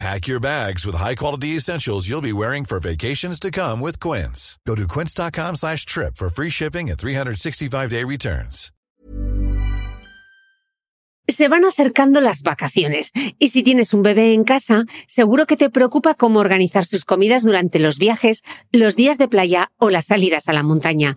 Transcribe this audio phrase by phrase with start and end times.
[0.00, 4.58] Pack your bags with high-quality essentials you'll be wearing for vacations to come with Quince.
[4.66, 8.70] Go to quince.com slash trip for free shipping and 365-day returns.
[11.26, 15.70] Se van acercando las vacaciones y si tienes un bebé en casa, seguro que te
[15.70, 20.50] preocupa cómo organizar sus comidas durante los viajes, los días de playa o las salidas
[20.50, 21.16] a la montaña.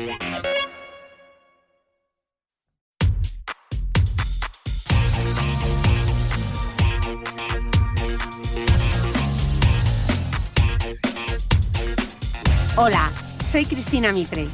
[12.77, 13.11] Hola,
[13.45, 14.47] soy Cristina Mitre,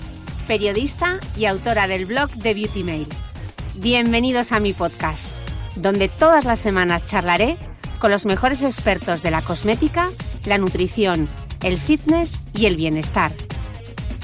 [0.47, 3.07] periodista y autora del blog de Beauty Mail.
[3.75, 5.35] Bienvenidos a mi podcast,
[5.75, 7.59] donde todas las semanas charlaré
[7.99, 10.09] con los mejores expertos de la cosmética,
[10.45, 11.27] la nutrición,
[11.61, 13.31] el fitness y el bienestar,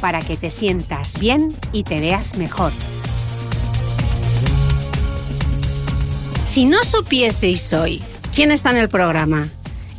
[0.01, 2.71] para que te sientas bien y te veas mejor.
[6.45, 8.01] Si no supieseis hoy
[8.33, 9.49] quién está en el programa,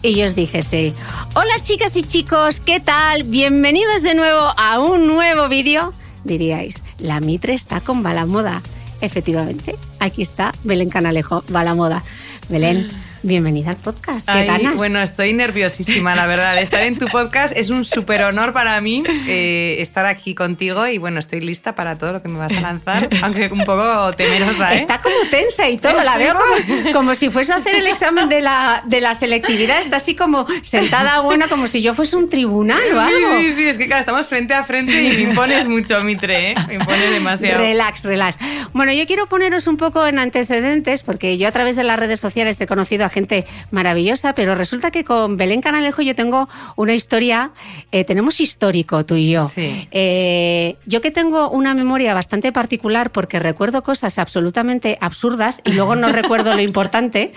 [0.05, 0.93] y yo os dijese,
[1.35, 3.23] hola chicas y chicos, ¿qué tal?
[3.23, 5.95] Bienvenidos de nuevo a un nuevo vídeo.
[6.25, 8.63] Diríais, la Mitre está con Balamoda.
[9.01, 12.05] Efectivamente, aquí está Belén Canalejo, Balamoda.
[12.51, 12.91] Belén,
[13.25, 14.27] bienvenida al podcast.
[14.27, 14.77] ¿Qué Ay, ganas?
[14.77, 16.59] Bueno, estoy nerviosísima, la verdad.
[16.59, 20.99] Estar en tu podcast es un súper honor para mí eh, estar aquí contigo y
[20.99, 24.75] bueno, estoy lista para todo lo que me vas a lanzar, aunque un poco temerosa.
[24.75, 24.77] ¿eh?
[24.77, 28.29] Está como tensa y todo, la veo como, como si fuese a hacer el examen
[28.29, 32.29] de la, de la selectividad, está así como sentada buena, como si yo fuese un
[32.29, 33.39] tribunal o algo.
[33.39, 36.51] Sí, sí, sí, es que claro, estamos frente a frente y me impones mucho, Mitre,
[36.51, 36.55] ¿eh?
[36.69, 37.59] Me impones demasiado.
[37.59, 38.39] Relax, relax.
[38.75, 42.21] Bueno, yo quiero poneros un poco en antecedentes, porque yo a través de las redes
[42.21, 46.95] sociales he conocido a gente maravillosa, pero resulta que con Belén Canalejo yo tengo una
[46.95, 47.53] historia,
[47.93, 49.45] eh, tenemos histórico tú y yo.
[49.45, 49.89] Sí.
[49.93, 55.95] Eh, yo que tengo una memoria bastante particular porque recuerdo cosas absolutamente absurdas y luego
[55.95, 57.33] no recuerdo lo importante,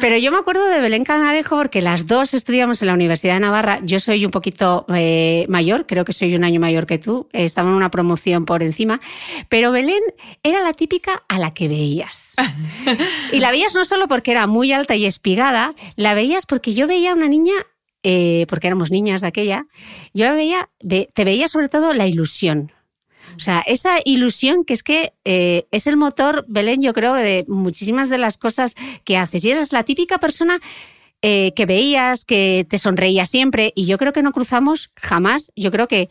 [0.00, 3.40] pero yo me acuerdo de Belén Canalejo porque las dos estudiamos en la Universidad de
[3.40, 3.80] Navarra.
[3.84, 7.70] Yo soy un poquito eh, mayor, creo que soy un año mayor que tú, estaba
[7.70, 9.00] en una promoción por encima,
[9.48, 10.02] pero Belén
[10.42, 12.34] era la típica a la que veías.
[13.32, 16.86] Y la veías no solo porque era muy alta y espigada, la veías porque yo
[16.86, 17.54] veía una niña,
[18.02, 19.66] eh, porque éramos niñas de aquella,
[20.14, 22.72] yo veía, ve- te veía sobre todo la ilusión.
[23.36, 27.44] O sea, esa ilusión que es que eh, es el motor, Belén, yo creo, de
[27.48, 28.74] muchísimas de las cosas
[29.04, 29.44] que haces.
[29.44, 30.60] Y eres la típica persona
[31.22, 33.72] eh, que veías, que te sonreía siempre.
[33.74, 35.50] Y yo creo que no cruzamos jamás.
[35.56, 36.08] Yo creo que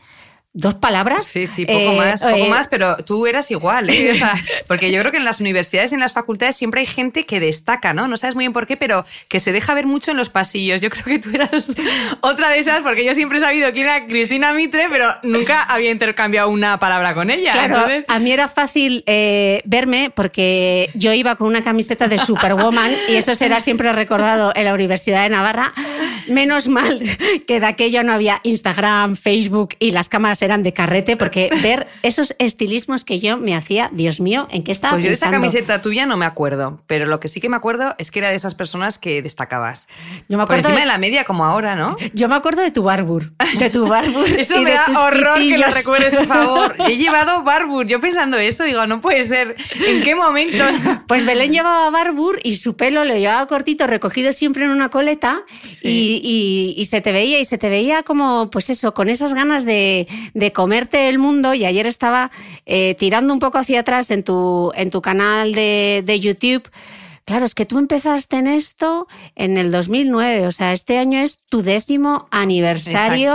[0.56, 1.26] dos palabras.
[1.26, 4.12] Sí, sí, poco eh, más, poco eh, más, pero tú eras igual, ¿eh?
[4.16, 4.34] O sea,
[4.68, 7.42] porque yo creo que en las universidades y en las facultades siempre hay gente que
[7.42, 8.08] destaca, ¿no?
[8.08, 10.80] No sabes muy bien por qué, pero que se deja ver mucho en los pasillos.
[10.80, 11.76] Yo creo que tú eras
[12.22, 15.92] otra de esas, porque yo siempre he sabido quién era Cristina Mitre, pero nunca había
[15.92, 17.52] intercambiado una palabra con ella.
[17.52, 22.18] Claro, Entonces- a mí era fácil eh, verme porque yo iba con una camiseta de
[22.18, 25.74] Superwoman y eso será siempre recordado en la Universidad de Navarra.
[26.30, 27.02] Menos mal
[27.46, 31.88] que de aquello no había Instagram, Facebook y las cámaras eran de carrete porque ver
[32.04, 35.30] esos estilismos que yo me hacía, Dios mío, ¿en qué estaba Pues yo de esa
[35.32, 38.30] camiseta tuya no me acuerdo, pero lo que sí que me acuerdo es que era
[38.30, 39.88] de esas personas que destacabas.
[40.30, 41.98] Yo me Por acuerdo encima de- de la media como ahora, ¿no?
[42.14, 44.98] Yo me acuerdo de tu Barbour, de tu Barbour Eso y me de da tus
[44.98, 46.76] horror que lo recuerdes, por favor.
[46.88, 47.88] He llevado Barbour.
[47.88, 49.56] Yo pensando eso, digo, no puede ser.
[49.88, 50.64] ¿En qué momento?
[51.08, 55.44] Pues Belén llevaba Barbour y su pelo lo llevaba cortito, recogido siempre en una coleta
[55.82, 59.34] y, y- y se te veía y se te veía como, pues eso, con esas
[59.34, 62.30] ganas de, de comerte el mundo y ayer estaba
[62.68, 66.70] eh, tirando un poco hacia atrás en tu, en tu canal de, de YouTube
[67.26, 71.40] Claro, es que tú empezaste en esto en el 2009, o sea, este año es
[71.50, 73.34] tu décimo aniversario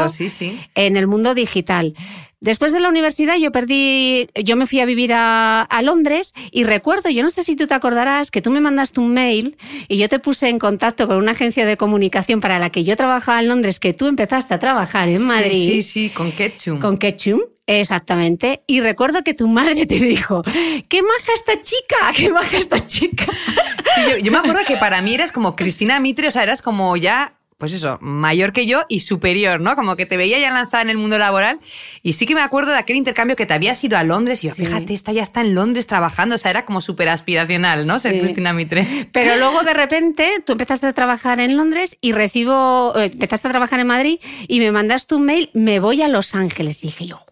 [0.76, 1.94] en el mundo digital.
[2.40, 7.08] Después de la universidad yo perdí, yo me fui a vivir a, Londres y recuerdo,
[7.08, 9.56] yo no sé si tú te acordarás, que tú me mandaste un mail
[9.88, 12.96] y yo te puse en contacto con una agencia de comunicación para la que yo
[12.96, 15.52] trabajaba en Londres, que tú empezaste a trabajar en Madrid.
[15.52, 16.81] Sí, sí, con Ketchum.
[16.81, 17.40] Con Ketchum.
[17.66, 18.62] Exactamente.
[18.66, 20.43] Y recuerdo que tu madre te dijo,
[20.88, 23.26] qué maja esta chica, qué maja esta chica.
[24.10, 26.96] yo, yo, me acuerdo que para mí eras como Cristina Mitre, o sea, eras como
[26.96, 29.76] ya pues eso, mayor que yo y superior, ¿no?
[29.76, 31.60] Como que te veía ya lanzada en el mundo laboral.
[32.02, 34.48] Y sí que me acuerdo de aquel intercambio que te habías ido a Londres y
[34.48, 37.98] yo, fíjate, esta ya está en Londres trabajando, o sea, era como súper aspiracional, ¿no?
[37.98, 39.08] Ser Cristina Mitre.
[39.12, 43.50] Pero luego de repente tú empezaste a trabajar en Londres y recibo, eh, empezaste a
[43.50, 46.82] trabajar en Madrid y me mandaste un mail, me voy a Los Ángeles.
[46.82, 47.26] Y dije yo,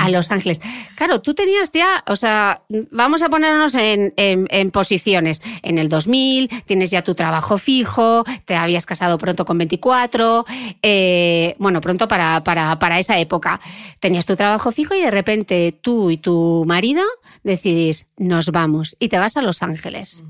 [0.00, 0.60] a Los Ángeles.
[0.96, 5.42] Claro, tú tenías ya, o sea, vamos a ponernos en, posiciones.
[5.62, 10.44] En el 2000 tienes ya tu trabajo fijo, te habías casado pronto con 24,
[10.82, 13.60] eh, bueno, pronto para, para, para, esa época.
[14.00, 17.02] Tenías tu trabajo fijo y de repente tú y tu marido
[17.42, 20.22] decidís, nos vamos y te vas a Los Ángeles.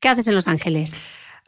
[0.00, 0.94] ¿Qué haces en Los Ángeles?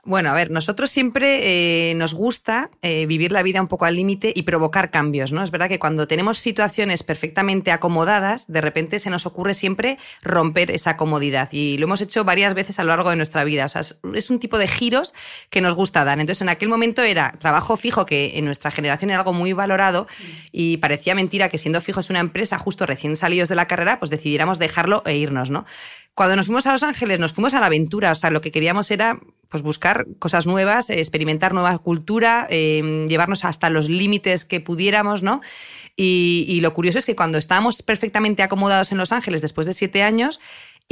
[0.05, 3.95] Bueno, a ver, nosotros siempre eh, nos gusta eh, vivir la vida un poco al
[3.95, 5.45] límite y provocar cambios, ¿no?
[5.45, 10.73] Es verdad que cuando tenemos situaciones perfectamente acomodadas, de repente se nos ocurre siempre romper
[10.73, 13.65] esa comodidad y lo hemos hecho varias veces a lo largo de nuestra vida.
[13.65, 13.83] O sea,
[14.15, 15.15] es un tipo de giros
[15.51, 16.19] que nos gusta dar.
[16.19, 20.09] Entonces, en aquel momento era trabajo fijo, que en nuestra generación era algo muy valorado
[20.51, 24.11] y parecía mentira que siendo fijos una empresa, justo recién salidos de la carrera, pues
[24.11, 25.65] decidiéramos dejarlo e irnos, ¿no?
[26.15, 28.51] Cuando nos fuimos a Los Ángeles, nos fuimos a la aventura, o sea, lo que
[28.51, 29.21] queríamos era
[29.53, 35.43] pues buscar cosas nuevas, experimentar nueva cultura, em, llevarnos hasta los límites que pudiéramos, ¿no?
[35.95, 39.75] Y, y, lo curioso es que cuando estábamos perfectamente acomodados en Los Ángeles después de
[39.75, 40.41] siete años,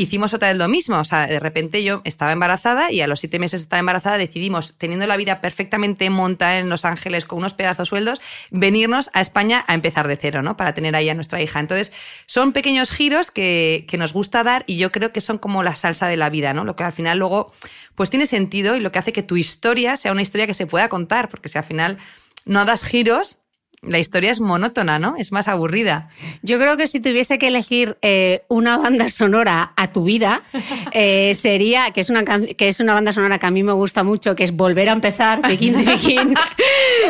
[0.00, 0.98] hicimos otra vez lo mismo.
[0.98, 4.18] O sea, de repente yo estaba embarazada y a los siete meses de estar embarazada
[4.18, 8.20] decidimos, teniendo la vida perfectamente montada en Los Ángeles con unos pedazos sueldos,
[8.50, 10.56] venirnos a España a empezar de cero, ¿no?
[10.56, 11.60] Para tener ahí a nuestra hija.
[11.60, 11.92] Entonces,
[12.26, 15.76] son pequeños giros que, que nos gusta dar y yo creo que son como la
[15.76, 16.64] salsa de la vida, ¿no?
[16.64, 17.52] Lo que al final luego,
[17.94, 20.66] pues tiene sentido y lo que hace que tu historia sea una historia que se
[20.66, 21.98] pueda contar, porque si al final
[22.44, 23.39] no das giros,
[23.82, 25.14] la historia es monótona, ¿no?
[25.16, 26.08] Es más aburrida.
[26.42, 30.42] Yo creo que si tuviese que elegir eh, una banda sonora a tu vida,
[30.92, 34.04] eh, sería, que es, una, que es una banda sonora que a mí me gusta
[34.04, 36.34] mucho, que es Volver a empezar, Pekin Pekin.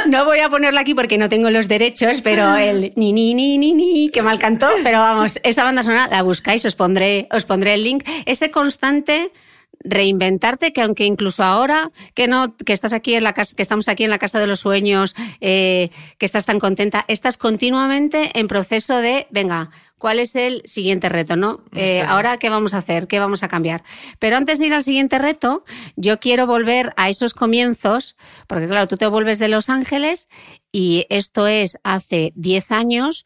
[0.06, 3.58] No voy a ponerla aquí porque no tengo los derechos, pero el ni ni ni
[3.58, 7.44] ni ni, que mal cantó, pero vamos, esa banda sonora la buscáis, os pondré, os
[7.44, 8.08] pondré el link.
[8.26, 9.32] Ese constante
[9.82, 13.88] reinventarte, que aunque incluso ahora que no, que estás aquí en la casa, que estamos
[13.88, 18.46] aquí en la casa de los sueños, eh, que estás tan contenta, estás continuamente en
[18.48, 21.36] proceso de, venga, ¿cuál es el siguiente reto?
[21.36, 21.62] ¿no?
[21.74, 23.06] Eh, ahora, ¿qué vamos a hacer?
[23.06, 23.82] ¿Qué vamos a cambiar?
[24.18, 25.64] Pero antes de ir al siguiente reto,
[25.96, 28.16] yo quiero volver a esos comienzos,
[28.46, 30.28] porque claro, tú te vuelves de Los Ángeles
[30.72, 33.24] y esto es hace 10 años,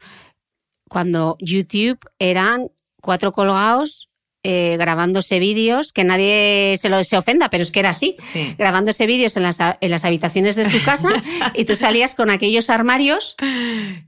[0.89, 2.69] cuando YouTube eran
[3.01, 4.09] cuatro colgados
[4.45, 8.17] eh, grabándose vídeos, que nadie se lo se ofenda, pero es que era así,
[8.59, 11.09] grabándose vídeos en las, en las habitaciones de su casa
[11.55, 13.37] y tú salías con aquellos armarios.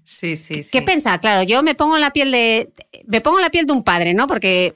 [0.04, 0.70] Sí, sí, sí.
[0.70, 1.18] ¿Qué pensa?
[1.18, 2.70] Claro, yo me pongo en la piel de
[3.06, 4.26] me pongo en la piel de un padre, ¿no?
[4.26, 4.74] Porque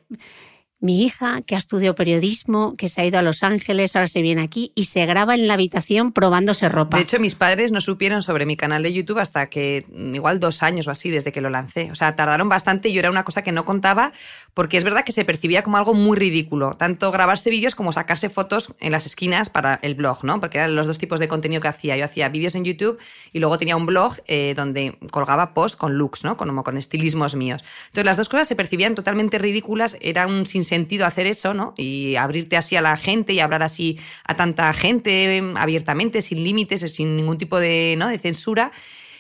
[0.81, 4.23] mi hija, que ha estudiado periodismo, que se ha ido a Los Ángeles, ahora se
[4.23, 6.97] viene aquí y se graba en la habitación probándose ropa.
[6.97, 10.41] De hecho, mis padres no supieron sobre mi canal de YouTube hasta que mm, igual
[10.41, 11.91] dos años o así desde que lo lancé.
[11.93, 14.13] O sea, tardaron bastante y yo era una cosa que no contaba
[14.55, 16.75] porque es verdad que se percibía como algo muy ridículo.
[16.77, 20.41] Tanto grabarse vídeos como sacarse fotos en las esquinas para el blog, ¿no?
[20.41, 21.97] Porque eran los dos tipos de contenido que hacía.
[21.99, 22.99] Yo hacía vídeos en YouTube
[23.33, 26.39] y luego tenía un blog eh, donde colgaba posts con looks, ¿no?
[26.39, 27.63] Como con estilismos míos.
[27.89, 31.75] Entonces las dos cosas se percibían totalmente ridículas, era un sin sentido hacer eso, ¿no?
[31.77, 36.43] Y abrirte así a la gente y hablar así a tanta gente em, abiertamente, sin
[36.43, 38.09] límites, sin ningún tipo de, ¿no?
[38.09, 38.73] de censura.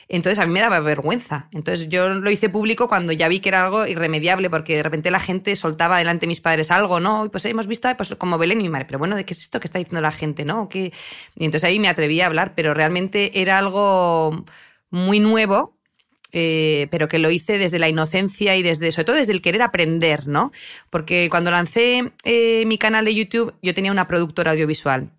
[0.08, 1.48] Entonces a mí me daba vergüenza.
[1.52, 5.10] Entonces yo lo hice público cuando ya vi que era algo irremediable, porque de repente
[5.10, 7.26] la gente soltaba delante de mis padres algo, ¿no?
[7.26, 9.42] Y pues hemos visto pues, como Belén y mi madre, pero bueno, ¿de qué es
[9.42, 10.68] esto que está diciendo la gente, no?
[10.74, 10.92] Y
[11.36, 14.44] entonces ahí me atreví a hablar, pero realmente era algo
[14.90, 15.79] muy nuevo
[16.32, 19.62] eh, pero que lo hice desde la inocencia y desde, sobre todo desde el querer
[19.62, 20.52] aprender, ¿no?
[20.90, 25.10] Porque cuando lancé eh, mi canal de YouTube, yo tenía una productora audiovisual.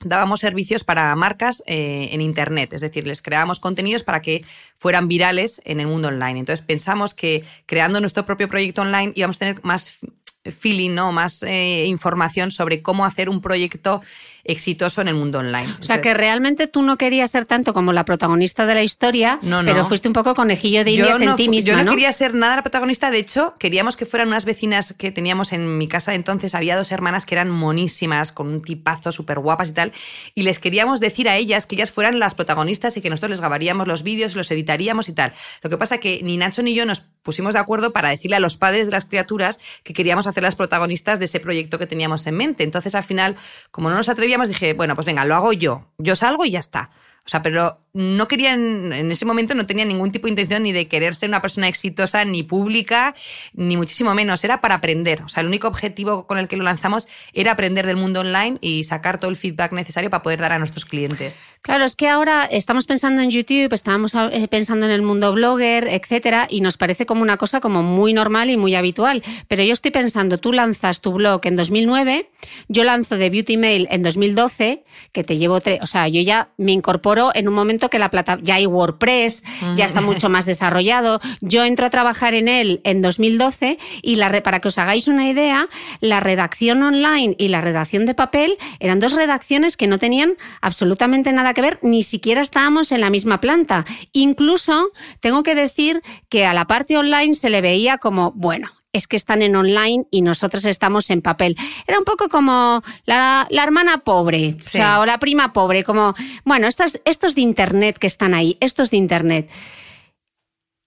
[0.00, 4.44] Dábamos servicios para marcas eh, en Internet, es decir, les creábamos contenidos para que
[4.76, 6.38] fueran virales en el mundo online.
[6.38, 9.98] Entonces pensamos que creando nuestro propio proyecto online íbamos a tener más
[10.44, 11.10] feeling, ¿no?
[11.10, 14.00] más información sobre cómo hacer un proyecto
[14.48, 15.68] exitoso en el mundo online.
[15.80, 19.38] O sea, que realmente tú no querías ser tanto como la protagonista de la historia,
[19.42, 22.56] pero fuiste un poco conejillo de indias en ti misma, Yo no, quería ser nada
[22.56, 26.16] la protagonista, de hecho, queríamos que fueran unas vecinas que teníamos en mi casa de
[26.16, 29.92] entonces, había dos hermanas que eran monísimas, con un tipazo, súper guapas y tal,
[30.34, 33.40] y les queríamos decir a ellas que ellas fueran las protagonistas y que nosotros les
[33.40, 35.34] grabaríamos los vídeos, los editaríamos y tal.
[35.62, 38.40] Lo que pasa que ni Nacho ni yo nos pusimos de acuerdo para decirle a
[38.40, 42.26] los padres de las criaturas que queríamos hacer las protagonistas de ese proyecto que teníamos
[42.26, 42.64] en mente.
[42.64, 43.36] Entonces, al final,
[43.70, 45.86] como no nos atrevíamos, dije, bueno, pues venga, lo hago yo.
[45.98, 46.90] Yo salgo y ya está.
[47.28, 50.72] O sea, pero no quería, en ese momento no tenía ningún tipo de intención ni
[50.72, 53.14] de querer ser una persona exitosa, ni pública,
[53.52, 54.42] ni muchísimo menos.
[54.44, 55.20] Era para aprender.
[55.24, 58.56] O sea, el único objetivo con el que lo lanzamos era aprender del mundo online
[58.62, 61.36] y sacar todo el feedback necesario para poder dar a nuestros clientes.
[61.60, 65.86] Claro, es que ahora estamos pensando en YouTube, estamos eh, pensando en el mundo blogger,
[65.88, 69.22] etcétera, y nos parece como una cosa como muy normal y muy habitual.
[69.48, 72.30] Pero yo estoy pensando, tú lanzas tu blog en 2009,
[72.68, 76.52] yo lanzo de Beauty Mail en 2012, que te llevo tres, o sea, yo ya
[76.56, 79.42] me incorporo en un momento que la plata ya hay WordPress,
[79.74, 81.20] ya está mucho más desarrollado.
[81.40, 85.28] Yo entro a trabajar en él en 2012 y la, para que os hagáis una
[85.28, 85.68] idea,
[86.00, 91.32] la redacción online y la redacción de papel eran dos redacciones que no tenían absolutamente
[91.32, 93.84] nada que ver, ni siquiera estábamos en la misma planta.
[94.12, 99.06] Incluso tengo que decir que a la parte online se le veía como, bueno, es
[99.06, 101.56] que están en online y nosotros estamos en papel.
[101.86, 106.14] Era un poco como la, hermana pobre, o, sea, o la prima pobre, como,
[106.44, 109.50] bueno, estos, estos de Internet que están ahí, estos de Internet.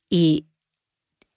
[0.10, 0.46] Y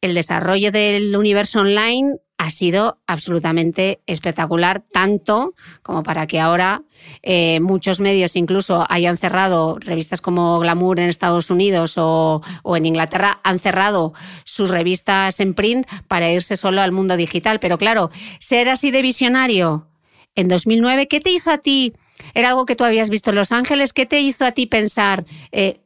[0.00, 6.82] el desarrollo del universo online ha sido absolutamente espectacular, tanto como para que ahora
[7.22, 12.42] eh, muchos medios incluso hayan cerrado, revistas como Glamour en Estados Unidos o,
[12.76, 14.12] en Inglaterra, han cerrado
[14.44, 17.60] sus revistas en print para irse solo al mundo digital.
[17.60, 18.10] Pero claro,
[18.40, 19.88] ser así de visionario
[20.34, 21.94] en 2009, ¿qué te hizo a ti?
[22.34, 25.24] Era algo que tú habías visto en Los Ángeles, ¿qué te hizo a ti pensar,
[25.50, 25.80] eh,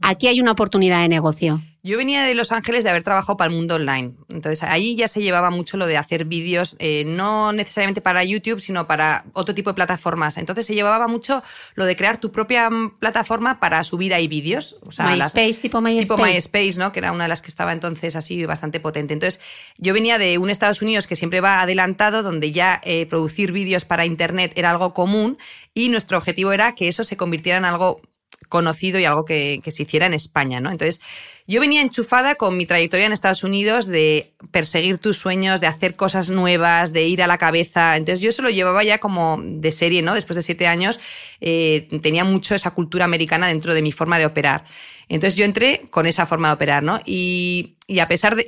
[0.00, 1.62] aquí hay una oportunidad de negocio?
[1.86, 4.14] Yo venía de Los Ángeles de haber trabajado para el mundo online.
[4.28, 8.60] Entonces ahí ya se llevaba mucho lo de hacer vídeos, eh, no necesariamente para YouTube,
[8.60, 10.36] sino para otro tipo de plataformas.
[10.36, 11.44] Entonces se llevaba mucho
[11.76, 14.80] lo de crear tu propia mm, plataforma para subir ahí vídeos.
[14.82, 16.08] O sea, MySpace, tipo MySpace.
[16.08, 16.90] Tipo MySpace, ¿no?
[16.90, 19.14] Que era una de las que estaba entonces así bastante potente.
[19.14, 19.40] Entonces
[19.78, 23.84] yo venía de un Estados Unidos que siempre va adelantado, donde ya eh, producir vídeos
[23.84, 25.38] para Internet era algo común
[25.72, 28.00] y nuestro objetivo era que eso se convirtiera en algo
[28.48, 30.70] conocido y algo que, se hiciera en España, ¿no?
[30.70, 31.00] Entonces,
[31.46, 35.94] yo venía enchufada con mi trayectoria en Estados Unidos de perseguir tus sueños, de hacer
[35.94, 37.96] cosas nuevas, de ir a la cabeza.
[37.96, 40.14] Entonces, yo eso lo llevaba ya como de serie, ¿no?
[40.14, 40.98] Después de siete años,
[41.40, 44.64] eh, tenía mucho esa cultura americana dentro de mi forma de operar.
[45.08, 47.00] Entonces, yo entré con esa forma de operar, ¿no?
[47.06, 48.44] Y, a pesar de,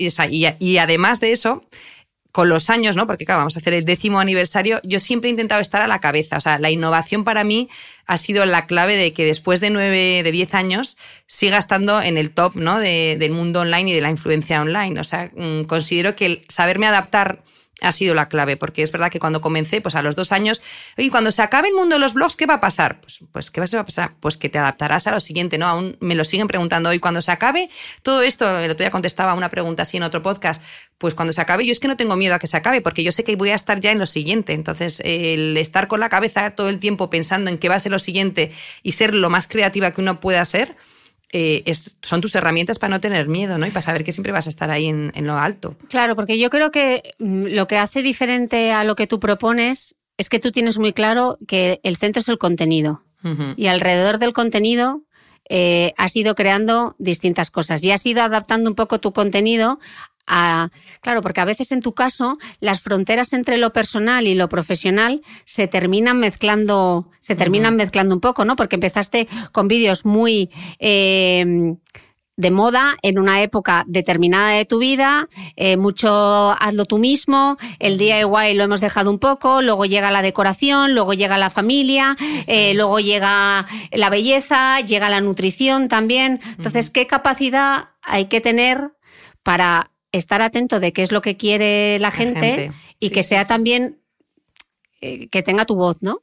[0.59, 1.65] y además de eso,
[2.39, 3.09] con los años, ¿no?
[3.09, 5.99] Porque claro, vamos a hacer el décimo aniversario, yo siempre he intentado estar a la
[5.99, 6.37] cabeza.
[6.37, 7.69] O sea, la innovación para mí
[8.07, 12.17] ha sido la clave de que después de nueve, de diez años, siga estando en
[12.17, 12.79] el top, ¿no?
[12.79, 15.01] del mundo online y de la influencia online.
[15.01, 17.43] O sea, mm, considero que el saberme adaptar
[17.81, 20.63] ha sido la clave, porque es verdad que cuando comencé, pues a los dos años,
[20.97, 23.01] y cuando se acabe el mundo de los blogs, ¿qué va a pasar?
[23.01, 24.15] Pues, pues ¿qué va a pasar?
[24.21, 25.67] Pues que te adaptarás a lo siguiente, ¿no?
[25.67, 27.69] Aún me lo siguen preguntando hoy, cuando se acabe
[28.03, 30.63] todo esto, el otro día contestaba una pregunta así en otro podcast,
[30.99, 33.05] pues cuando se acabe, yo es que no tengo miedo a que se acabe, porque
[33.05, 34.53] yo sé que voy a estar ya en lo siguiente.
[34.53, 37.93] Entonces, el estar con la cabeza todo el tiempo pensando en qué va a ser
[37.93, 38.51] lo siguiente
[38.83, 40.77] y ser lo más creativa que uno pueda ser,
[41.33, 41.63] eh,
[42.03, 43.67] son tus herramientas para no tener miedo, ¿no?
[43.67, 45.77] Y para saber que siempre vas a estar ahí en, lo alto.
[45.89, 49.95] Claro, porque yo creo que mm, lo que hace diferente a lo que tú propones
[50.17, 53.03] es que tú tienes muy claro que el centro es el contenido.
[53.57, 55.03] Y alrededor del contenido
[55.49, 59.81] eh, has ido creando distintas cosas y has ido adaptando un poco tu contenido
[61.01, 65.23] claro, porque a veces en tu caso las fronteras entre lo personal y lo profesional
[65.45, 68.57] se terminan mezclando, se terminan mezclando un poco, ¿no?
[68.57, 71.79] Porque empezaste con vídeos muy em,
[72.39, 77.99] de moda en una época determinada de tu vida, eh, mucho hazlo tú mismo, el
[77.99, 82.17] DIY lo hemos dejado un poco, luego llega la decoración, luego llega la familia,
[82.47, 86.41] eh, luego llega la belleza, llega la nutrición también.
[86.57, 88.93] Entonces, ¿qué capacidad hay que tener
[89.43, 93.99] para estar atento de qué es lo que quiere la gente, y que sea también
[95.01, 96.21] eh, que tenga tu voz, ¿no?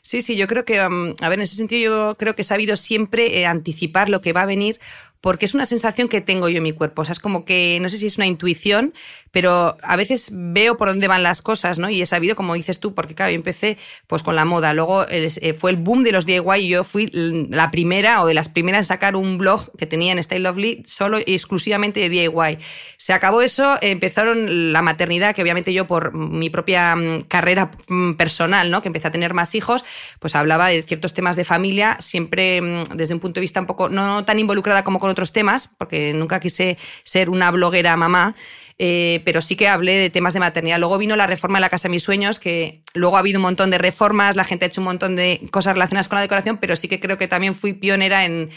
[0.00, 2.76] Sí, sí, yo creo que, a ver, en ese sentido yo creo que he sabido
[2.76, 4.78] siempre eh, anticipar lo que va a venir
[5.26, 7.02] porque es una sensación que tengo yo en mi cuerpo.
[7.02, 8.94] O sea, es como que, no sé si es una intuición,
[9.32, 11.90] pero a veces veo por dónde van las cosas, ¿no?
[11.90, 15.04] Y he sabido, como dices tú, porque claro, yo empecé pues con la moda, luego
[15.08, 18.48] eh, fue el boom de los DIY y yo fui la primera o de las
[18.48, 22.58] primeras en sacar un blog que tenía en Style Lovely solo y exclusivamente de DIY.
[22.96, 28.12] Se acabó eso, empezaron la maternidad, que obviamente yo por mi propia mm, carrera mm,
[28.12, 28.80] personal, ¿no?
[28.80, 29.84] Que empecé a tener más hijos,
[30.20, 33.66] pues hablaba de ciertos temas de familia, siempre mm, desde un punto de vista un
[33.66, 38.34] poco, no tan involucrada como con otros temas, porque nunca quise ser una bloguera mamá.
[38.78, 40.78] Eh, pero sí que hablé de temas de maternidad.
[40.78, 43.42] Luego vino la reforma de la Casa de Mis Sueños, que luego ha habido un
[43.42, 46.58] montón de reformas, la gente ha hecho un montón de cosas relacionadas con la decoración,
[46.58, 48.50] pero sí que creo que también fui pionera en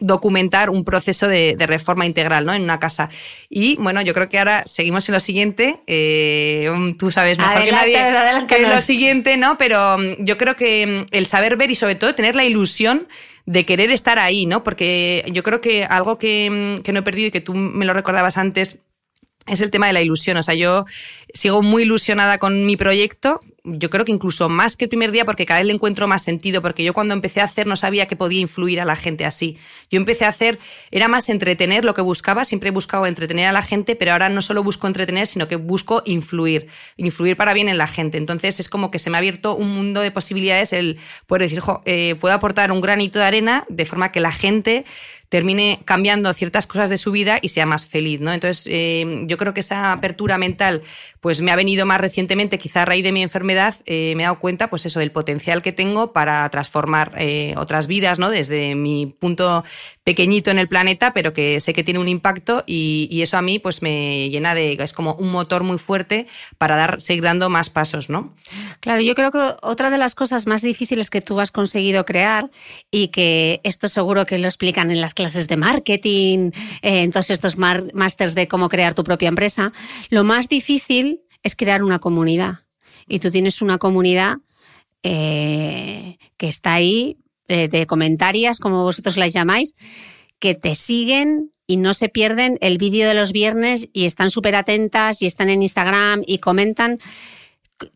[0.00, 2.54] documentar un proceso de, reforma integral ¿no?
[2.54, 3.08] en una casa.
[3.48, 5.80] Y bueno, yo creo que ahora seguimos en lo siguiente.
[5.86, 9.58] Eh, tú sabes mejor que nadie que lo siguiente, ¿no?
[9.58, 13.06] Pero mm, yo creo que mm, el saber ver y sobre todo tener la ilusión
[13.46, 14.64] de querer estar ahí, ¿no?
[14.64, 17.84] Porque yo creo que algo que, mm, que no he perdido y que tú me
[17.84, 18.78] lo recordabas antes
[19.46, 20.36] es el tema de la ilusión.
[20.36, 20.84] O sea, yo
[21.34, 25.24] sigo muy ilusionada con mi proyecto, yo creo que incluso más que el primer día,
[25.24, 28.06] porque cada vez le encuentro más sentido, porque yo cuando empecé a hacer no sabía
[28.06, 29.58] que podía influir a la gente así.
[29.90, 30.58] Yo empecé a hacer,
[30.90, 34.28] era más entretener lo que buscaba, siempre he buscado entretener a la gente, pero ahora
[34.28, 38.18] no solo busco entretener, sino que busco influir, influir para bien en la gente.
[38.18, 41.62] Entonces es como que se me ha abierto un mundo de posibilidades el poder decir,
[41.84, 44.84] eh, puedo aportar un granito de arena de forma que la gente
[45.30, 48.32] termine cambiando ciertas cosas de su vida y sea más feliz, ¿no?
[48.32, 50.82] Entonces, eh, yo creo que esa apertura mental,
[51.20, 54.26] pues me ha venido más recientemente, quizá a raíz de mi enfermedad, eh, me he
[54.26, 58.30] dado cuenta, pues eso, del potencial que tengo para transformar eh, otras vidas, ¿no?
[58.30, 59.64] Desde mi punto
[60.02, 63.58] pequeñito en el planeta, pero que sé que tiene un impacto y, eso a mí,
[63.58, 67.68] pues me llena de, es como un motor muy fuerte para dar, seguir dando más
[67.68, 68.34] pasos, ¿no?
[68.80, 72.50] Claro, yo creo que otra de las cosas más difíciles que tú has conseguido crear
[72.90, 76.50] y que esto seguro que lo explican en las clases de marketing,
[76.80, 79.72] eh, en todos estos másters de cómo crear tu propia empresa,
[80.08, 81.09] lo más difícil
[81.42, 82.60] es crear una comunidad.
[83.08, 84.38] Y tú tienes una comunidad
[85.02, 87.16] eh, que está ahí,
[87.48, 89.74] eh, de comentarias, como vosotros las llamáis,
[90.38, 94.54] que te siguen y no se pierden el vídeo de los viernes y están súper
[94.54, 96.98] atentas y están en Instagram y comentan.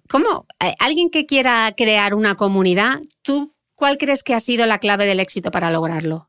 [0.09, 0.47] ¿Cómo?
[0.79, 5.21] Alguien que quiera crear una comunidad, ¿tú cuál crees que ha sido la clave del
[5.21, 6.29] éxito para lograrlo?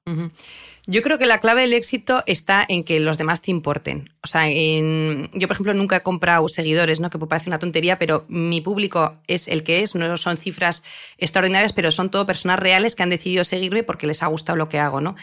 [0.88, 4.12] Yo creo que la clave del éxito está en que los demás te importen.
[4.24, 7.10] O sea, yo, por ejemplo, nunca he comprado seguidores, ¿no?
[7.10, 9.96] que puede parecer una tontería, pero mi público es el que es.
[9.96, 10.84] No son cifras
[11.18, 14.70] extraordinarias, pero son todo personas reales que han decidido seguirme porque les ha gustado lo
[14.70, 15.02] que hago.
[15.02, 15.16] ¿no?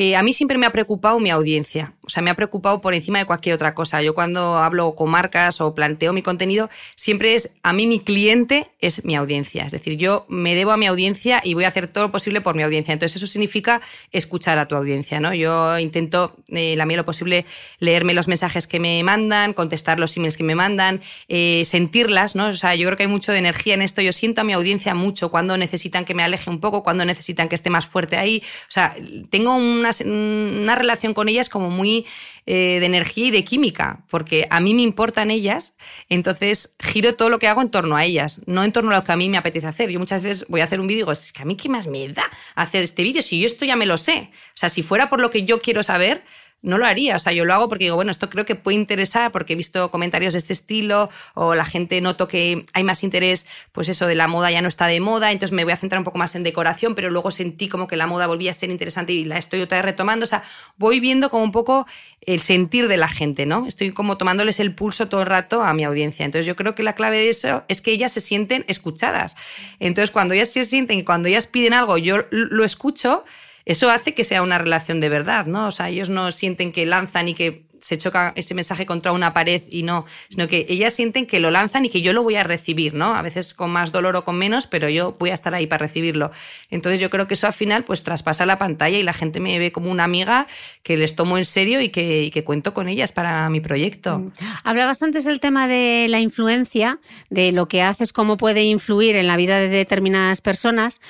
[0.00, 2.94] Eh, a mí siempre me ha preocupado mi audiencia, o sea, me ha preocupado por
[2.94, 4.02] encima de cualquier otra cosa.
[4.02, 8.70] Yo cuando hablo con marcas o planteo mi contenido, siempre es, a mí mi cliente
[8.80, 11.88] es mi audiencia, es decir, yo me debo a mi audiencia y voy a hacer
[11.88, 12.92] todo lo posible por mi audiencia.
[12.92, 13.80] Entonces eso significa
[14.12, 15.34] escuchar a tu audiencia, ¿no?
[15.34, 17.44] Yo intento, eh, la mía lo posible,
[17.78, 22.48] leerme los mensajes que me mandan, contestar los emails que me mandan, eh, sentirlas, ¿no?
[22.48, 24.00] O sea, yo creo que hay mucho de energía en esto.
[24.02, 27.48] Yo siento a mi audiencia mucho cuando necesitan que me aleje un poco, cuando necesitan
[27.48, 28.42] que esté más fuerte ahí.
[28.68, 28.96] O sea,
[29.30, 31.97] tengo una una, relación con ellas como muy
[32.46, 35.74] eh, de energía y de química, porque a mí me importan ellas,
[36.08, 39.04] entonces giro todo lo que hago en torno a ellas, no en torno a lo
[39.04, 39.90] que a mí me apetece hacer.
[39.90, 41.68] Yo muchas veces voy a hacer un vídeo y digo, es que a mí qué
[41.68, 44.30] más me da hacer este vídeo si yo esto ya me lo sé.
[44.32, 46.24] O sea, si fuera por lo que yo quiero saber,
[46.62, 47.16] no lo haría.
[47.16, 49.56] O sea, yo lo hago porque digo, bueno, esto creo que puede interesar porque he
[49.56, 54.06] visto comentarios de este estilo o la gente noto que hay más interés, pues eso
[54.06, 56.18] de la moda ya no está de moda, entonces me voy a centrar un poco
[56.18, 59.24] más en decoración, pero luego sentí como que la moda volvía a ser interesante y
[59.24, 60.24] la estoy otra vez retomando.
[60.24, 60.42] O sea,
[60.76, 61.86] voy viendo como un poco
[62.20, 63.66] el sentir de la gente, ¿no?
[63.66, 66.24] Estoy como tomándoles el pulso todo el rato a mi audiencia.
[66.24, 69.36] Entonces yo creo que la clave de eso es que ellas se sienten escuchadas.
[69.78, 73.24] Entonces cuando ellas se sienten y cuando ellas piden algo, yo lo escucho,
[73.68, 75.66] eso hace que sea una relación de verdad, ¿no?
[75.66, 79.34] O sea, ellos no sienten que lanzan y que se choca ese mensaje contra una
[79.34, 82.36] pared y no, sino que ellas sienten que lo lanzan y que yo lo voy
[82.36, 83.14] a recibir, ¿no?
[83.14, 85.86] A veces con más dolor o con menos, pero yo voy a estar ahí para
[85.86, 86.30] recibirlo.
[86.70, 89.58] Entonces yo creo que eso al final pues traspasa la pantalla y la gente me
[89.58, 90.46] ve como una amiga
[90.82, 94.18] que les tomo en serio y que, que cuento con ellas para mi proyecto.
[94.18, 94.32] Mm.
[94.64, 99.26] Hablabas antes del tema de la influencia, de lo que haces, cómo puede influir en
[99.26, 101.02] la vida de determinadas personas.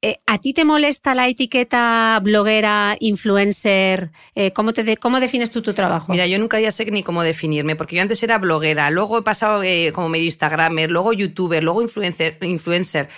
[0.00, 4.12] Eh, ¿A ti te molesta la etiqueta bloguera, influencer?
[4.36, 6.12] Eh, ¿cómo, te ¿Cómo defines tú tu trabajo?
[6.12, 9.22] Mira, yo nunca ya sé ni cómo definirme, porque yo antes era bloguera, luego he
[9.22, 12.38] pasado eh, como medio Instagramer, luego youtuber, luego influencer.
[12.42, 13.08] influencer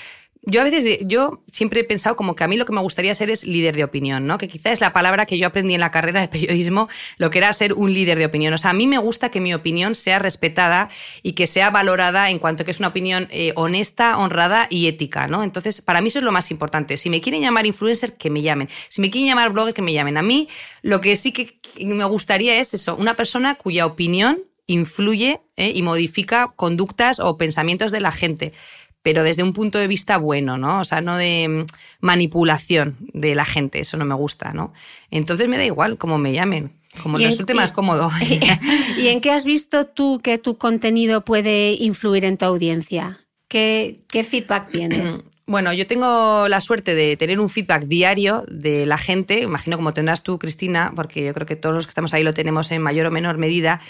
[0.42, 3.14] yo a veces, yo siempre he pensado como que a mí lo que me gustaría
[3.14, 4.38] ser es líder de opinión, ¿no?
[4.38, 7.38] Que quizá es la palabra que yo aprendí en la carrera de periodismo, lo que
[7.38, 8.54] era ser un líder de opinión.
[8.54, 10.88] O sea, a mí me gusta que mi opinión sea respetada
[11.22, 15.26] y que sea valorada en cuanto que es una opinión eh, honesta, honrada y ética,
[15.26, 15.42] ¿no?
[15.42, 16.96] Entonces, para mí eso es lo más importante.
[16.96, 18.70] Si me quieren llamar influencer, que me llamen.
[18.88, 20.16] Si me quieren llamar blogger, que me llamen.
[20.16, 20.48] A mí
[20.80, 25.82] lo que sí que me gustaría es eso, una persona cuya opinión influye eh, y
[25.82, 28.52] modifica conductas o pensamientos de la gente
[29.02, 30.80] pero desde un punto de vista bueno, ¿no?
[30.80, 31.66] O sea, no de mm,
[32.00, 34.72] manipulación de la gente, eso no me gusta, ¿no?
[35.10, 38.10] Entonces me da igual cómo me llamen, como resulte más cómodo.
[38.98, 43.18] ¿Y en qué has visto tú que tu contenido puede influir en tu audiencia?
[43.48, 45.22] ¿Qué, qué feedback tienes?
[45.50, 49.92] Bueno, yo tengo la suerte de tener un feedback diario de la gente, imagino como
[49.92, 52.80] tendrás tú, Cristina, porque yo creo que todos los que estamos ahí lo tenemos en
[52.80, 53.80] mayor o menor medida,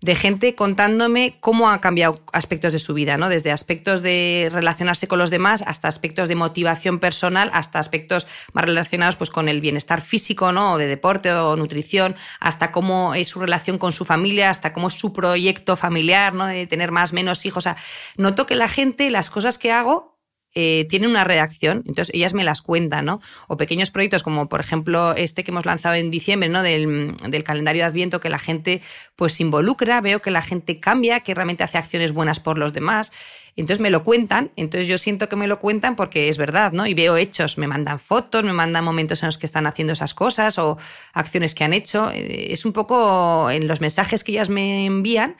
[0.00, 3.28] de gente contándome cómo ha cambiado aspectos de su vida, ¿no?
[3.28, 8.64] Desde aspectos de relacionarse con los demás hasta aspectos de motivación personal, hasta aspectos más
[8.64, 10.74] relacionados pues, con el bienestar físico, ¿no?
[10.74, 14.88] O de deporte o nutrición, hasta cómo es su relación con su familia, hasta cómo
[14.88, 16.46] es su proyecto familiar, ¿no?
[16.46, 17.58] De tener más, menos hijos.
[17.58, 17.76] O sea,
[18.16, 20.17] noto que la gente, las cosas que hago,
[20.60, 23.20] eh, tienen una reacción, entonces ellas me las cuentan, ¿no?
[23.46, 26.64] O pequeños proyectos como por ejemplo este que hemos lanzado en diciembre, ¿no?
[26.64, 28.82] Del, calendario de Adviento, que la gente
[29.14, 32.72] pues se involucra, veo que la gente cambia, que realmente hace acciones buenas por los
[32.72, 33.12] demás.
[33.54, 36.88] Entonces me lo cuentan, entonces yo siento que me lo cuentan porque es verdad, ¿no?
[36.88, 40.12] Y veo hechos, me mandan fotos, me mandan momentos en los que están haciendo esas
[40.12, 40.76] cosas o
[41.12, 42.10] acciones que han hecho.
[42.10, 45.36] Eh, es un poco en los mensajes que ellas me envían,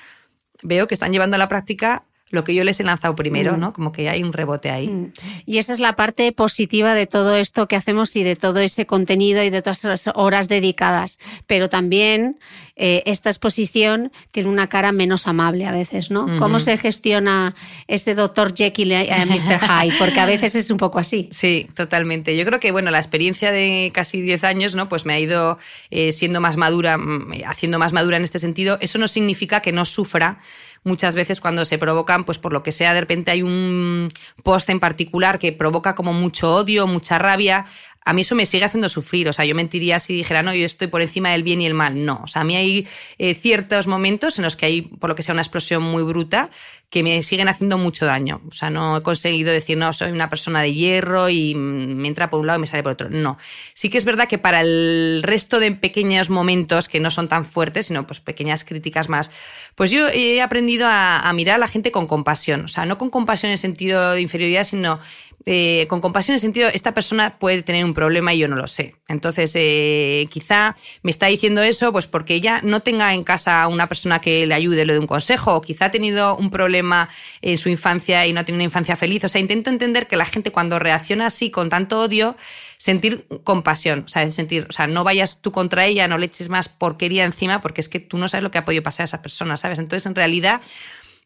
[0.63, 3.61] veo que están llevando a la práctica lo que yo les he lanzado primero, mm.
[3.61, 3.73] ¿no?
[3.73, 4.89] Como que hay un rebote ahí.
[4.89, 5.13] Mm.
[5.47, 8.87] Y esa es la parte positiva de todo esto que hacemos y de todo ese
[8.87, 11.19] contenido y de todas esas horas dedicadas.
[11.47, 12.39] Pero también
[12.77, 16.39] eh, esta exposición tiene una cara menos amable a veces, ¿no?
[16.39, 17.55] ¿Cómo se gestiona
[17.87, 19.61] ese doctor Jekyll y Mr.
[19.61, 19.97] Hyde?
[19.99, 21.29] Porque a veces es un poco así.
[21.33, 22.37] Sí, totalmente.
[22.37, 24.89] Yo creo que, bueno, la experiencia de casi 10 años, ¿no?
[24.89, 25.59] Pues me ha ido
[25.91, 28.79] eh, siendo más madura, mm, haciendo más madura en este sentido.
[28.81, 30.39] Eso no significa que no sufra
[30.85, 34.09] muchas veces cuando se provocan, pues por lo que sea, de repente hay un
[34.43, 37.67] post en particular que provoca como mucho odio, mucha rabia,
[38.05, 39.29] a mí eso me sigue haciendo sufrir.
[39.29, 41.75] O sea, yo mentiría si dijera, no, yo estoy por encima del bien y el
[41.75, 42.05] mal.
[42.05, 42.21] No.
[42.25, 45.23] O sea, a mí hay eh, ciertos momentos en los que hay, por lo que
[45.23, 46.51] sea, una explosión muy bruta
[46.91, 48.41] que me siguen haciendo mucho daño.
[48.49, 52.31] O sea, no he conseguido decir, no, soy una persona de hierro y me entra
[52.31, 53.11] por un lado y me sale por otro.
[53.11, 53.37] No.
[53.75, 57.45] Sí que es verdad que para el resto de pequeños momentos que no son tan
[57.45, 59.31] fuertes, sino pues pequeñas críticas más,
[59.75, 62.65] pues yo he aprendido a, a mirar a la gente con compasión.
[62.65, 64.99] O sea, no con compasión en sentido de inferioridad, sino
[65.47, 68.57] eh, con compasión en el sentido, esta persona puede tener un problema y yo no
[68.57, 68.97] lo sé.
[69.09, 73.89] Entonces, eh, quizá me está diciendo eso pues porque ella no tenga en casa una
[73.89, 77.09] persona que le ayude, le dé un consejo, o quizá ha tenido un problema
[77.41, 79.25] en su infancia y no ha tenido una infancia feliz.
[79.25, 82.37] O sea, intento entender que la gente cuando reacciona así con tanto odio,
[82.77, 86.49] sentir compasión, o sea, sentir, o sea, no vayas tú contra ella, no le eches
[86.49, 89.05] más porquería encima, porque es que tú no sabes lo que ha podido pasar a
[89.05, 89.79] esa persona, ¿sabes?
[89.79, 90.61] Entonces, en realidad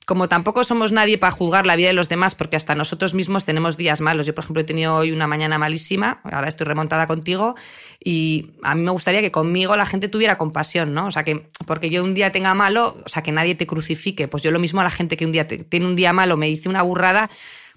[0.06, 3.44] como tampoco somos nadie para juzgar la vida de los demás, porque hasta nosotros mismos
[3.44, 4.26] tenemos días malos.
[4.26, 7.54] Yo, por ejemplo, he tenido hoy una mañana malísima, ahora estoy remontada contigo,
[8.02, 11.06] y a mí me gustaría que conmigo la gente tuviera compasión, ¿no?
[11.06, 14.26] O sea, que porque yo un día tenga malo, o sea, que nadie te crucifique.
[14.26, 16.48] Pues yo lo mismo a la gente que un día tiene un día malo, me
[16.48, 17.30] dice una burrada,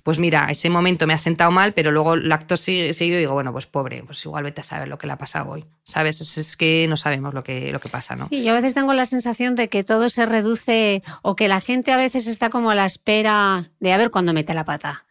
[0.06, 3.52] pues mira, ese momento me ha sentado mal, pero luego el acto seguido digo, bueno,
[3.52, 5.66] pues pobre, pues igual vete a saber lo que le ha pasado hoy.
[5.84, 6.22] ¿Sabes?
[6.22, 8.28] Es, que no sabemos lo que, lo que pasa, ¿no?
[8.28, 11.60] Sí, yo a veces tengo la sensación de que todo se reduce o que la
[11.60, 15.06] gente a veces está como a la espera de a ver cuándo mete la pata.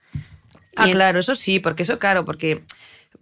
[0.76, 2.62] Ah, claro, eso sí, porque eso, claro, porque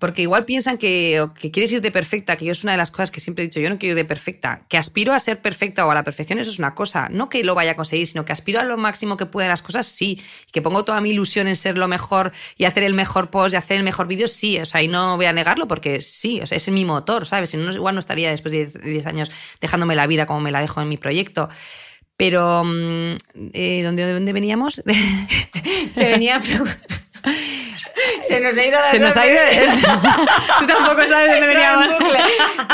[0.03, 2.91] porque igual piensan que, que quieres ir de perfecta, que yo es una de las
[2.91, 5.41] cosas que siempre he dicho, yo no quiero ir de perfecta, que aspiro a ser
[5.41, 8.09] perfecta o a la perfección, eso es una cosa, no que lo vaya a conseguir,
[8.09, 11.11] sino que aspiro a lo máximo que pueda las cosas, sí, que pongo toda mi
[11.11, 14.27] ilusión en ser lo mejor y hacer el mejor post y hacer el mejor vídeo,
[14.27, 17.25] sí, o sea, y no voy a negarlo porque sí, o sea, es mi motor,
[17.25, 17.51] ¿sabes?
[17.51, 20.61] Si no, igual no estaría después de 10 años dejándome la vida como me la
[20.61, 21.49] dejo en mi proyecto.
[22.17, 23.17] Pero, mm,
[23.53, 24.83] eh, ¿dónde, ¿dónde veníamos?
[25.95, 26.41] Te venía
[28.29, 29.39] Se nos ha ido la Se nos ha ido.
[30.61, 31.87] Tú tampoco sabes dónde veníamos.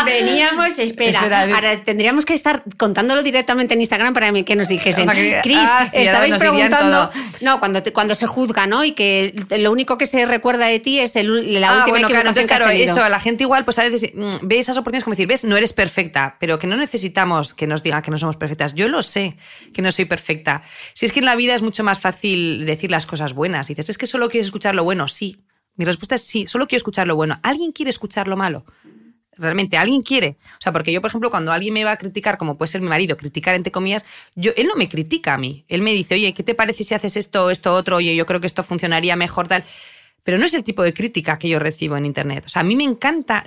[0.05, 1.21] Veníamos, espera.
[1.55, 5.09] Ahora tendríamos que estar contándolo directamente en Instagram para que nos dijesen.
[5.43, 7.11] Cris, ah, estabais preguntando.
[7.41, 8.85] No, cuando, cuando se juzga, ¿no?
[8.85, 12.09] Y que lo único que se recuerda de ti es el, la ah, última bueno,
[12.09, 15.15] claro, entonces, claro, eso, la gente igual, pues a veces mm, ve esas oportunidades como
[15.15, 18.37] decir, ves, no eres perfecta, pero que no necesitamos que nos digan que no somos
[18.37, 18.75] perfectas.
[18.75, 19.37] Yo lo sé,
[19.73, 20.63] que no soy perfecta.
[20.95, 23.71] Si es que en la vida es mucho más fácil decir las cosas buenas.
[23.71, 25.37] Y dices, es que solo quieres escuchar lo bueno sí.
[25.77, 27.39] Mi respuesta es sí, solo quiero escuchar lo bueno.
[27.43, 28.65] ¿Alguien quiere escuchar lo malo?
[29.37, 30.37] Realmente, ¿alguien quiere?
[30.55, 32.81] O sea, porque yo, por ejemplo, cuando alguien me va a criticar, como puede ser
[32.81, 34.05] mi marido, criticar entre comillas,
[34.35, 35.65] yo, él no me critica a mí.
[35.69, 37.97] Él me dice, oye, ¿qué te parece si haces esto, esto, otro?
[37.97, 39.65] Oye, yo creo que esto funcionaría mejor, tal.
[40.29, 42.45] Pero no es el tipo de crítica que yo recibo en Internet.
[42.45, 43.45] O sea, a mí me encanta,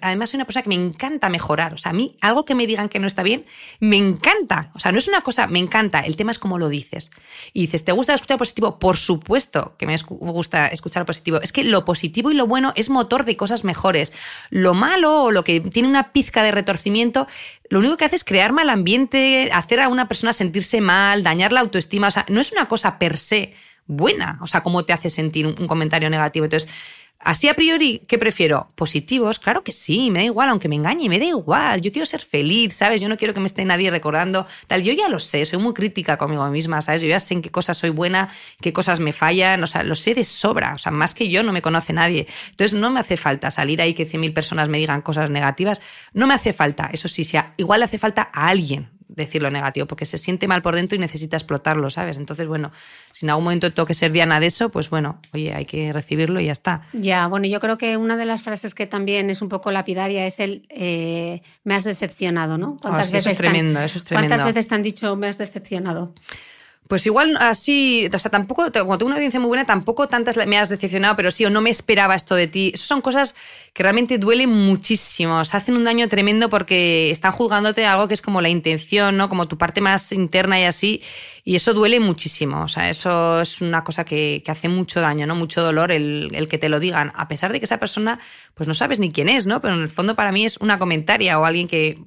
[0.00, 1.74] además soy una persona que me encanta mejorar.
[1.74, 3.46] O sea, a mí algo que me digan que no está bien,
[3.78, 4.72] me encanta.
[4.74, 6.00] O sea, no es una cosa, me encanta.
[6.00, 7.12] El tema es cómo lo dices.
[7.52, 8.80] Y dices, ¿te gusta escuchar positivo?
[8.80, 11.40] Por supuesto que me gusta escuchar positivo.
[11.40, 14.12] Es que lo positivo y lo bueno es motor de cosas mejores.
[14.50, 17.28] Lo malo o lo que tiene una pizca de retorcimiento,
[17.70, 21.52] lo único que hace es crear mal ambiente, hacer a una persona sentirse mal, dañar
[21.52, 22.08] la autoestima.
[22.08, 23.54] O sea, no es una cosa per se
[23.88, 24.38] buena.
[24.40, 26.44] O sea, cómo te hace sentir un, comentario negativo.
[26.44, 26.70] Entonces,
[27.20, 28.68] Así a priori, ¿qué prefiero?
[28.76, 29.40] ¿Positivos?
[29.40, 31.80] Claro que sí, me da igual, aunque me engañe, me da igual.
[31.80, 33.00] Yo quiero ser feliz, ¿sabes?
[33.00, 34.84] Yo no quiero que me esté nadie recordando tal.
[34.84, 37.02] Yo ya lo sé, soy muy crítica conmigo misma, ¿sabes?
[37.02, 38.28] Yo ya sé en qué cosas soy buena,
[38.60, 40.74] qué cosas me fallan, o sea, lo sé de sobra.
[40.74, 42.28] O sea, más que yo no me conoce nadie.
[42.50, 45.80] Entonces no me hace falta salir ahí que 100.000 personas me digan cosas negativas.
[46.12, 49.50] No me hace falta, eso sí, sea, igual le hace falta a alguien decir lo
[49.50, 52.18] negativo, porque se siente mal por dentro y necesita explotarlo, ¿sabes?
[52.18, 52.70] Entonces, bueno,
[53.12, 55.92] si en algún momento tengo que ser Diana de eso, pues bueno, oye, hay que
[55.92, 56.82] recibirlo y ya está.
[56.92, 60.26] Ya, bueno, yo creo que una de las frases que también es un poco lapidaria
[60.26, 62.76] es el eh, me has decepcionado, ¿no?
[62.80, 64.28] ¿Cuántas veces eso es tremendo, eso es tremendo.
[64.28, 66.14] ¿Cuántas veces te han dicho me has decepcionado?
[66.88, 70.56] Pues igual así, o sea, tampoco, cuando tengo una audiencia muy buena, tampoco tantas me
[70.56, 72.70] has decepcionado, pero sí, o no me esperaba esto de ti.
[72.72, 73.34] Esas son cosas
[73.74, 78.14] que realmente duelen muchísimo, o sea, hacen un daño tremendo porque están juzgándote algo que
[78.14, 79.28] es como la intención, ¿no?
[79.28, 81.02] Como tu parte más interna y así,
[81.44, 85.34] y eso duele muchísimo, o sea, eso es una cosa que, hace mucho daño, ¿no?
[85.34, 88.18] Mucho dolor el, el, que te lo digan, a pesar de que esa persona,
[88.54, 89.60] pues no sabes ni quién es, ¿no?
[89.60, 91.98] Pero en el fondo para mí es una comentaria o alguien que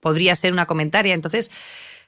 [0.00, 1.50] podría ser una comentaria, entonces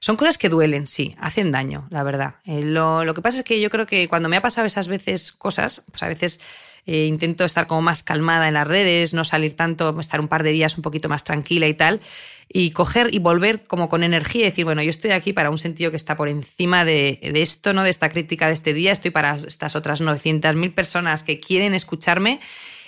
[0.02, 2.34] son cosas que duelen, sí, hacen daño, la verdad.
[2.44, 5.30] Eh, lo, que pasa es que yo creo que cuando me ha pasado esas veces
[5.30, 6.40] cosas, pues a veces
[6.86, 10.42] eh, intento estar como más calmada en las redes, no salir tanto, estar un par
[10.42, 12.00] de días un poquito más tranquila y tal,
[12.48, 15.58] y coger y volver como con energía y decir, bueno, yo estoy aquí para un
[15.58, 17.84] sentido que está por encima de, de esto, ¿no?
[17.84, 22.40] De esta crítica de este día, estoy para estas otras 900.000 personas que quieren escucharme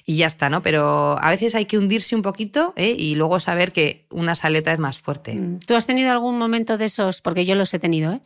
[0.07, 0.63] y ya está, ¿no?
[0.63, 2.95] Pero a veces hay que hundirse un poquito ¿eh?
[2.97, 5.35] y luego saber que una sale otra vez más fuerte.
[5.35, 5.61] Mm.
[5.61, 8.21] ¿Tú has tenido algún momento de esos, porque yo los he tenido, ¿eh?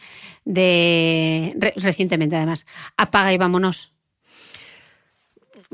[0.45, 3.93] de recientemente además, apaga y vámonos?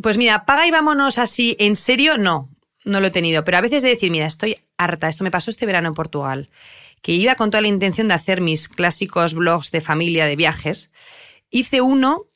[0.02, 2.50] Pues mira, apaga y vámonos así, en serio, no,
[2.84, 3.44] no lo he tenido.
[3.44, 6.50] Pero a veces de decir, mira, estoy harta, esto me pasó este verano en Portugal,
[7.00, 10.90] que iba con toda la intención de hacer mis clásicos blogs de familia, de viajes.
[11.50, 12.26] Hice uno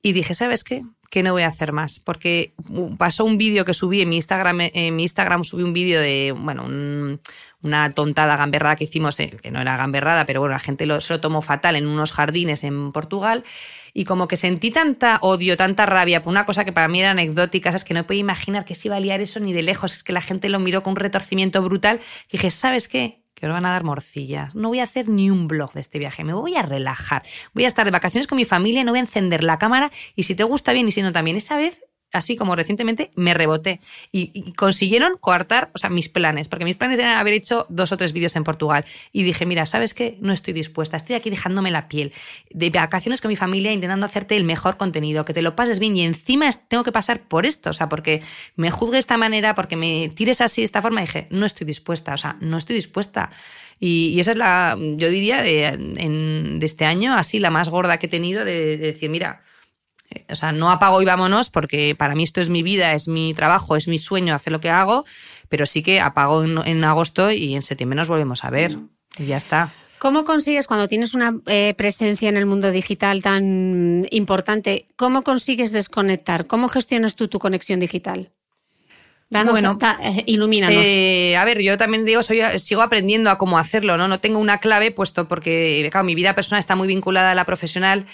[0.00, 0.84] y dije, ¿sabes qué?
[1.10, 2.00] Que no voy a hacer más.
[2.00, 2.52] Porque
[2.98, 6.34] pasó un vídeo que subí en mi Instagram, en mi Instagram subí un vídeo de,
[6.36, 7.18] bueno,
[7.62, 11.00] una tontada gamberrada que hicimos, eh, que no era gamberrada, pero bueno, la gente lo,
[11.00, 13.44] se lo tomó fatal en unos jardines en Portugal.
[13.94, 17.10] Y como que sentí tanta odio, tanta rabia por una cosa que para mí era
[17.10, 19.92] anecdótica, es que no podía imaginar que se iba a liar eso ni de lejos,
[19.92, 22.00] es que la gente lo miró con un retorcimiento brutal.
[22.30, 23.22] Dije, ¿sabes qué?
[23.38, 24.54] Que os van a dar morcillas.
[24.54, 27.22] No voy a hacer ni un blog de este viaje, me voy a relajar.
[27.54, 30.24] Voy a estar de vacaciones con mi familia, no voy a encender la cámara y
[30.24, 31.36] si te gusta bien y si no también.
[31.36, 33.80] Esa vez así como recientemente, me reboté.
[34.12, 37.96] Y, consiguieron coartar o sea, mis planes, porque mis planes eran haber hecho dos o
[37.96, 38.84] tres vídeos en Portugal.
[39.12, 40.16] Y dije, mira, ¿sabes qué?
[40.20, 42.12] No estoy dispuesta, estoy aquí dejándome la piel,
[42.50, 45.96] de vacaciones con mi familia, intentando hacerte el mejor contenido, que te lo pases bien
[45.96, 48.22] y encima tengo que pasar por esto, o sea, porque
[48.56, 51.66] me juzgue de esta manera, porque me tires así de esta forma, dije, no estoy
[51.66, 53.30] dispuesta, o sea, no estoy dispuesta.
[53.80, 58.10] Y, esa es la, yo diría, de, este año, así la más gorda que he
[58.10, 59.42] tenido, de decir, mira,
[60.30, 63.34] o sea, no apago y vámonos porque para mí esto es mi vida, es mi
[63.34, 65.04] trabajo, es mi sueño hacer lo que hago,
[65.48, 68.78] pero sí que apago en, agosto y en septiembre nos volvemos a ver
[69.18, 69.72] y ya está.
[69.98, 75.72] ¿Cómo consigues cuando tienes una eh, presencia en el mundo digital tan importante, cómo consigues
[75.72, 76.46] desconectar?
[76.46, 78.30] ¿Cómo gestionas tú tu conexión digital?
[79.30, 80.82] Danos, bueno, eh, ilumínanos.
[80.82, 84.08] Eh, a ver, yo también digo, soy, sigo aprendiendo a cómo hacerlo, ¿no?
[84.08, 87.44] No tengo una clave, puesto porque, claro, mi vida personal está muy vinculada a la
[87.44, 88.06] profesional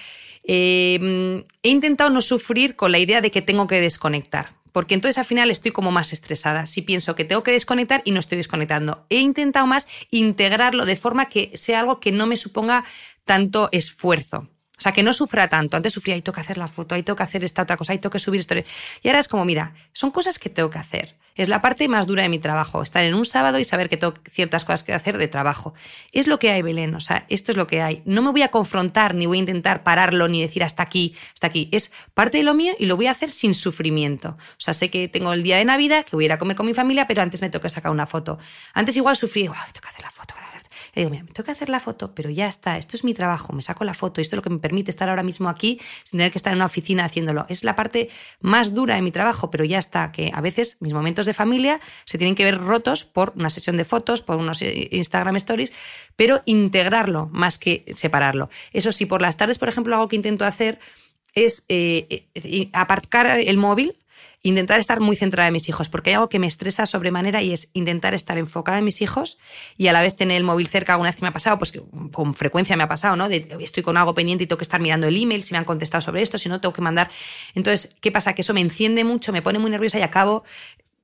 [0.45, 5.19] Em, he intentado no sufrir con la idea de que tengo que desconectar, porque entonces
[5.19, 6.67] al final estoy como más estresada.
[6.67, 10.97] Si pienso que tengo que desconectar y no estoy desconectando, he intentado más integrarlo de
[10.97, 12.85] forma que sea algo que no me suponga
[13.25, 14.49] tanto esfuerzo.
[14.85, 15.79] Sea, que no sufra tanto.
[15.79, 17.95] Antes sufría, ahí tengo que hacer la foto, ahí tengo que hacer esta otra cosa,
[17.95, 18.67] ahí tengo que subir historia.
[19.03, 21.17] Y ahora es como, mira, son cosas que tengo que hacer.
[21.37, 23.97] Es la parte más dura de mi trabajo, estar en un sábado y saber que
[23.97, 25.73] tengo ciertas cosas que hacer de trabajo.
[26.13, 26.95] Es lo que hay, Belén.
[26.95, 28.03] O sea, esto es lo que hay.
[28.05, 31.47] No me voy a confrontar, ni voy a intentar pararlo, ni decir hasta aquí, hasta
[31.47, 31.71] aquí.
[31.73, 34.37] Es parte de lo mío y lo voy a hacer sin sufrimiento.
[34.37, 36.57] O sea, sé que tengo el día de Navidad, que voy a ir a comer
[36.57, 38.39] con mi familia, pero antes me toca sacar una foto.
[38.75, 40.24] Antes igual sufrí, wow, tengo que hacer la foto
[40.95, 43.15] y digo, mira, me tengo que hacer la foto, pero ya está, esto es mi
[43.15, 45.81] trabajo, me saco la foto, esto es lo que me permite estar ahora mismo aquí
[46.05, 47.47] sin tener que estar en una oficina haciéndolo.
[47.49, 48.09] Es la parte
[48.41, 51.81] más dura de mi trabajo, pero ya está, que a veces mis momentos de familia
[52.05, 55.73] se tienen que ver rotos por una sesión de fotos, por unos Instagram Stories,
[56.17, 58.49] pero integrarlo más que separarlo.
[58.73, 60.79] Eso sí, por las tardes, por ejemplo, algo que intento hacer
[61.35, 63.97] es eh, eh, aparcar el móvil
[64.45, 67.53] intentar estar muy centrada en mis hijos, porque hay algo que me estresa sobremanera y
[67.53, 69.39] es intentar estar enfocada en mis hijos
[69.79, 71.73] y a la vez tener el móvil cerca alguna vez que me ha pasado, pues
[72.13, 73.27] con frecuencia me ha pasado, ¿no?
[73.27, 76.03] estoy con algo pendiente y tengo que estar mirando el email, si me han contestado
[76.03, 77.11] sobre esto, si no, tengo que mandar.
[77.55, 78.35] Entonces, ¿qué pasa?
[78.35, 80.45] Que eso me enciende mucho, me pone muy nerviosa y acabo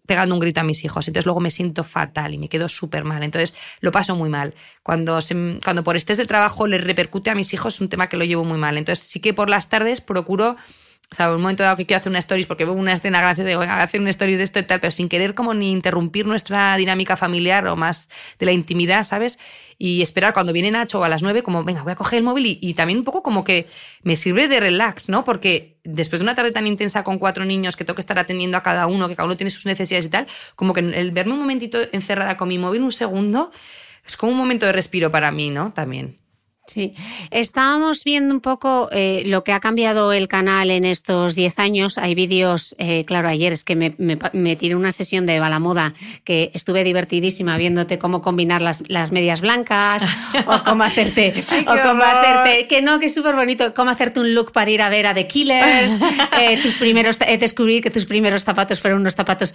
[0.04, 1.08] pegando un grito a mis hijos.
[1.08, 3.22] Entonces luego me siento fatal y me quedo súper mal.
[3.22, 4.54] Entonces lo paso muy mal.
[4.82, 5.18] Cuando,
[5.64, 8.24] cuando por estrés del trabajo les repercute a mis hijos es un tema que lo
[8.24, 8.76] llevo muy mal.
[8.76, 10.56] Entonces sí que por las tardes procuro
[11.12, 13.48] o sea, un momento dado que quiero hacer una stories porque veo una escena graciosa,
[13.48, 15.54] digo, venga, voy a hacer una stories de esto y tal, pero sin querer como
[15.54, 19.40] ni interrumpir nuestra dinámica familiar o más de la intimidad, ¿sabes?
[19.76, 22.58] Y esperar cuando viene Nacho a las nueve, como, venga, voy a coger el móvil
[22.60, 23.66] y, también un poco como que
[24.04, 25.24] me sirve de relax, ¿no?
[25.24, 28.56] Porque después de una tarde tan intensa con cuatro niños que tengo que estar atendiendo
[28.56, 31.32] a cada uno, que cada uno tiene sus necesidades y tal, como que el verme
[31.32, 33.50] un momentito encerrada con mi móvil un segundo
[34.06, 35.72] es como un momento de respiro para mí, ¿no?
[35.72, 36.20] También.
[36.70, 36.94] Sí,
[37.32, 41.98] estábamos viendo un poco eh, lo que ha cambiado el canal en estos 10 años.
[41.98, 46.52] Hay vídeos, eh, claro, ayer es que me, me, tiré una sesión de Balamoda que
[46.54, 50.04] estuve divertidísima viéndote cómo combinar las, las medias blancas
[50.46, 54.32] o cómo hacerte, o cómo hacerte, que no, que es súper bonito, cómo hacerte un
[54.32, 56.00] look para ir a ver a The Killers,
[56.40, 59.54] eh, tus primeros, descubrí que tus primeros zapatos fueron unos zapatos,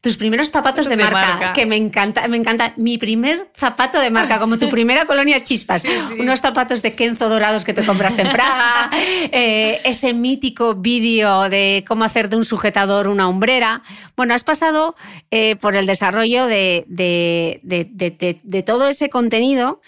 [0.00, 4.38] tus primeros zapatos de, marca, que me encanta, me encanta, mi primer zapato de marca,
[4.38, 5.84] como tu primera colonia chispas,
[6.18, 8.88] unos zapatos zapatos de Kenzo dorados que te compraste en Praga,
[9.32, 13.82] eh, ese mítico vídeo de cómo hacer de un sujetador una hombrera.
[14.16, 14.94] Bueno, has pasado
[15.32, 19.80] eh, por el desarrollo de, de, todo ese contenido.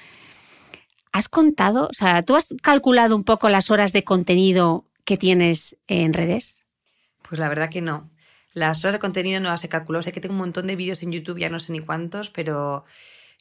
[1.13, 5.77] ¿Has contado, o sea, tú has calculado un poco las horas de contenido que tienes
[5.87, 6.59] en redes?
[7.29, 8.11] Pues la verdad que no.
[8.55, 10.03] Las horas de contenido no las he calculado.
[10.03, 12.85] Sé que tengo un montón de vídeos en YouTube, ya no sé ni cuántos, pero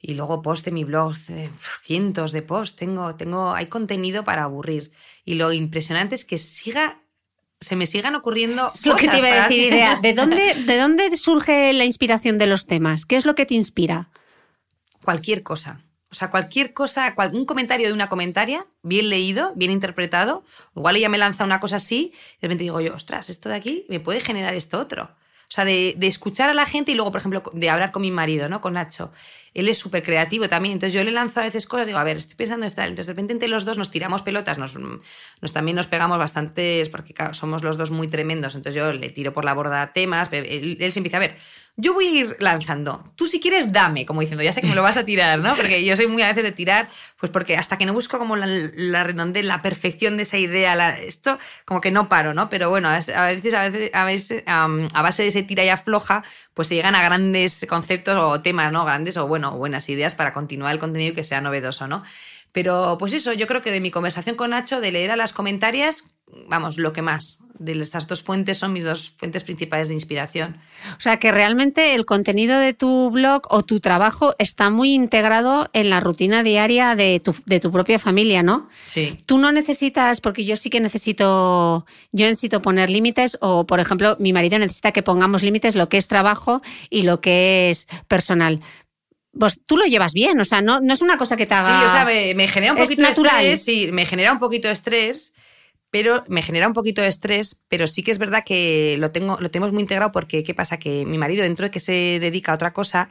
[0.01, 1.49] y luego post de mi blog, eh,
[1.81, 4.91] cientos de posts, tengo, tengo, hay contenido para aburrir.
[5.23, 7.01] Y lo impresionante es que siga,
[7.59, 9.95] se me sigan ocurriendo es lo que te iba a decir, idea.
[10.01, 13.05] ¿De dónde, ¿De dónde surge la inspiración de los temas?
[13.05, 14.09] ¿Qué es lo que te inspira?
[15.03, 15.81] Cualquier cosa.
[16.11, 21.09] O sea, cualquier cosa, un comentario de una comentaria, bien leído, bien interpretado, igual ella
[21.09, 23.99] me lanza una cosa así, y de repente digo yo, ostras, esto de aquí me
[23.99, 25.09] puede generar esto otro.
[25.47, 28.01] O sea, de, de, escuchar a la gente y luego, por ejemplo, de hablar con
[28.01, 28.61] mi marido, ¿no?
[28.61, 29.11] Con Nacho
[29.55, 30.73] él es súper creativo también.
[30.73, 32.81] Entonces yo le lanzo a veces cosas, digo, a ver, estoy pensando esto.
[32.81, 36.89] Entonces de repente entre los dos nos tiramos pelotas, nos, nos también nos pegamos bastantes,
[36.89, 38.53] porque somos los dos muy tremendos.
[38.55, 41.37] Entonces yo le tiro por la borda temas, él, él se empieza a ver
[41.77, 43.03] yo voy a ir lanzando.
[43.15, 45.55] Tú si quieres, dame, como diciendo, ya sé que me lo vas a tirar, ¿no?
[45.55, 46.87] Porque yo soy muy a veces de tirar,
[47.19, 50.97] pues porque hasta que no busco como la, la redondez, la perfección de esa idea,
[50.97, 52.49] esto como que no paro, ¿no?
[52.49, 56.23] Pero bueno, a veces, a veces, a, veces a base de ese tira y afloja,
[56.53, 58.85] pues se llegan a grandes conceptos o temas, ¿no?
[58.85, 62.03] Grandes o, bueno, buenas ideas para continuar el contenido y que sea novedoso, ¿no?
[62.53, 65.33] Pero pues eso, yo creo que de mi conversación con Nacho, de leer a las
[65.33, 66.05] comentarias,
[66.47, 67.39] vamos, lo que más.
[67.57, 70.57] De estas dos fuentes son mis dos fuentes principales de inspiración.
[70.97, 75.69] O sea que realmente el contenido de tu blog o tu trabajo está muy integrado
[75.73, 78.69] en la rutina diaria de tu, de tu propia familia, ¿no?
[78.87, 79.17] Sí.
[79.25, 84.17] Tú no necesitas, porque yo sí que necesito, yo necesito poner límites o, por ejemplo,
[84.19, 88.61] mi marido necesita que pongamos límites lo que es trabajo y lo que es personal
[89.37, 91.79] pues tú lo llevas bien, o sea, no, no es una cosa que te haga.
[91.79, 94.73] Sí, o sea, me, genera un poquito de estrés, sí, me genera un poquito de
[94.73, 95.33] estrés,
[95.89, 99.37] pero me genera un poquito de estrés, pero sí que es verdad que lo, tengo,
[99.39, 100.77] lo tenemos muy integrado porque, ¿qué pasa?
[100.77, 103.09] Que mi marido, dentro de que se dedica a otra cosa,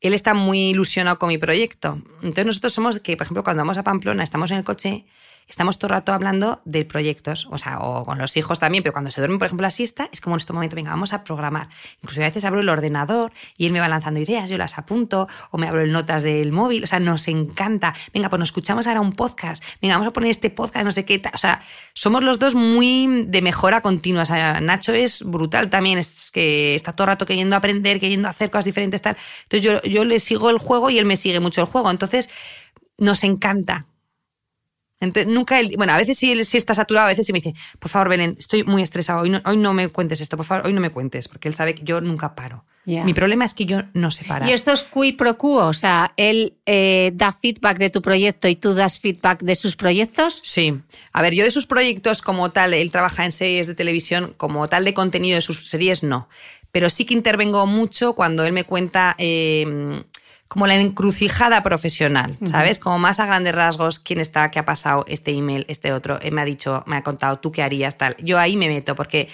[0.00, 2.02] él está muy ilusionado con mi proyecto.
[2.22, 5.04] Entonces nosotros somos que, por ejemplo, cuando vamos a Pamplona, estamos en el coche
[5.50, 8.92] estamos todo el rato hablando de proyectos, o sea, o con los hijos también, pero
[8.92, 11.24] cuando se duerme, por ejemplo, la siesta, es como en este momento, venga, vamos a
[11.24, 11.68] programar.
[12.02, 15.28] Incluso a veces abro el ordenador y él me va lanzando ideas, yo las apunto,
[15.50, 17.94] o me abro el notas del móvil, o sea, nos encanta.
[18.14, 21.04] Venga, pues nos escuchamos ahora un podcast, venga, vamos a poner este podcast, no sé
[21.04, 21.60] qué, o sea,
[21.92, 24.22] somos los dos muy de mejora continua.
[24.22, 28.28] O sea, Nacho es brutal también, es que está todo el rato queriendo aprender, queriendo
[28.28, 29.16] hacer cosas diferentes, tal.
[29.44, 31.90] Entonces yo, yo le sigo el juego y él me sigue mucho el juego.
[31.90, 32.28] Entonces,
[32.98, 33.86] nos encanta.
[35.00, 37.90] Entonces, nunca bueno, a veces sí, sí, está saturado, a veces sí me dice, por
[37.90, 40.72] favor, Belén, estoy muy estresado, hoy no, hoy no me cuentes esto, por favor, hoy
[40.74, 42.64] no me cuentes, porque él sabe que yo nunca paro.
[42.86, 44.48] Mi problema es que yo no sé parar.
[44.48, 48.48] Y esto es qui pro quo, o sea, él eh, da feedback de tu proyecto
[48.48, 50.40] y tú das feedback de sus proyectos.
[50.42, 50.80] Sí.
[51.12, 54.66] A ver, yo de sus proyectos como tal, él trabaja en series de televisión, como
[54.68, 56.28] tal de contenido de sus series, no.
[56.72, 60.02] Pero sí que intervengo mucho cuando él me cuenta eh,
[60.50, 62.80] como la encrucijada profesional, ¿sabes?
[62.80, 66.32] Como más a grandes rasgos, quién está, qué ha pasado, este email, este otro, él
[66.32, 68.16] me ha dicho, me ha contado, tú qué harías, tal.
[68.18, 69.28] Yo ahí me meto porque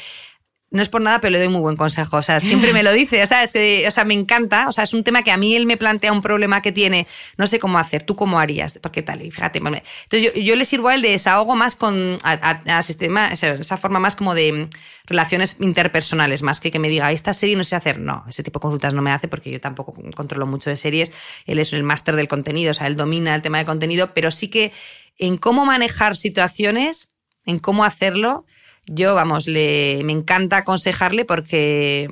[0.70, 2.16] no es por nada, pero le doy muy buen consejo.
[2.16, 3.22] O sea, siempre me lo dice.
[3.22, 4.68] O sea, o sea, me encanta.
[4.68, 7.06] O sea, es un tema que a mí él me plantea un problema que tiene.
[7.36, 8.02] No sé cómo hacer.
[8.02, 8.76] ¿Tú cómo harías?
[8.78, 9.24] ¿Por qué tal?
[9.24, 9.58] Y fíjate.
[9.58, 12.18] Entonces, yo, le sirvo a él de desahogo más con.
[12.22, 14.68] A, sistema, esa, forma más como de
[15.06, 18.00] relaciones interpersonales, más que que me diga, esta serie no sé hacer.
[18.00, 21.12] No, ese tipo de consultas no me hace porque yo tampoco controlo mucho de series.
[21.46, 22.72] Él es el máster del contenido.
[22.72, 24.72] O sea, él domina el tema de contenido, pero sí que
[25.16, 27.12] en cómo manejar situaciones,
[27.44, 28.46] en cómo hacerlo
[28.86, 32.08] yo, vamos, le, me encanta aconsejarle porque,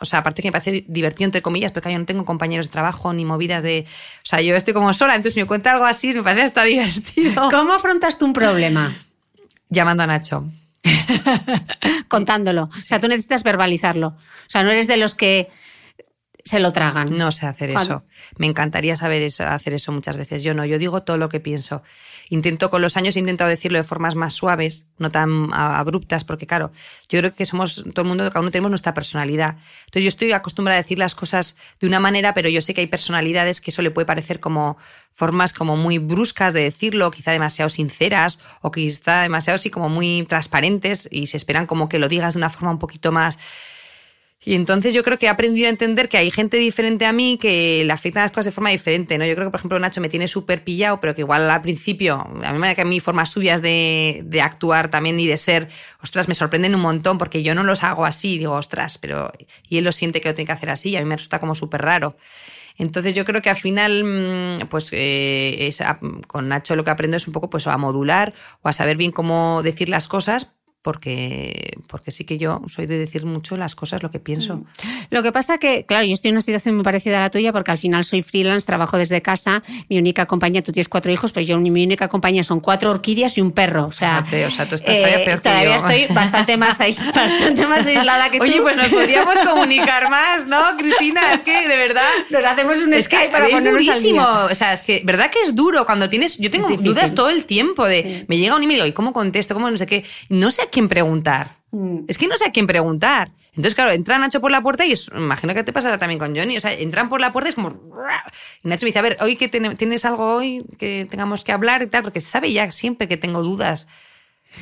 [0.00, 2.72] o sea, aparte que me parece divertido, entre comillas, porque yo no tengo compañeros de
[2.72, 3.86] trabajo ni movidas de.
[4.18, 7.48] O sea, yo estoy como sola, entonces me cuenta algo así, me parece hasta divertido.
[7.50, 8.96] ¿Cómo afrontas tú un problema?
[9.68, 10.44] Llamando a Nacho.
[12.08, 12.70] Contándolo.
[12.76, 14.08] O sea, tú necesitas verbalizarlo.
[14.08, 15.50] O sea, no eres de los que
[16.44, 17.16] se lo tragan.
[17.16, 18.04] No sé hacer eso.
[18.38, 20.42] Me encantaría saber eso, hacer eso muchas veces.
[20.42, 21.82] Yo no, yo digo todo lo que pienso
[22.30, 26.46] intento con los años he intentado decirlo de formas más suaves, no tan abruptas, porque
[26.46, 26.72] claro,
[27.08, 29.56] yo creo que somos todo el mundo, cada uno tenemos nuestra personalidad.
[29.86, 32.80] Entonces yo estoy acostumbrada a decir las cosas de una manera, pero yo sé que
[32.80, 34.76] hay personalidades que eso le puede parecer como
[35.12, 40.24] formas como muy bruscas de decirlo, quizá demasiado sinceras o quizá demasiado así como muy
[40.28, 43.38] transparentes y se esperan como que lo digas de una forma un poquito más
[44.44, 47.38] y entonces yo creo que he aprendido a entender que hay gente diferente a mí
[47.40, 49.24] que le afectan las cosas de forma diferente, ¿no?
[49.24, 52.26] Yo creo que, por ejemplo, Nacho me tiene súper pillado, pero que igual al principio,
[52.42, 55.68] a mí me que a mí formas suyas de, de, actuar también y de ser,
[56.02, 59.32] ostras, me sorprenden un montón porque yo no los hago así, digo, ostras, pero...
[59.68, 61.38] Y él lo siente que lo tiene que hacer así y a mí me resulta
[61.40, 62.16] como súper raro.
[62.76, 65.70] Entonces yo creo que al final, mm, pues eh,
[66.26, 69.12] con Nacho lo que aprendo es un poco pues a modular o a saber bien
[69.12, 70.52] cómo decir las cosas
[70.84, 74.56] porque, porque sí que yo soy de decir mucho las cosas, lo que pienso.
[74.56, 74.64] Mm.
[75.08, 77.54] Lo que pasa que, claro, yo estoy en una situación muy parecida a la tuya
[77.54, 81.32] porque al final soy freelance, trabajo desde casa, mi única compañía, tú tienes cuatro hijos,
[81.32, 83.86] pero yo mi única compañía son cuatro orquídeas y un perro.
[83.86, 86.76] O sea, o sea tú estás todavía peor todavía estoy bastante más,
[87.14, 88.44] bastante más aislada que tú.
[88.44, 91.32] Oye, pues nos podríamos comunicar más, ¿no, Cristina?
[91.32, 92.10] Es que de verdad...
[92.28, 94.22] Nos hacemos un es Skype para es durísimo.
[94.50, 96.36] O sea, es que, ¿verdad que es duro cuando tienes...
[96.36, 98.26] Yo tengo dudas todo el tiempo de...
[98.28, 99.54] Me llega un email y digo, ¿cómo contesto?
[99.54, 100.04] ¿Cómo no sé qué?
[100.28, 101.56] No sé a quién preguntar.
[101.70, 102.04] Mm.
[102.08, 103.30] Es que no sé a quién preguntar.
[103.50, 106.36] Entonces, claro, entra Nacho por la puerta y es, imagino que te pasará también con
[106.36, 106.56] Johnny.
[106.56, 107.70] O sea, entran por la puerta y es como.
[108.62, 111.82] Y Nacho me dice, a ver, hoy que tienes algo hoy que tengamos que hablar
[111.82, 113.86] y tal, porque sabe ya siempre que tengo dudas.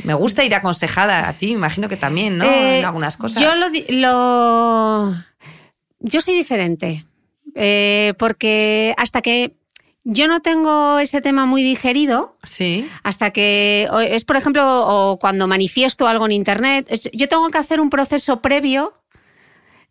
[0.04, 2.44] Me gusta ir aconsejada a ti, imagino que también, ¿no?
[2.44, 3.42] en eh, algunas cosas.
[3.42, 5.14] Yo lo, lo...
[6.00, 7.04] Yo soy diferente.
[7.54, 9.54] Eh, porque hasta que
[10.04, 12.36] yo no tengo ese tema muy digerido.
[12.44, 12.88] Sí.
[13.02, 17.80] Hasta que es, por ejemplo, o cuando manifiesto algo en internet, yo tengo que hacer
[17.80, 18.94] un proceso previo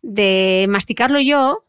[0.02, 1.64] de masticarlo yo,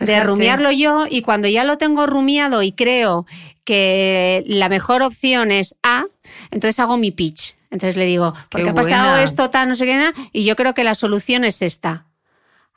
[0.00, 3.26] de rumiarlo yo, y cuando ya lo tengo rumiado y creo
[3.64, 6.04] que la mejor opción es A,
[6.50, 7.54] entonces hago mi pitch.
[7.70, 10.12] Entonces le digo, ¿por qué ha pasado esto, tal, no sé qué, nada?
[10.32, 12.06] Y yo creo que la solución es esta.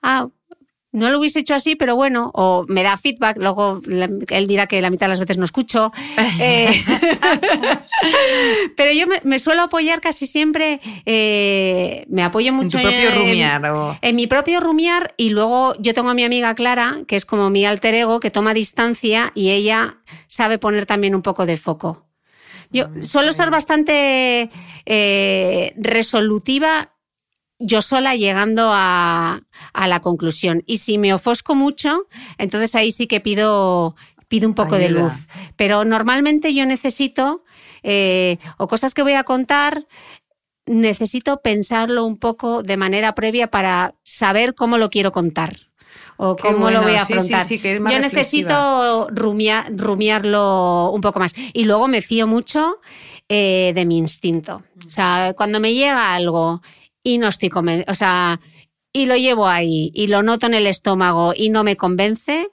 [0.01, 0.29] Ah,
[0.91, 4.81] no lo hubiese hecho así, pero bueno, o me da feedback, luego él dirá que
[4.81, 5.91] la mitad de las veces no escucho.
[6.41, 6.71] Eh,
[8.77, 13.97] pero yo me, suelo apoyar casi siempre, eh, me apoyo mucho en, tu propio rumiar,
[14.01, 17.49] en, mi propio rumiar y luego yo tengo a mi amiga Clara, que es como
[17.49, 22.05] mi alter ego, que toma distancia y ella sabe poner también un poco de foco.
[22.71, 24.49] Yo suelo ser bastante
[24.85, 26.93] eh, resolutiva
[27.59, 29.41] yo sola llegando a,
[29.73, 30.63] la conclusión.
[30.65, 32.07] Y si me ofosco mucho,
[32.37, 33.95] entonces ahí sí que pido,
[34.27, 35.13] pido un poco de luz.
[35.55, 37.43] Pero normalmente yo necesito,
[37.83, 39.85] eh, o cosas que voy a contar,
[40.65, 45.69] necesito pensarlo un poco de manera previa para saber cómo lo quiero contar
[46.17, 47.47] o cómo lo voy a afrontar.
[47.47, 51.33] Yo necesito rumiarlo un poco más.
[51.53, 52.79] Y luego me fío mucho
[53.29, 54.63] eh, de mi instinto.
[54.85, 56.61] O sea, cuando me llega algo
[57.03, 57.49] y no estoy
[57.87, 58.39] o sea,
[58.93, 62.49] y lo llevo ahí y lo noto en el estómago y no me convence,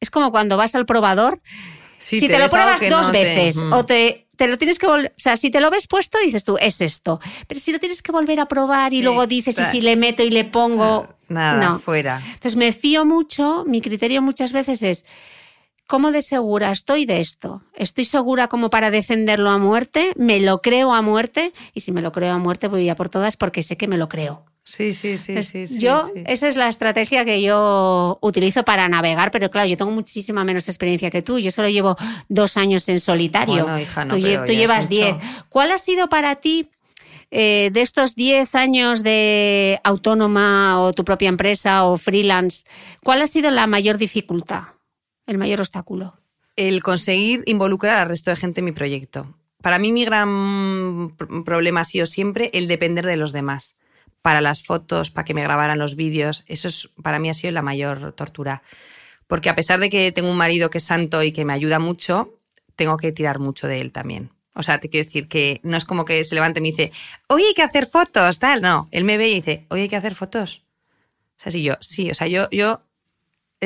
[0.00, 1.40] es como cuando vas al probador.
[1.98, 5.36] si te, lo pruebas dos veces o te, te lo tienes que volver, o sea,
[5.36, 7.20] si te lo ves puesto, dices tú, es esto.
[7.46, 10.22] Pero si lo tienes que volver a probar y luego dices, y si le meto
[10.22, 11.08] y le pongo.
[11.28, 11.78] Nada, no.
[11.78, 12.20] fuera.
[12.24, 15.04] Entonces me fío mucho, mi criterio muchas veces es.
[15.86, 17.62] ¿Cómo de segura estoy de esto?
[17.74, 20.12] ¿Estoy segura como para defenderlo a muerte?
[20.16, 21.52] ¿Me lo creo a muerte?
[21.74, 23.98] Y si me lo creo a muerte voy a por todas porque sé que me
[23.98, 24.44] lo creo.
[24.64, 29.50] Sí, sí, sí, sí, Yo, esa es la estrategia que yo utilizo para navegar, pero
[29.50, 31.40] claro, yo tengo muchísima menos experiencia que tú.
[31.40, 31.96] Yo solo llevo
[32.28, 33.66] dos años en solitario.
[34.08, 35.16] tú, llevas diez.
[35.48, 36.70] ¿Cuál ha sido para ti
[37.32, 42.64] eh, de estos diez años de autónoma o tu propia empresa o freelance?
[43.02, 44.62] ¿Cuál ha sido la mayor dificultad?
[45.32, 46.18] El mayor obstáculo?
[46.56, 49.36] El conseguir involucrar al resto de gente en mi proyecto.
[49.62, 51.14] Para mí mi gran
[51.44, 53.76] problema ha sido siempre el depender de los demás.
[54.22, 56.44] para las fotos, para que me grabaran los vídeos.
[56.46, 58.62] Eso es, para mí ha sido la mayor tortura.
[59.26, 61.78] Porque a pesar de que tengo un marido que es santo y que me ayuda
[61.78, 62.38] mucho,
[62.76, 64.30] tengo que tirar mucho de él también.
[64.54, 66.92] O sea, te quiero decir que no es como que se levante y me dice,
[67.28, 68.62] oye, hay que hacer fotos, tal.
[68.62, 70.62] No, él me ve y dice, oye, hay que hacer fotos.
[71.38, 72.82] O sea, sí, yo, sí, o sea, yo, yo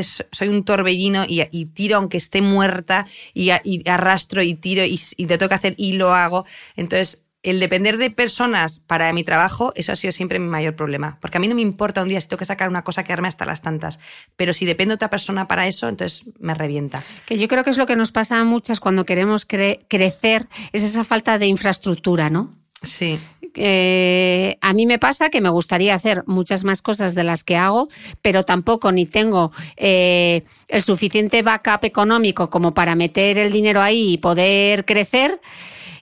[0.03, 3.51] soy un torbellino y, tiro aunque esté muerta y,
[3.89, 6.45] arrastro y tiro y, y te toca hacer y lo hago.
[6.77, 11.19] Entonces, el depender de personas para mi trabajo, eso ha sido siempre mi mayor problema.
[11.21, 13.29] Porque a mí no me importa un día si tengo que sacar una cosa, quedarme
[13.29, 14.01] hasta las tantas.
[14.35, 17.05] Pero si depende de otra persona para eso, entonces me revienta.
[17.25, 20.83] Que yo creo que es lo que nos pasa a muchas cuando queremos crecer, es
[20.83, 22.53] esa falta de infraestructura, ¿no?
[22.83, 23.21] Sí.
[23.57, 27.57] Eh, a mí me pasa que me gustaría hacer muchas más cosas de las que
[27.57, 27.89] hago,
[28.23, 34.13] pero tampoco ni tengo eh, el suficiente backup económico como para meter el dinero ahí
[34.13, 35.41] y poder crecer.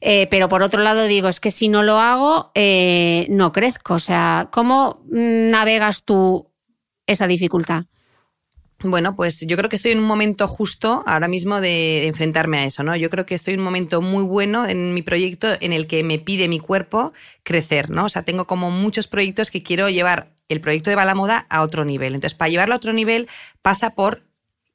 [0.00, 2.52] Eh, pero por otro lado digo, es que si no lo hago,
[3.28, 3.94] no crezco.
[3.94, 6.50] O sea, ¿cómo navegas tú
[7.06, 7.84] esa dificultad?
[8.86, 12.64] Bueno, pues yo creo que estoy en un momento justo ahora mismo de enfrentarme a
[12.66, 12.94] eso, ¿no?
[12.94, 16.04] Yo creo que estoy en un momento muy bueno en mi proyecto en el que
[16.04, 17.14] me pide mi cuerpo
[17.44, 18.04] crecer, ¿no?
[18.04, 21.86] O sea, tengo como muchos proyectos que quiero llevar el proyecto de Balamoda a otro
[21.86, 22.14] nivel.
[22.14, 23.26] Entonces, para llevarlo a otro nivel
[23.62, 24.22] pasa por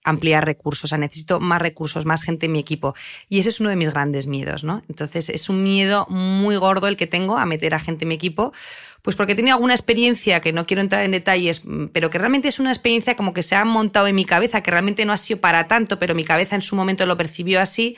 [0.04, 2.96] ampliar recursos, o sea, necesito más recursos, más gente en mi equipo.
[3.28, 4.82] Y ese es uno de mis grandes miedos, ¿no?
[4.90, 8.16] Entonces, es un miedo muy gordo el que tengo a meter a gente en mi
[8.16, 8.54] equipo,
[9.02, 11.62] pues porque he tenido alguna experiencia que no quiero entrar en detalles,
[11.94, 14.72] pero que realmente es una experiencia como que se ha montado en mi cabeza, que
[14.72, 17.98] realmente no ha sido para tanto, pero mi cabeza en su momento lo percibió así,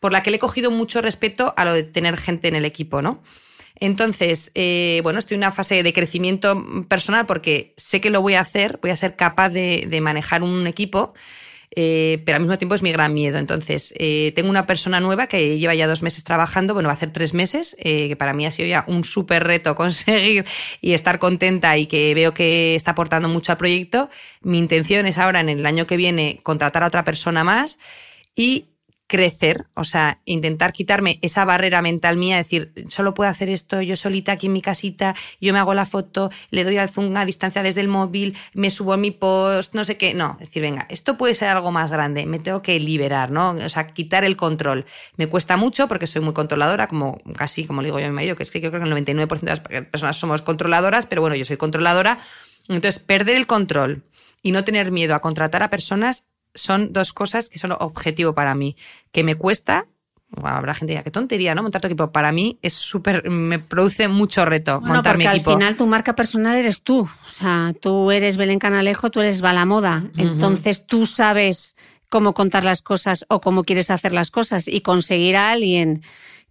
[0.00, 2.64] por la que le he cogido mucho respeto a lo de tener gente en el
[2.64, 3.22] equipo, ¿no?
[3.78, 8.34] Entonces, eh, bueno, estoy en una fase de crecimiento personal porque sé que lo voy
[8.34, 11.14] a hacer, voy a ser capaz de, manejar un equipo.
[11.74, 13.38] Eh, pero al mismo tiempo es mi gran miedo.
[13.38, 16.96] Entonces, eh, tengo una persona nueva que lleva ya dos meses trabajando, bueno, va a
[16.96, 20.44] hacer tres meses, que para mí ha sido ya un súper reto conseguir
[20.80, 24.08] y estar contenta y que veo que está aportando mucho al proyecto.
[24.42, 27.78] Mi intención es ahora, en el año que viene, contratar a otra persona más
[28.34, 28.75] y
[29.06, 33.96] crecer, o sea, intentar quitarme esa barrera mental mía, decir, solo puedo hacer esto yo
[33.96, 37.24] solita aquí en mi casita, yo me hago la foto, le doy al zoom a
[37.24, 40.86] distancia desde el móvil, me subo a mi post, no sé qué, no, decir, venga,
[40.88, 43.50] esto puede ser algo más grande, me tengo que liberar, ¿no?
[43.50, 44.86] O sea, quitar el control.
[45.16, 48.14] Me cuesta mucho porque soy muy controladora, como casi, como le digo yo a mi
[48.14, 51.20] marido, que es que yo creo que el 99% de las personas somos controladoras, pero
[51.20, 52.18] bueno, yo soy controladora.
[52.68, 54.02] Entonces, perder el control
[54.42, 58.54] y no tener miedo a contratar a personas son dos cosas que son objetivo para
[58.54, 58.76] mí,
[59.12, 59.86] que me cuesta,
[60.42, 61.62] habrá gente que diga, qué tontería, ¿no?
[61.62, 62.10] Montar tu equipo.
[62.10, 65.50] Para mí es súper, me produce mucho reto montar mi equipo.
[65.50, 67.00] al final tu marca personal eres tú.
[67.00, 70.04] O sea, tú eres Belén Canalejo, tú eres Balamoda.
[70.16, 71.76] Entonces tú sabes
[72.08, 76.02] cómo contar las cosas o cómo quieres hacer las cosas y conseguir a alguien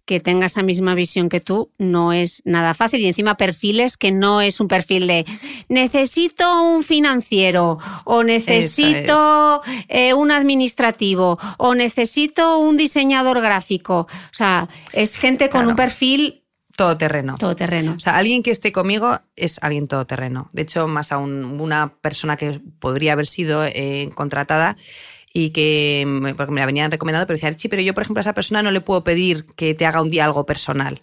[0.06, 3.00] que tenga esa misma visión que tú no es nada fácil.
[3.00, 5.26] Y encima perfiles que no es un perfil de
[5.68, 14.06] necesito un financiero o necesito eh, un administrativo o necesito un diseñador gráfico.
[14.08, 16.42] O sea, es gente con un perfil
[16.76, 17.36] Todoterreno.
[17.38, 17.94] Todoterreno.
[17.96, 20.50] O sea, alguien que esté conmigo es alguien todoterreno.
[20.52, 24.76] De hecho, más aún una persona que podría haber sido eh, contratada
[25.36, 28.22] y que porque me la venían recomendando, pero decía, sí, pero yo, por ejemplo, a
[28.22, 31.02] esa persona no le puedo pedir que te haga un día algo personal.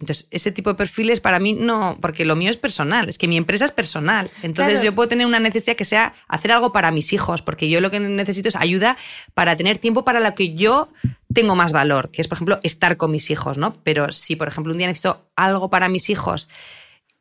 [0.00, 3.28] Entonces, ese tipo de perfiles para mí no, porque lo mío es personal, es que
[3.28, 4.30] mi empresa es personal.
[4.42, 7.82] Entonces, yo puedo tener una necesidad que sea hacer algo para mis hijos, porque yo
[7.82, 8.96] lo que necesito es ayuda
[9.34, 10.88] para tener tiempo para lo que yo
[11.34, 13.74] tengo más valor, que es, por ejemplo, estar con mis hijos, ¿no?
[13.82, 16.48] Pero si, por ejemplo, un día necesito algo para mis hijos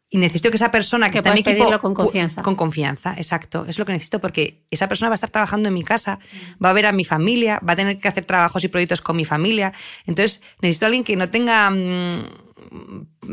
[0.09, 2.41] y necesito que esa persona que, está en mi equipo con confianza.
[2.41, 3.65] Con confianza, exacto.
[3.67, 6.19] Es lo que necesito porque esa persona va a estar trabajando en mi casa,
[6.63, 9.17] va a ver a mi familia, va a tener que hacer trabajos y proyectos con
[9.17, 9.73] mi familia.
[10.05, 12.46] Entonces, necesito a alguien que no tenga mm,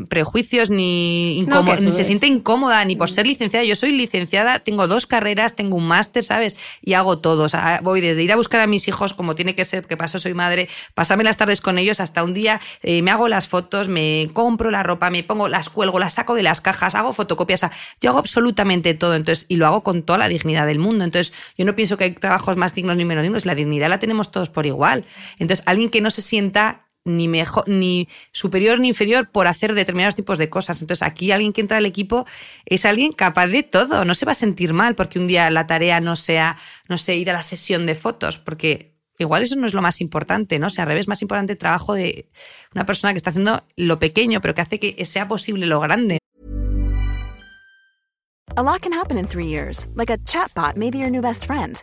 [0.09, 1.47] prejuicios ni,
[1.81, 3.65] ni se siente incómoda ni por ser licenciada.
[3.65, 6.57] Yo soy licenciada, tengo dos carreras, tengo un máster, ¿sabes?
[6.83, 7.45] Y hago todo.
[7.45, 9.97] O sea, voy desde ir a buscar a mis hijos como tiene que ser, que
[9.97, 13.49] paso soy madre, pasarme las tardes con ellos hasta un día eh, me hago las
[13.49, 17.13] fotos, me compro la ropa, me pongo, las cuelgo, las saco de las cajas, hago
[17.13, 17.61] fotocopias.
[17.61, 19.15] O sea, yo hago absolutamente todo.
[19.15, 21.05] Entonces, y lo hago con toda la dignidad del mundo.
[21.05, 23.47] Entonces, yo no pienso que hay trabajos más dignos ni menos dignos.
[23.47, 25.05] La dignidad la tenemos todos por igual.
[25.39, 30.15] Entonces, alguien que no se sienta ni mejor, ni superior ni inferior por hacer determinados
[30.15, 30.81] tipos de cosas.
[30.81, 32.27] Entonces, aquí alguien que entra al equipo
[32.65, 34.05] es alguien capaz de todo.
[34.05, 36.57] No se va a sentir mal porque un día la tarea no sea,
[36.89, 40.59] no ir a la sesión de fotos, porque igual eso no es lo más importante,
[40.59, 40.69] ¿no?
[40.69, 42.31] O sea, al revés, más importante el trabajo de
[42.75, 46.19] una persona que está haciendo lo pequeño, pero que hace que sea posible lo grande.
[48.57, 51.83] A lot can happen in three years, like a chatbot maybe your new best friend.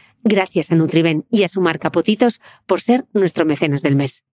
[0.23, 4.23] Gracias a Nutriben y a su marca Potitos por ser nuestro mecenas del mes.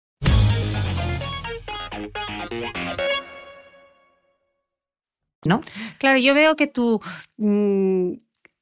[5.45, 5.61] ¿No?
[5.99, 7.01] Claro, yo veo que tú,
[7.37, 8.15] mm,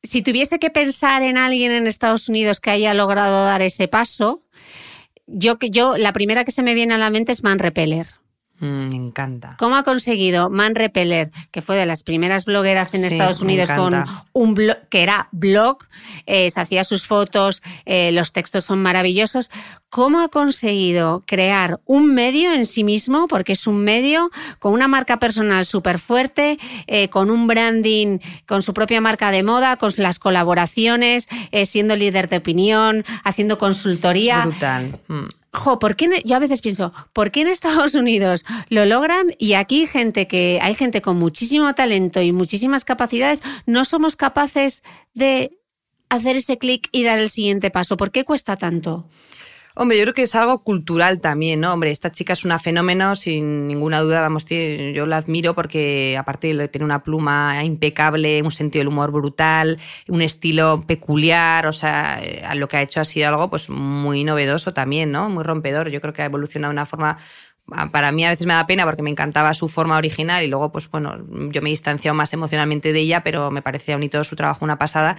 [0.03, 4.45] si tuviese que pensar en alguien en Estados Unidos que haya logrado dar ese paso,
[5.27, 8.07] yo, yo la primera que se me viene a la mente es Man Repeller.
[8.59, 9.57] Mm, me encanta.
[9.59, 13.71] ¿Cómo ha conseguido Man Repeller, que fue de las primeras blogueras en Sí, Estados Unidos
[13.71, 15.79] con un blog que era blog,
[16.27, 19.51] eh, se hacía sus fotos, eh, los textos son maravillosos?
[19.91, 24.89] ¿Cómo ha conseguido crear un medio en sí mismo, porque es un medio con una
[24.89, 29.93] marca personal súper fuerte, eh, con un branding, con su propia marca de moda, con
[29.99, 31.29] las colaboraciones,
[31.67, 34.45] siendo líder de opinión, haciendo consultoría?
[34.45, 34.99] Brutal.
[35.09, 35.25] Mm.
[35.57, 39.27] Jo, ¿por qué en- yo a veces pienso, ¿por qué en Estados Unidos lo logran
[39.39, 44.83] y aquí gente que hay gente con muchísimo talento y muchísimas capacidades no somos capaces
[45.15, 45.59] de
[46.11, 47.97] hacer ese clic y dar el siguiente paso?
[47.97, 49.09] ¿Por qué cuesta tanto?
[49.79, 51.70] Hombre, yo creo que es algo cultural también, ¿no?
[51.70, 56.55] Hombre, esta chica es una fenómeno, sin ninguna duda, vamos, yo la admiro porque aparte
[56.55, 62.18] de tiene una pluma impecable, un sentido del humor brutal, un estilo peculiar, o sea,
[62.22, 65.29] eh, lo que ha hecho ha sido algo pues muy novedoso también, ¿no?
[65.29, 65.91] Muy rompedor.
[65.91, 67.18] Yo creo que ha evolucionado de una forma
[67.91, 70.70] para mí a veces me da pena porque me encantaba su forma original y luego,
[70.70, 71.18] pues bueno,
[71.51, 74.79] yo me he distanciado más emocionalmente de ella, pero me parecía bonito su trabajo una
[74.79, 75.16] pasada.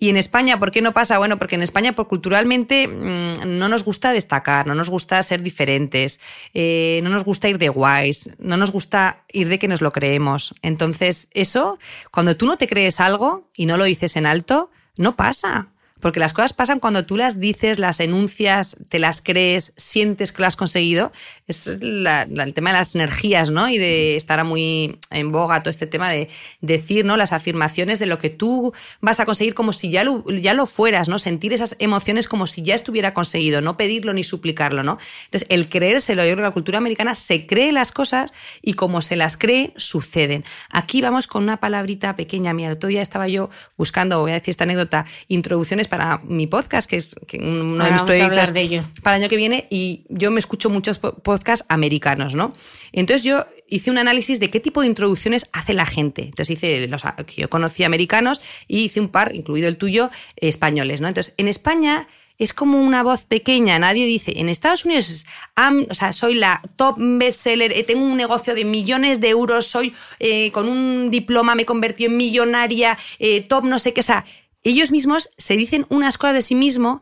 [0.00, 1.18] Y en España, ¿por qué no pasa?
[1.18, 5.42] Bueno, porque en España, por culturalmente, mm, no nos gusta destacar, no nos gusta ser
[5.42, 6.20] diferentes,
[6.54, 9.90] eh, no nos gusta ir de guays, no nos gusta ir de que nos lo
[9.90, 10.54] creemos.
[10.62, 11.78] Entonces, eso,
[12.10, 15.68] cuando tú no te crees algo y no lo dices en alto, no pasa.
[16.00, 20.42] Porque las cosas pasan cuando tú las dices, las enuncias, te las crees, sientes que
[20.42, 21.12] lo has conseguido.
[21.46, 23.68] Es la- la- el tema de las energías, ¿no?
[23.68, 26.28] Y de estar muy en boga todo este tema de
[26.60, 27.16] decir, ¿no?
[27.16, 30.66] Las afirmaciones de lo que tú vas a conseguir como si ya lo, ya lo
[30.66, 31.18] fueras, ¿no?
[31.18, 34.98] Sentir esas emociones como si ya estuviera conseguido, no pedirlo ni suplicarlo, ¿no?
[35.24, 38.32] Entonces, el creérselo, yo creo que la cultura americana se cree las cosas
[38.62, 40.44] y como se las cree, suceden.
[40.70, 42.52] Aquí vamos con una palabrita pequeña.
[42.52, 46.46] Mira, el otro día estaba yo buscando, voy a decir esta anécdota, introducciones para mi
[46.46, 48.60] podcast, que es que uno de mis proyectos de
[49.02, 52.54] para el año que viene, y yo me escucho muchos po- podcasts americanos, ¿no?
[52.92, 56.22] Entonces yo hice un análisis de qué tipo de introducciones hace la gente.
[56.22, 61.00] Entonces hice los que yo conocí americanos y hice un par, incluido el tuyo, españoles,
[61.00, 61.08] ¿no?
[61.08, 62.08] Entonces, en España
[62.38, 65.26] es como una voz pequeña, nadie dice, en Estados Unidos es,
[65.56, 69.66] am- o sea, soy la top bestseller, eh, tengo un negocio de millones de euros,
[69.66, 74.04] soy eh, con un diploma, me convertí en millonaria, eh, top no sé qué, o
[74.04, 74.24] sea,
[74.62, 77.00] ellos mismos se dicen unas cosas de sí mismo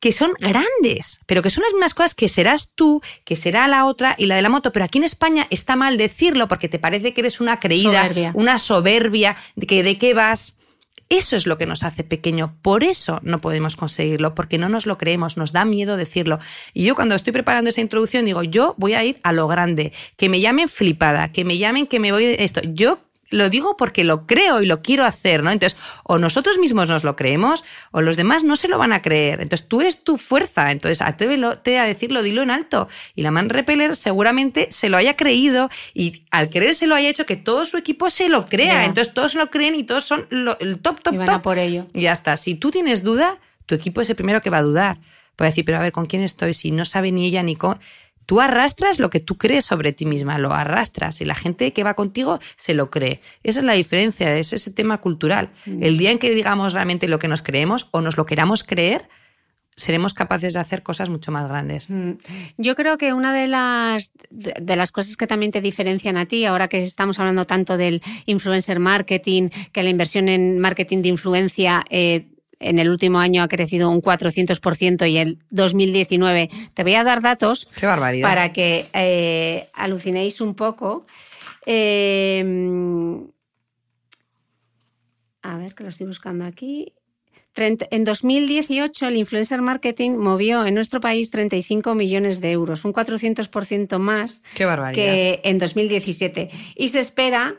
[0.00, 3.84] que son grandes, pero que son las mismas cosas que serás tú, que será la
[3.84, 4.72] otra y la de la moto.
[4.72, 8.32] Pero aquí en España está mal decirlo porque te parece que eres una creída, Soberbia.
[8.34, 10.54] una soberbia, de que de qué vas.
[11.10, 12.56] Eso es lo que nos hace pequeño.
[12.62, 16.38] Por eso no podemos conseguirlo, porque no nos lo creemos, nos da miedo decirlo.
[16.72, 19.92] Y yo cuando estoy preparando esa introducción digo, yo voy a ir a lo grande,
[20.16, 22.60] que me llamen flipada, que me llamen que me voy de esto.
[22.62, 23.00] Yo
[23.30, 25.50] lo digo porque lo creo y lo quiero hacer, ¿no?
[25.50, 29.02] Entonces, o nosotros mismos nos lo creemos o los demás no se lo van a
[29.02, 29.40] creer.
[29.40, 32.88] Entonces, tú eres tu fuerza, entonces atrévete a decirlo, dilo en alto.
[33.14, 37.26] Y la man repeller seguramente se lo haya creído y al creerse lo haya hecho
[37.26, 38.84] que todo su equipo se lo crea.
[38.84, 41.36] Entonces, todos lo creen y todos son el top, top, y van top.
[41.36, 41.86] A por ello.
[41.94, 42.36] Y ya está.
[42.36, 44.98] Si tú tienes duda, tu equipo es el primero que va a dudar.
[45.36, 46.52] Puede decir, pero a ver, ¿con quién estoy?
[46.52, 47.78] Si no sabe ni ella ni con...
[48.30, 51.82] Tú arrastras lo que tú crees sobre ti misma, lo arrastras y la gente que
[51.82, 53.20] va contigo se lo cree.
[53.42, 55.50] Esa es la diferencia, es ese tema cultural.
[55.66, 55.82] Mm.
[55.82, 59.08] El día en que digamos realmente lo que nos creemos o nos lo queramos creer,
[59.74, 61.90] seremos capaces de hacer cosas mucho más grandes.
[61.90, 62.12] Mm.
[62.56, 66.44] Yo creo que una de las, de las cosas que también te diferencian a ti,
[66.44, 71.84] ahora que estamos hablando tanto del influencer marketing, que la inversión en marketing de influencia
[71.90, 72.28] eh,
[72.60, 76.50] en el último año ha crecido un 400% y el 2019.
[76.74, 78.28] Te voy a dar datos Qué barbaridad.
[78.28, 81.06] para que eh, alucinéis un poco.
[81.66, 82.44] Eh,
[85.42, 86.94] a ver, que lo estoy buscando aquí.
[87.56, 93.98] En 2018 el influencer marketing movió en nuestro país 35 millones de euros, un 400%
[93.98, 94.44] más
[94.94, 96.50] que en 2017.
[96.76, 97.56] Y se espera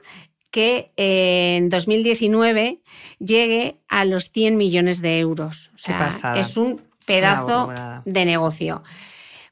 [0.52, 2.82] que en 2019
[3.20, 5.72] llegue a los 100 millones de euros.
[5.74, 7.74] O sea, es un pedazo
[8.06, 8.84] de negocio.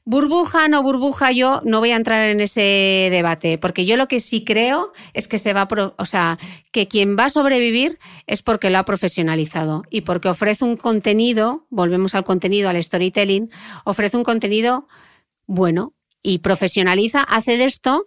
[0.04, 4.18] Burbuja, no burbuja, yo no voy a entrar en ese debate, porque yo lo que
[4.18, 6.38] sí creo es que se va, o sea,
[6.72, 11.66] que quien va a sobrevivir es porque lo ha profesionalizado y porque ofrece un contenido,
[11.68, 13.50] volvemos al contenido, al storytelling,
[13.84, 14.88] ofrece un contenido
[15.46, 15.92] bueno
[16.22, 18.06] y profesionaliza, hace de esto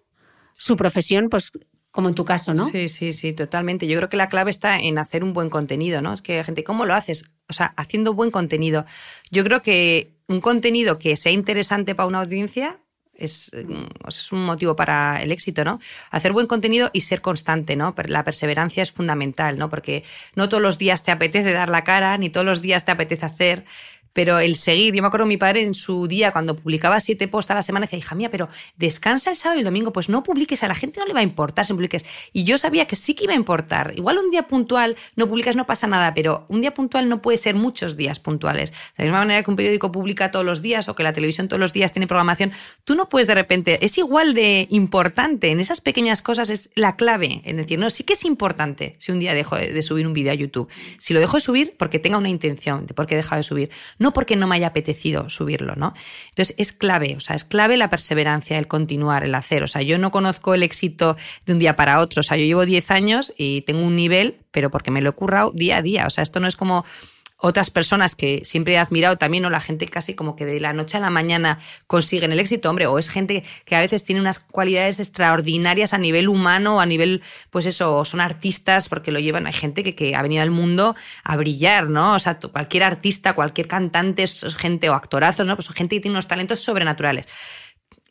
[0.56, 1.52] su profesión, pues
[1.94, 2.68] como en tu caso, ¿no?
[2.68, 3.86] Sí, sí, sí, totalmente.
[3.86, 6.12] Yo creo que la clave está en hacer un buen contenido, ¿no?
[6.12, 7.26] Es que gente, ¿cómo lo haces?
[7.48, 8.84] O sea, haciendo buen contenido.
[9.30, 12.80] Yo creo que un contenido que sea interesante para una audiencia
[13.14, 15.80] es, mm, es un motivo para el éxito, ¿no?
[16.10, 17.94] Hacer buen contenido y ser constante, ¿no?
[18.08, 19.70] La perseverancia es fundamental, ¿no?
[19.70, 22.92] Porque no todos los días te apetece dar la cara, ni todos los días te
[22.92, 23.66] apetece hacer.
[24.14, 27.52] Pero el seguir, yo me acuerdo mi padre en su día, cuando publicaba siete posts
[27.52, 28.48] a la semana, decía, hija mía, pero
[28.78, 31.20] descansa el sábado y el domingo, pues no publiques, a la gente no le va
[31.20, 32.06] a importar si publiques.
[32.32, 33.94] Y yo sabía que sí que iba a importar.
[33.96, 37.38] Igual un día puntual no publicas, no pasa nada, pero un día puntual no puede
[37.38, 38.72] ser muchos días puntuales.
[38.72, 41.48] De la misma manera que un periódico publica todos los días o que la televisión
[41.48, 42.52] todos los días tiene programación,
[42.86, 46.96] tú no puedes de repente, es igual de importante, en esas pequeñas cosas es la
[46.96, 47.42] clave.
[47.44, 50.14] Es decir, no, sí que es importante si un día dejo de de subir un
[50.14, 50.70] vídeo a YouTube.
[50.98, 53.44] Si lo dejo de subir, porque tenga una intención de por qué he dejado de
[53.44, 53.70] subir,
[54.04, 55.94] no porque no me haya apetecido subirlo, ¿no?
[56.30, 59.64] Entonces es clave, o sea, es clave la perseverancia, el continuar, el hacer.
[59.64, 62.20] O sea, yo no conozco el éxito de un día para otro.
[62.20, 65.14] O sea, yo llevo 10 años y tengo un nivel, pero porque me lo he
[65.14, 66.06] currado día a día.
[66.06, 66.84] O sea, esto no es como
[67.44, 70.72] otras personas que siempre he admirado también, o la gente casi como que de la
[70.72, 74.22] noche a la mañana consiguen el éxito, hombre, o es gente que a veces tiene
[74.22, 79.46] unas cualidades extraordinarias a nivel humano, a nivel, pues eso, son artistas porque lo llevan,
[79.46, 82.14] hay gente que, que ha venido al mundo a brillar, ¿no?
[82.14, 85.58] O sea, cualquier artista, cualquier cantante, es gente o actorazos, ¿no?
[85.58, 87.28] Pues gente que tiene unos talentos sobrenaturales.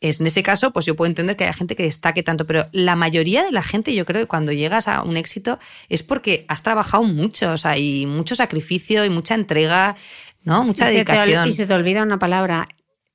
[0.03, 2.67] Es, en ese caso, pues yo puedo entender que haya gente que destaque tanto, pero
[2.73, 6.45] la mayoría de la gente, yo creo que cuando llegas a un éxito es porque
[6.49, 9.95] has trabajado mucho, o sea, y mucho sacrificio y mucha entrega,
[10.43, 10.63] ¿no?
[10.63, 11.47] Mucha y, se dedicación.
[11.47, 12.67] y se te olvida una palabra,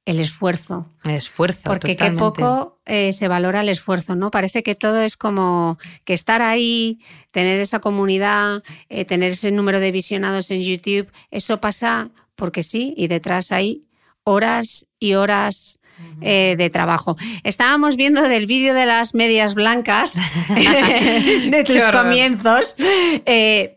[0.07, 0.87] el esfuerzo.
[1.07, 1.65] Esfuerzo.
[1.65, 2.41] Porque qué totalmente.
[2.41, 4.31] poco eh, se valora el esfuerzo, ¿no?
[4.31, 9.81] Parece que todo es como que estar ahí, tener esa comunidad, eh, tener ese número
[9.81, 13.85] de visionados en YouTube, eso pasa porque sí, y detrás hay
[14.25, 15.79] horas y horas
[16.21, 17.17] eh, de trabajo.
[17.45, 20.15] Estábamos viendo del vídeo de las medias blancas
[20.49, 22.05] de tus horror.
[22.05, 22.77] comienzos.
[22.79, 23.75] eh,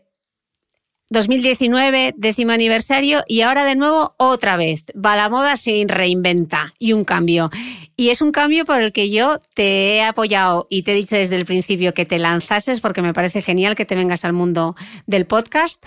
[1.12, 4.84] 2019, décimo aniversario, y ahora de nuevo otra vez.
[4.96, 7.50] Va la moda se reinventa y un cambio.
[7.96, 11.14] Y es un cambio por el que yo te he apoyado y te he dicho
[11.14, 14.74] desde el principio que te lanzases porque me parece genial que te vengas al mundo
[15.06, 15.84] del podcast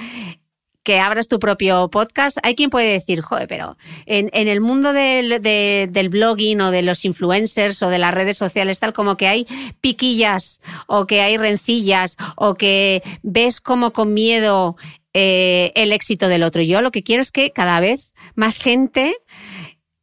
[0.85, 2.37] que abras tu propio podcast.
[2.43, 6.83] Hay quien puede decir, joder, pero en, el mundo del, de- del blogging o de
[6.83, 9.47] los influencers o de las redes sociales, tal como que hay
[9.81, 14.77] piquillas o que hay rencillas o que ves como con miedo
[15.13, 16.61] eh, el éxito del otro.
[16.61, 19.17] Yo lo que quiero es que cada vez más gente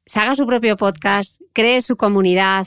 [0.07, 2.67] se haga su propio podcast, cree su comunidad.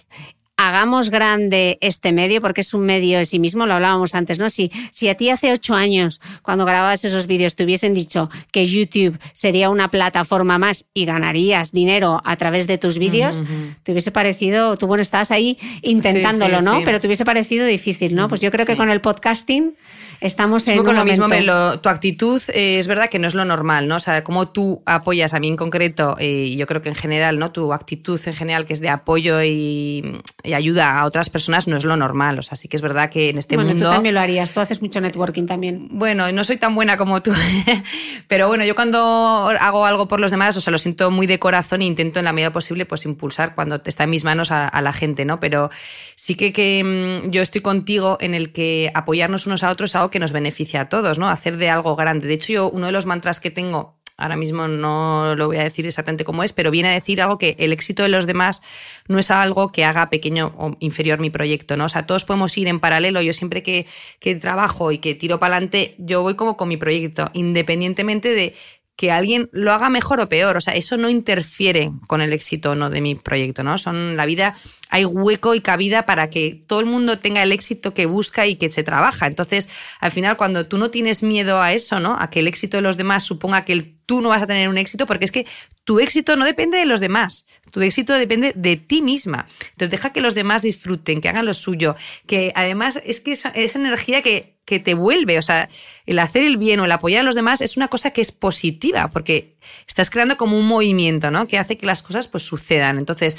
[0.67, 4.49] Hagamos grande este medio porque es un medio en sí mismo, lo hablábamos antes, ¿no?
[4.49, 8.65] Si, si a ti hace ocho años, cuando grababas esos vídeos, te hubiesen dicho que
[8.65, 13.43] YouTube sería una plataforma más y ganarías dinero a través de tus vídeos,
[13.83, 16.77] te hubiese parecido, tú bueno, estabas ahí intentándolo, Sí, sí, ¿no?
[16.77, 16.81] sí.
[16.85, 18.27] Pero te hubiese parecido difícil, ¿no?
[18.27, 19.75] Pues yo creo que con el podcasting
[20.21, 22.87] estamos Es en un poco un lo mismo, momento- hombre, lo- tu actitud eh, es
[22.87, 23.95] verdad que no es lo normal, ¿no?
[23.97, 26.95] O sea, como tú apoyas a mí en concreto, eh, y yo creo que en
[26.95, 27.51] general, ¿no?
[27.51, 31.77] Tu actitud en general, que es de apoyo y, y ayuda a otras personas no
[31.77, 32.39] es lo normal.
[32.39, 33.85] O sea, sí que es verdad que en este bueno, mundo.
[33.87, 35.87] Tú también lo harías, tú haces mucho networking también.
[35.91, 37.31] Bueno, no soy tan buena como tú,
[38.27, 41.39] pero bueno, yo cuando hago algo por los demás, o sea, lo siento muy de
[41.39, 44.67] corazón e intento en la medida posible pues impulsar cuando está en mis manos a,
[44.67, 45.39] a la gente, ¿no?
[45.39, 45.69] Pero
[46.15, 49.95] sí que, que mm, yo estoy contigo en el que apoyarnos unos a otros es
[50.09, 51.29] que nos beneficia a todos, ¿no?
[51.29, 52.27] Hacer de algo grande.
[52.27, 55.63] De hecho, yo uno de los mantras que tengo ahora mismo no lo voy a
[55.63, 58.61] decir exactamente cómo es, pero viene a decir algo que el éxito de los demás
[59.07, 61.85] no es algo que haga pequeño o inferior mi proyecto, ¿no?
[61.85, 63.21] O sea, todos podemos ir en paralelo.
[63.21, 63.85] Yo siempre que,
[64.19, 68.55] que trabajo y que tiro para adelante, yo voy como con mi proyecto, independientemente de
[68.95, 70.57] que alguien lo haga mejor o peor.
[70.57, 73.77] O sea, eso no interfiere con el éxito no de mi proyecto, ¿no?
[73.77, 74.55] Son la vida,
[74.89, 78.55] hay hueco y cabida para que todo el mundo tenga el éxito que busca y
[78.55, 79.27] que se trabaja.
[79.27, 79.67] Entonces,
[79.99, 82.17] al final, cuando tú no tienes miedo a eso, ¿no?
[82.19, 84.77] A que el éxito de los demás suponga que tú no vas a tener un
[84.77, 85.45] éxito, porque es que
[85.83, 87.45] tu éxito no depende de los demás.
[87.71, 89.47] Tu éxito depende de ti misma.
[89.67, 91.95] Entonces, deja que los demás disfruten, que hagan lo suyo,
[92.27, 95.37] que además es que esa energía que que te vuelve.
[95.37, 95.69] O sea,
[96.05, 98.31] el hacer el bien o el apoyar a los demás es una cosa que es
[98.31, 99.55] positiva, porque
[99.87, 101.47] estás creando como un movimiento, ¿no?
[101.47, 102.97] Que hace que las cosas pues sucedan.
[102.97, 103.37] Entonces,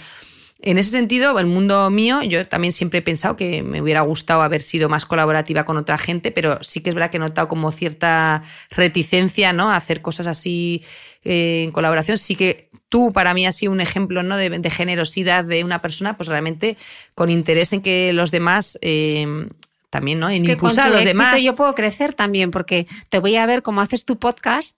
[0.63, 4.41] en ese sentido, el mundo mío, yo también siempre he pensado que me hubiera gustado
[4.41, 7.47] haber sido más colaborativa con otra gente, pero sí que es verdad que he notado
[7.49, 9.71] como cierta reticencia, ¿no?
[9.71, 10.83] A hacer cosas así
[11.25, 12.17] eh, en colaboración.
[12.17, 14.37] Sí que tú para mí has sido un ejemplo, ¿no?
[14.37, 16.79] De, generosidad de una persona, pues realmente
[17.15, 19.49] con interés en que los demás eh,
[19.91, 20.29] también, ¿no?
[20.29, 21.43] En Es que con impulsar a los éxito demás.
[21.43, 24.77] yo puedo crecer también, porque te voy a ver cómo haces tu podcast.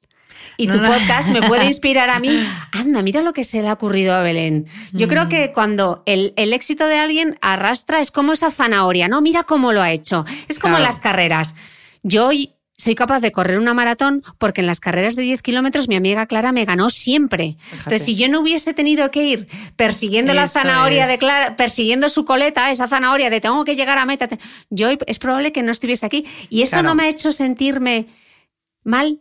[0.56, 0.88] Y No, tu no.
[0.88, 2.44] podcast me puede inspirar a mí.
[2.72, 4.66] Anda, mira lo que se le ha ocurrido a Belén.
[4.92, 5.11] Yo Mm.
[5.11, 9.20] creo que cuando el, el éxito de alguien arrastra, es como esa zanahoria, ¿no?
[9.20, 10.24] Mira cómo lo ha hecho.
[10.48, 10.84] Es como Claro.
[10.90, 11.54] las carreras.
[12.02, 12.30] Yo
[12.79, 16.26] soy capaz de correr una maratón porque en las carreras de 10 kilómetros mi amiga
[16.26, 17.57] Clara me ganó siempre.
[17.72, 21.09] Entonces, si yo no hubiese tenido que ir persiguiendo la zanahoria es.
[21.09, 24.29] de Clara, persiguiendo su coleta, esa zanahoria de tengo que llegar a meta,
[24.70, 26.24] yo es probable que no estuviese aquí.
[26.49, 26.89] Y eso Claro.
[26.91, 28.07] no me ha hecho sentirme
[28.85, 29.20] mal.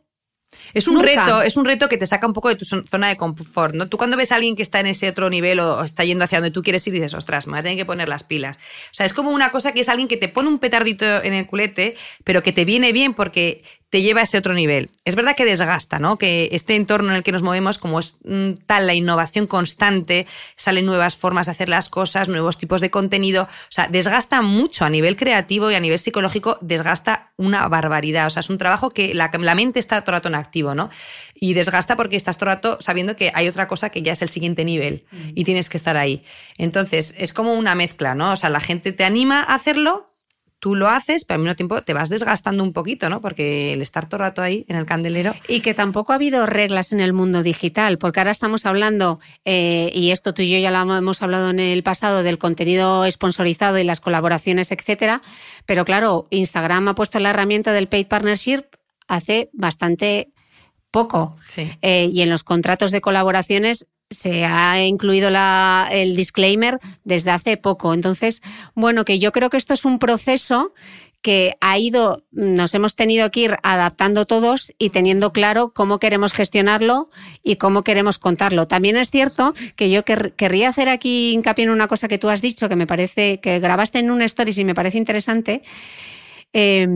[0.73, 1.25] Es un Nunca.
[1.25, 3.89] reto, es un reto que te saca un poco de tu zona de confort, ¿no?
[3.89, 6.39] Tú cuando ves a alguien que está en ese otro nivel o está yendo hacia
[6.39, 8.57] donde tú quieres ir, dices, ostras, me voy a tener que poner las pilas.
[8.57, 11.33] O sea, es como una cosa que es alguien que te pone un petardito en
[11.33, 14.89] el culete, pero que te viene bien porque te lleva a ese otro nivel.
[15.05, 16.17] Es verdad que desgasta, ¿no?
[16.17, 20.27] Que este entorno en el que nos movemos, como es mm, tal la innovación constante,
[20.57, 24.83] salen nuevas formas de hacer las cosas, nuevos tipos de contenido, o sea, desgasta mucho
[24.83, 28.27] a nivel creativo y a nivel psicológico, desgasta una barbaridad.
[28.27, 30.75] O sea, es un trabajo que la, la mente está todo el rato en activo,
[30.75, 30.89] ¿no?
[31.33, 34.21] Y desgasta porque estás todo el rato sabiendo que hay otra cosa que ya es
[34.21, 36.23] el siguiente nivel y tienes que estar ahí.
[36.57, 38.33] Entonces, es como una mezcla, ¿no?
[38.33, 40.11] O sea, la gente te anima a hacerlo,
[40.59, 43.21] tú lo haces, pero al mismo tiempo te vas desgastando un poquito, ¿no?
[43.21, 45.35] Porque el estar todo el rato ahí en el candelero.
[45.47, 49.91] Y que tampoco ha habido reglas en el mundo digital, porque ahora estamos hablando, eh,
[49.93, 53.77] y esto tú y yo ya lo hemos hablado en el pasado, del contenido sponsorizado
[53.77, 55.21] y las colaboraciones, etcétera.
[55.65, 58.63] Pero claro, Instagram ha puesto la herramienta del paid partnership
[59.07, 60.31] hace bastante
[60.91, 61.35] poco.
[61.47, 61.71] Sí.
[61.81, 65.29] Eh, y en los contratos de colaboraciones se ha incluido
[65.91, 67.93] el disclaimer desde hace poco.
[67.93, 68.41] Entonces,
[68.73, 70.73] bueno, que yo creo que esto es un proceso
[71.21, 76.31] que ha ido, nos hemos tenido que ir adaptando todos y teniendo claro cómo queremos
[76.31, 77.09] gestionarlo
[77.43, 78.67] y cómo queremos contarlo.
[78.67, 82.29] También es cierto que yo quer- querría hacer aquí hincapié en una cosa que tú
[82.29, 85.63] has dicho, que me parece, que grabaste en un stories y me parece interesante.
[86.53, 86.87] Eh,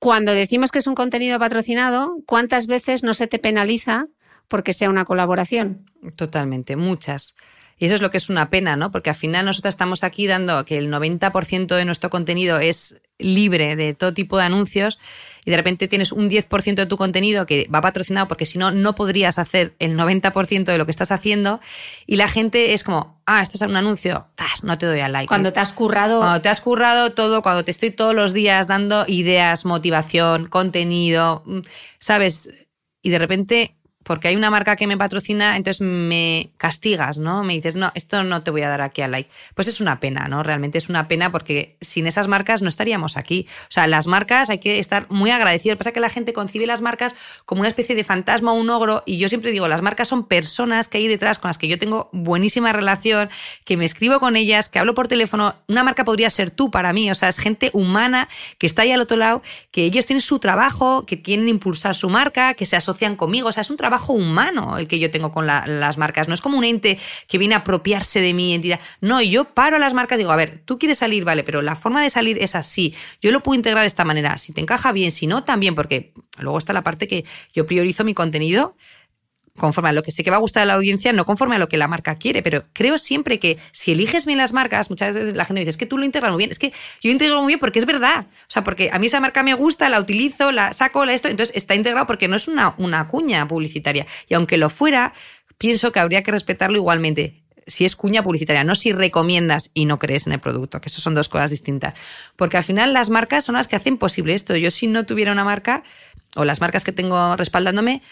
[0.00, 4.06] cuando decimos que es un contenido patrocinado, ¿cuántas veces no se te penaliza
[4.48, 5.86] porque sea una colaboración?
[6.16, 7.34] Totalmente, muchas.
[7.78, 8.90] Y eso es lo que es una pena, ¿no?
[8.90, 13.76] Porque al final nosotros estamos aquí dando que el 90% de nuestro contenido es libre
[13.76, 14.98] de todo tipo de anuncios
[15.44, 18.70] y de repente tienes un 10% de tu contenido que va patrocinado porque si no,
[18.70, 21.60] no podrías hacer el 90% de lo que estás haciendo
[22.06, 24.62] y la gente es como, ah, esto es un anuncio, ¡tas!
[24.62, 25.28] no te doy al like.
[25.28, 26.20] Cuando te has currado...
[26.20, 31.42] Cuando te has currado todo, cuando te estoy todos los días dando ideas, motivación, contenido,
[31.46, 31.60] mm,
[31.98, 32.50] ¿sabes?
[33.02, 33.77] Y de repente,
[34.08, 37.44] porque hay una marca que me patrocina, entonces me castigas, ¿no?
[37.44, 39.28] Me dices, no, esto no te voy a dar aquí al like.
[39.54, 40.42] Pues es una pena, ¿no?
[40.42, 43.46] Realmente es una pena porque sin esas marcas no estaríamos aquí.
[43.64, 45.76] O sea, las marcas hay que estar muy agradecidos.
[45.76, 49.02] Pasa que la gente concibe las marcas como una especie de fantasma o un ogro
[49.04, 51.78] y yo siempre digo, las marcas son personas que hay detrás con las que yo
[51.78, 53.28] tengo buenísima relación,
[53.66, 55.54] que me escribo con ellas, que hablo por teléfono.
[55.68, 58.92] Una marca podría ser tú para mí, o sea, es gente humana que está ahí
[58.92, 62.76] al otro lado, que ellos tienen su trabajo, que quieren impulsar su marca, que se
[62.76, 65.98] asocian conmigo, o sea, es un trabajo humano el que yo tengo con la- las
[65.98, 68.80] marcas, no es como un ente que viene a apropiarse de mi entidad.
[69.00, 71.62] No, yo paro a las marcas y digo, a ver, tú quieres salir, vale, pero
[71.62, 72.94] la forma de salir es así.
[73.20, 76.12] Yo lo puedo integrar de esta manera, si te encaja bien, si no, también, porque
[76.38, 78.76] luego está la parte que yo priorizo mi contenido
[79.58, 81.58] conforme a lo que sé que va a gustar a la audiencia, no conforme a
[81.58, 82.42] lo que la marca quiere.
[82.42, 85.76] Pero creo siempre que si eliges bien las marcas, muchas veces la gente dice, es
[85.76, 86.50] que tú lo integras muy bien.
[86.50, 88.26] Es que yo integro muy bien porque es verdad.
[88.28, 91.28] O sea, porque a mí esa marca me gusta, la utilizo, la saco, la esto.
[91.28, 94.06] Entonces está integrado porque no es una, una cuña publicitaria.
[94.28, 95.12] Y aunque lo fuera,
[95.58, 99.98] pienso que habría que respetarlo igualmente si es cuña publicitaria, no si recomiendas y no
[99.98, 101.94] crees en el producto, que eso son dos cosas distintas.
[102.34, 104.56] Porque al final las marcas son las que hacen posible esto.
[104.56, 105.82] Yo si no tuviera una marca,
[106.34, 108.02] o las marcas que tengo respaldándome,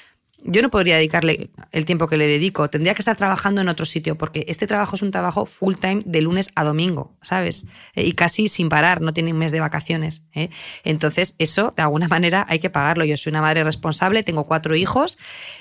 [0.45, 3.87] yo no podría dedicarle el tiempo que le dedico, tendría que estar trabajando en otro
[3.87, 7.65] sitio, porque este trabajo es un trabajo full time de lunes a domingo, ¿sabes?
[7.95, 10.25] Eh, y casi sin parar, no tiene un mes de vacaciones.
[10.35, 10.51] ¿eh?
[10.85, 13.05] Entonces, eso, de alguna manera, hay que pagarlo.
[13.05, 15.19] Yo soy una madre responsable, tengo cuatro hijos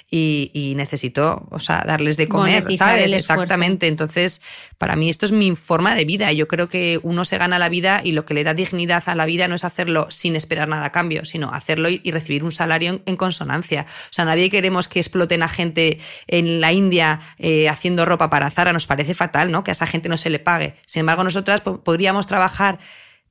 [0.09, 3.13] y, necesito, o sea, darles de comer, ¿sabes?
[3.13, 3.87] Exactamente.
[3.87, 4.41] Entonces,
[4.77, 6.31] para mí esto es mi forma de vida.
[6.31, 9.15] Yo creo que uno se gana la vida y lo que le da dignidad a
[9.15, 12.51] la vida no es hacerlo sin esperar nada a cambio, sino hacerlo y, recibir un
[12.51, 13.85] salario en, consonanncia.
[13.89, 18.49] O sea, nadie queremos que exploten a gente en la India eh, haciendo ropa para
[18.49, 18.73] Zara.
[18.73, 19.63] Nos parece fatal, ¿no?
[19.63, 20.73] Que a esa gente no se le pague.
[20.87, 22.79] Sin embargo, nosotras podríamos trabajar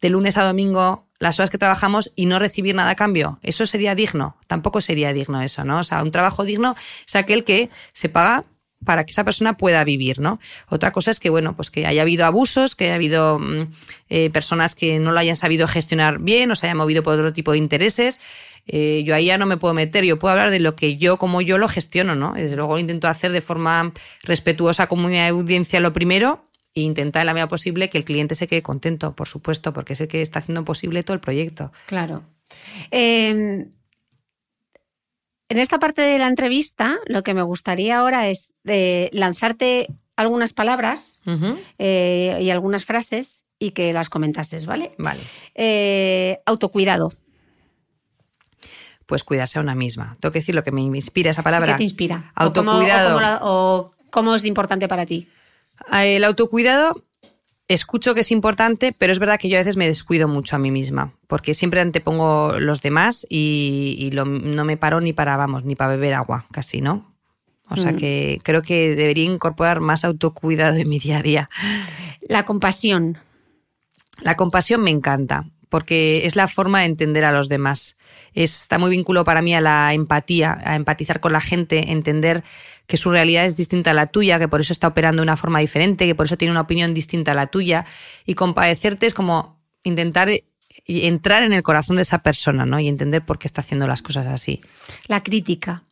[0.01, 3.41] de lunes a domingo las horas que trabajamos y no recibir nada a cambio.
[3.43, 4.37] ¿Eso sería digno?
[4.47, 5.80] Tampoco sería digno eso, ¿no?
[5.80, 8.45] O sea, un trabajo digno es aquel que se paga
[8.85, 10.39] para que esa persona pueda vivir, ¿no?
[10.68, 13.72] Otra cosa es que, bueno, pues que haya habido abusos, que haya habido mm,
[14.09, 17.32] eh, personas que no lo hayan sabido gestionar bien o se hayan movido por otro
[17.32, 18.20] tipo de intereses.
[18.67, 21.19] Eh, yo ahí ya no me puedo meter, yo puedo hablar de lo que yo,
[21.19, 22.33] como yo lo gestiono, ¿no?
[22.33, 23.93] Desde luego lo intento hacer de forma
[24.23, 26.45] respetuosa con mi audiencia lo primero
[26.75, 29.93] e intentar en la medida posible que el cliente se quede contento, por supuesto, porque
[29.93, 31.71] es el que está haciendo posible todo el proyecto.
[31.87, 32.25] Claro.
[32.91, 33.71] Em,
[35.49, 40.53] en esta parte de la entrevista, lo que me gustaría ahora es de lanzarte algunas
[40.53, 41.21] palabras
[41.79, 44.95] eh, y algunas frases y que las comentases, ¿vale?
[44.99, 45.21] Vale.
[45.55, 47.12] Eh, autocuidado.
[49.07, 50.17] Pues cuidarse a una misma.
[50.21, 51.73] Tengo que decir lo que me inspira esa palabra.
[51.73, 52.33] ¿Qué te inspira?
[52.35, 53.41] Autocuidado.
[53.43, 55.29] o cómo es importante para ti?
[55.93, 56.95] El autocuidado
[57.69, 60.59] escucho que es importante, pero es verdad que yo a veces me descuido mucho a
[60.59, 65.75] mí misma, porque siempre antepongo los demás y, no me paro ni para, vamos, ni
[65.75, 67.13] para beber agua, casi, ¿no?
[67.71, 67.97] O sea mm.
[67.97, 71.51] que creo que debería incorporar más autocuidado en mi día a día.
[72.29, 73.19] La compasión.
[74.21, 77.97] La compasión me encanta, porque es la forma de entender a los demás.
[78.33, 82.45] Está muy vinculado para mí a la empatía, a empatizar con la gente, entender
[82.87, 85.37] que su realidad es distinta a la tuya, que por eso está operando de una
[85.37, 87.85] forma diferente, que por eso tiene una opinión distinta a la tuya.
[88.25, 90.29] Y compadecerte es como intentar
[90.87, 92.79] entrar en el corazón de esa persona, ¿no?
[92.79, 94.61] Y entender por qué está haciendo las cosas así.
[95.09, 95.83] La crítica.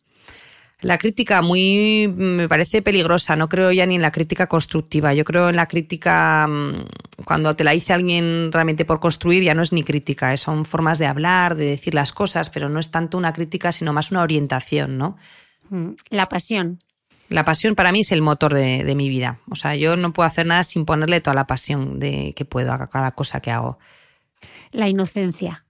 [0.83, 5.14] La crítica muy me parece peligrosa, no creo ya ni en la crítica constructiva.
[5.14, 9.55] Yo creo en la crítica mm, cuando te la dice alguien realmente por construir ya
[9.55, 12.91] no es ni crítica, son formas de hablar, de decir las cosas, pero no es
[12.91, 15.16] tanto una crítica, sino más una orientación, ¿no?
[15.70, 16.80] Mm, la pasión.
[17.28, 19.39] La pasión para mí es el motor de, mi vida.
[19.49, 22.72] O sea, yo no puedo hacer nada sin ponerle toda la pasión de que puedo
[22.72, 23.78] a cada cosa que hago.
[24.72, 25.62] La inocencia.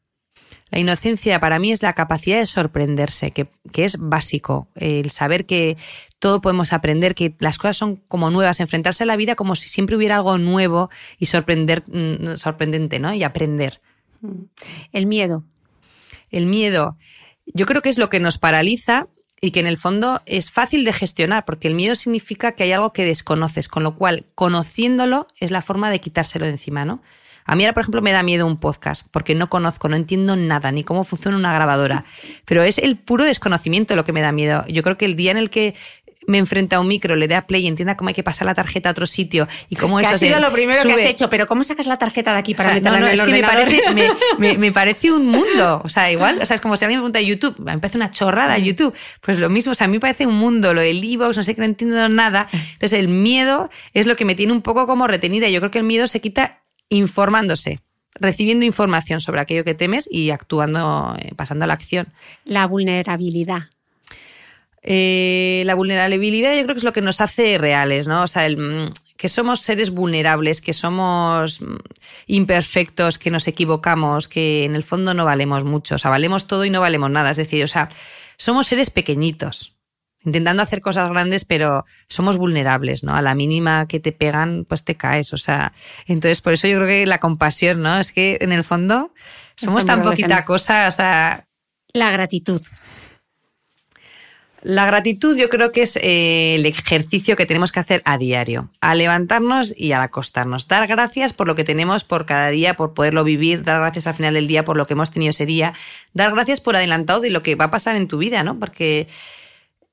[0.72, 4.68] La inocencia para mí es la capacidad de sorprenderse, que, es básico.
[4.74, 5.76] El saber que
[6.18, 9.68] todo podemos aprender, que las cosas son como nuevas, enfrentarse a la vida como si
[9.68, 13.12] siempre hubiera algo nuevo y sorprender, mm, sorprendente, ¿no?
[13.12, 13.82] Y aprender.
[14.22, 14.44] Mm.
[14.92, 15.44] El miedo.
[16.30, 16.96] El miedo.
[17.44, 19.08] Yo creo que es lo que nos paraliza
[19.42, 22.72] y que en el fondo es fácil de gestionar, porque el miedo significa que hay
[22.72, 27.02] algo que desconoces, con lo cual conociéndolo es la forma de quitárselo de encima, ¿no?
[27.44, 30.36] A mí ahora, por ejemplo, me da miedo un podcast, porque no conozco, no entiendo
[30.36, 32.04] nada, ni cómo funciona una grabadora.
[32.44, 34.64] Pero es el puro desconocimiento lo que me da miedo.
[34.68, 35.74] Yo creo que el día en el que
[36.26, 38.46] me enfrenta a un micro, le dé a play y entienda cómo hay que pasar
[38.46, 41.28] la tarjeta a otro sitio y cómo eso ha sido lo primero que has hecho,
[41.28, 43.82] pero ¿cómo sacas la tarjeta de aquí para meterla no, no, es que me parece,
[44.38, 47.20] me, parece, un mundo, o sea, igual, o sea, es como si alguien me pregunta
[47.20, 48.62] YouTube, me parece una chorrada mm.
[48.62, 51.16] YouTube, pues lo mismo, o sea, a mí me parece un mundo, lo del e
[51.16, 54.62] no sé que no entiendo nada, entonces el miedo es lo que me tiene un
[54.62, 56.62] poco como retenida, yo creo que el miedo se quita
[56.92, 57.80] informándose
[58.20, 62.12] recibiendo información sobre aquello que temes y actuando, eh, pasando a la acción.
[62.44, 63.70] La vulnerabilidad.
[64.82, 68.22] Eh, la vulnerabilidad yo creo que es lo que nos hace reales, ¿no?
[68.22, 71.76] O sea, mm, que somos seres vulnerables, que somos mm,
[72.26, 76.64] imperfectos, que nos equivocamos, que en el fondo no valemos mucho, o sea, valemos todo
[76.64, 77.30] y no valemos nada.
[77.30, 77.88] Es decir, o sea,
[78.36, 79.71] somos seres pequeñitos,
[80.24, 83.14] intentando hacer cosas grandes, pero somos vulnerables, ¿no?
[83.14, 85.32] A la mínima que te pegan, pues te caes.
[85.32, 85.72] O sea,
[86.06, 87.98] entonces por eso yo creo que la compasión, ¿no?
[87.98, 89.12] Es que en el fondo
[89.56, 91.46] somos tan poquita cosa, o sea.
[91.92, 92.62] La gratitud.
[94.62, 98.70] La gratitud yo creo que es eh, el ejercicio que tenemos que hacer a diario,
[98.80, 100.68] a levantarnos y al acostarnos.
[100.68, 104.14] Dar gracias por lo que tenemos por cada día, por poderlo vivir, dar gracias al
[104.14, 105.74] final del día por lo que hemos tenido ese día,
[106.14, 108.60] dar gracias por adelantado de lo que va a pasar en tu vida, ¿no?
[108.60, 109.08] Porque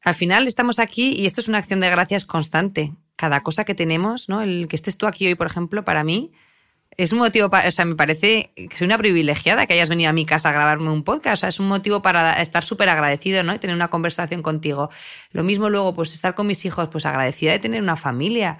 [0.03, 2.93] al final estamos aquí y esto es una acción de gracias constante.
[3.15, 4.41] Cada cosa que tenemos, ¿no?
[4.41, 6.31] El que estés tú aquí hoy, por ejemplo, para mí
[6.99, 10.09] es un motivo, para, o sea, me parece que soy una privilegiada que hayas venido
[10.09, 12.89] a mi casa a grabarme un podcast, o sea, es un motivo para estar súper
[12.89, 13.53] agradecido, ¿no?
[13.53, 14.89] Y tener una conversación contigo.
[15.31, 18.57] Lo mismo luego, pues estar con mis hijos, pues agradecida de tener una familia.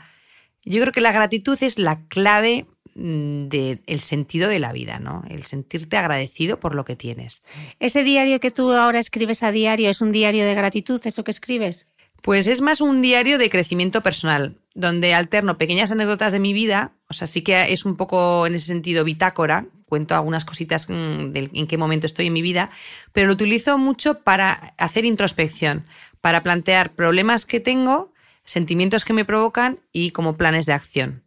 [0.64, 2.66] Yo creo que la gratitud es la clave
[3.00, 5.24] mm, del sentido de la vida, ¿no?
[5.30, 7.44] El sentirte agradecido por lo que tienes.
[7.80, 11.32] Ese diario que tú ahora escribes a diario es un diario de gratitud, eso que
[11.32, 11.88] escribes.
[12.22, 16.94] Pues es más un diario de crecimiento personal, donde alterno pequeñas anécdotas de mi vida,
[17.08, 21.32] o sea, sí que es un poco en ese sentido bitácora, cuento algunas cositas mm,
[21.32, 22.70] de en qué momento estoy en mi vida,
[23.14, 25.86] pero lo utilizo mucho para hacer introspección,
[26.22, 31.24] para plantear problemas que tengo, sentimientos que me provocan y como planes de acción.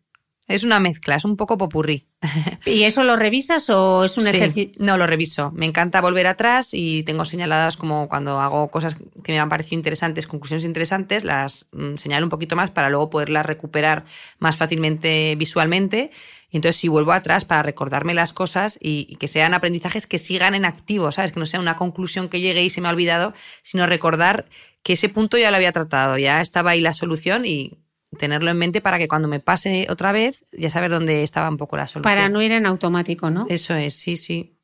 [0.53, 2.07] Es una mezcla, es un poco popurrí.
[2.67, 4.73] ¿Y eso lo revisas o es un Sí, ejercicio?
[4.79, 5.51] No, lo reviso.
[5.53, 9.79] Me encanta volver atrás y tengo señaladas como cuando hago cosas que me han parecido
[9.79, 14.05] interesantes, conclusiones interesantes, las mm, señalo un poquito más para luego poderlas recuperar
[14.39, 16.11] más fácilmente visualmente.
[16.51, 20.19] Y entonces sí vuelvo atrás para recordarme las cosas y, y que sean aprendizajes que
[20.19, 21.33] sigan en activo, ¿sabes?
[21.33, 23.33] Que no sea una conclusión que llegue y se me ha olvidado,
[23.63, 24.45] sino recordar
[24.83, 27.79] que ese punto ya lo había tratado, ya estaba ahí la solución y
[28.19, 31.57] tenerlo en mente para que cuando me pase otra vez ya saber dónde estaba un
[31.57, 32.03] poco la solución.
[32.03, 33.47] Para no ir en automático, ¿no?
[33.49, 34.55] Eso es, sí, sí.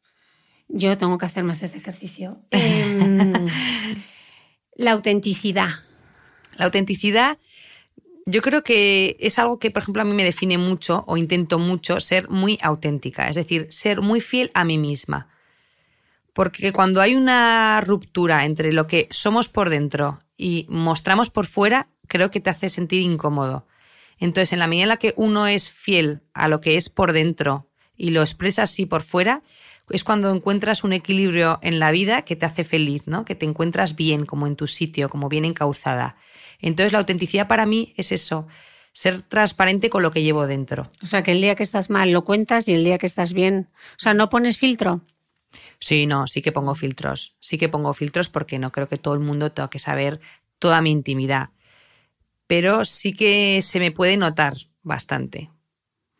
[0.69, 2.41] Yo tengo que hacer más ese ejercicio.
[2.51, 3.33] Em,
[4.77, 5.71] la autenticidad.
[6.57, 7.39] La autenticidad,
[8.27, 11.59] yo creo que es algo que, por ejemplo, a mí me define mucho o intento
[11.59, 15.29] mucho ser muy auténtica, es decir, ser muy fiel a mí misma.
[16.35, 21.89] Porque cuando hay una ruptura entre lo que somos por dentro y mostramos por fuera,
[22.09, 23.67] creo que te hace sentir incómodo.
[24.19, 27.13] Entonces, en la medida en la que uno es fiel a lo que es por
[27.13, 29.43] dentro y lo expresa así por fuera,
[29.91, 33.25] es cuando encuentras un equilibrio en la vida que te hace feliz, ¿no?
[33.25, 36.17] Que te encuentras bien, como en tu sitio, como bien encauzada.
[36.61, 38.47] Entonces, la autenticidad para mí es eso,
[38.93, 40.91] ser transparente con lo que llevo dentro.
[41.03, 43.33] O sea, que el día que estás mal lo cuentas y el día que estás
[43.33, 43.69] bien.
[43.93, 45.03] O sea, no pones filtro.
[45.79, 47.37] Sí, no, sí que pongo filtros.
[47.41, 50.21] Sí que pongo filtros porque no creo que todo el mundo tenga que saber
[50.59, 51.51] toda mi intimidad.
[52.49, 55.51] Pero sí que se me puede notar bastante.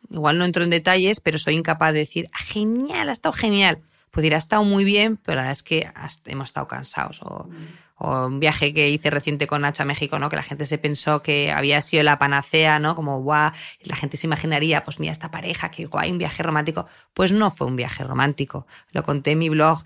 [0.09, 3.79] Igual no entro en detalles, pero soy incapaz de decir, "Ah, genial, ha estado genial.
[4.11, 5.91] Pues dirá, ha estado muy bien, pero la verdad es que
[6.25, 7.21] hemos estado cansados.
[7.21, 7.49] O,
[8.01, 10.29] un viaje que hice reciente con Nacho a México, ¿no?
[10.29, 12.95] Que la gente se pensó que había sido la panacea, ¿no?
[12.95, 13.51] Como, guau,
[13.81, 16.87] la gente se imaginaría, pues mira, esta pareja, qué guay, un viaje romántico.
[17.13, 18.65] Pues no fue un viaje romántico.
[18.93, 19.83] Lo conté en mi blog.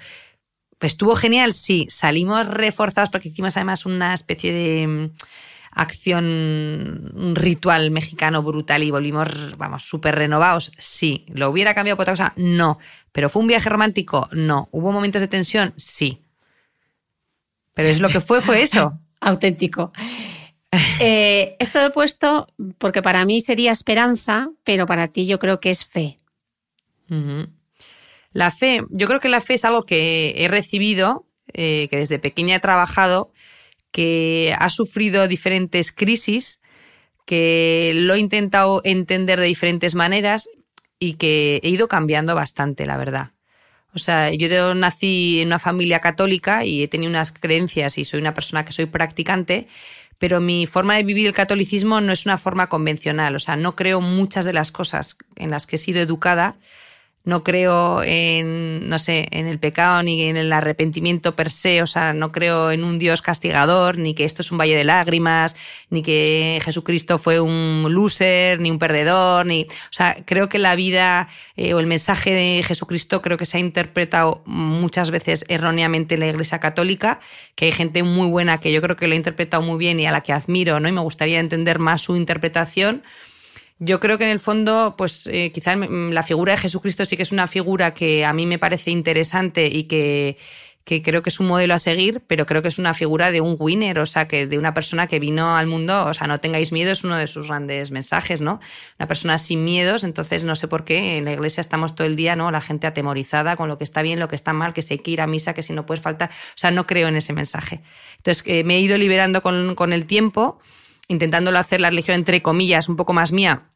[0.77, 1.87] Pues estuvo genial, sí.
[1.89, 5.11] Salimos reforzados porque hicimos además una especie de mm,
[5.75, 10.71] acción, un ritual mexicano brutal y volvimos, vamos, súper renovados.
[10.77, 11.25] Sí.
[11.29, 12.33] ¿Lo hubiera cambiado por otra cosa?
[12.35, 12.79] No.
[13.11, 14.29] ¿Pero fue un viaje romántico?
[14.31, 14.69] No.
[14.71, 15.73] ¿Hubo momentos de tensión?
[15.77, 16.19] Sí.
[17.73, 18.99] Pero es lo que fue, fue eso.
[19.19, 19.91] Auténtico.
[20.99, 22.47] Eh, esto lo he puesto
[22.77, 26.17] porque para mí sería esperanza, pero para ti yo creo que es fe.
[28.31, 32.17] La fe, yo creo que la fe es algo que he recibido, eh, que desde
[32.17, 33.31] pequeña he trabajado,
[33.93, 36.59] que ha sufrido diferentes crisis,
[37.25, 40.49] que lo he intentado entender de diferentes maneras
[40.99, 43.31] y que he ido cambiando bastante, la verdad.
[43.93, 48.19] O sea, yo nací en una familia católica y he tenido unas creencias y soy
[48.19, 49.67] una persona que soy practicante,
[50.17, 53.35] pero mi forma de vivir el catolicismo no es una forma convencional.
[53.35, 56.55] O sea, no creo muchas de las cosas en las que he sido educada.
[57.25, 61.87] No creo en, no sé, en el pecado ni en el arrepentimiento per se, o
[61.87, 65.55] sea, no creo en un Dios castigador, ni que esto es un valle de lágrimas,
[65.89, 70.75] ni que Jesucristo fue un loser, ni un perdedor, ni, o sea, creo que la
[70.75, 76.15] vida eh, o el mensaje de Jesucristo creo que se ha interpretado muchas veces erróneamente
[76.15, 77.19] en la Iglesia Católica,
[77.55, 80.05] que hay gente muy buena que yo creo que lo ha interpretado muy bien y
[80.05, 80.89] a la que admiro, ¿no?
[80.89, 83.03] Y me gustaría entender más su interpretación.
[83.79, 87.23] Yo creo que en el fondo, pues eh, quizás la figura de Jesucristo sí que
[87.23, 90.37] es una figura que a mí me parece interesante y que,
[90.83, 93.39] que creo que es un modelo a seguir, pero creo que es una figura de
[93.39, 96.39] un winner, o sea, que de una persona que vino al mundo, o sea, no
[96.39, 98.59] tengáis miedo, es uno de sus grandes mensajes, ¿no?
[98.99, 102.15] Una persona sin miedos, entonces no sé por qué en la iglesia estamos todo el
[102.15, 102.51] día, ¿no?
[102.51, 105.01] La gente atemorizada con lo que está bien, lo que está mal, que si hay
[105.05, 107.81] ir a misa, que si no puedes faltar, o sea, no creo en ese mensaje.
[108.17, 110.59] Entonces, eh, me he ido liberando con, con el tiempo,
[111.07, 113.69] intentándolo hacer la religión entre comillas un poco más mía,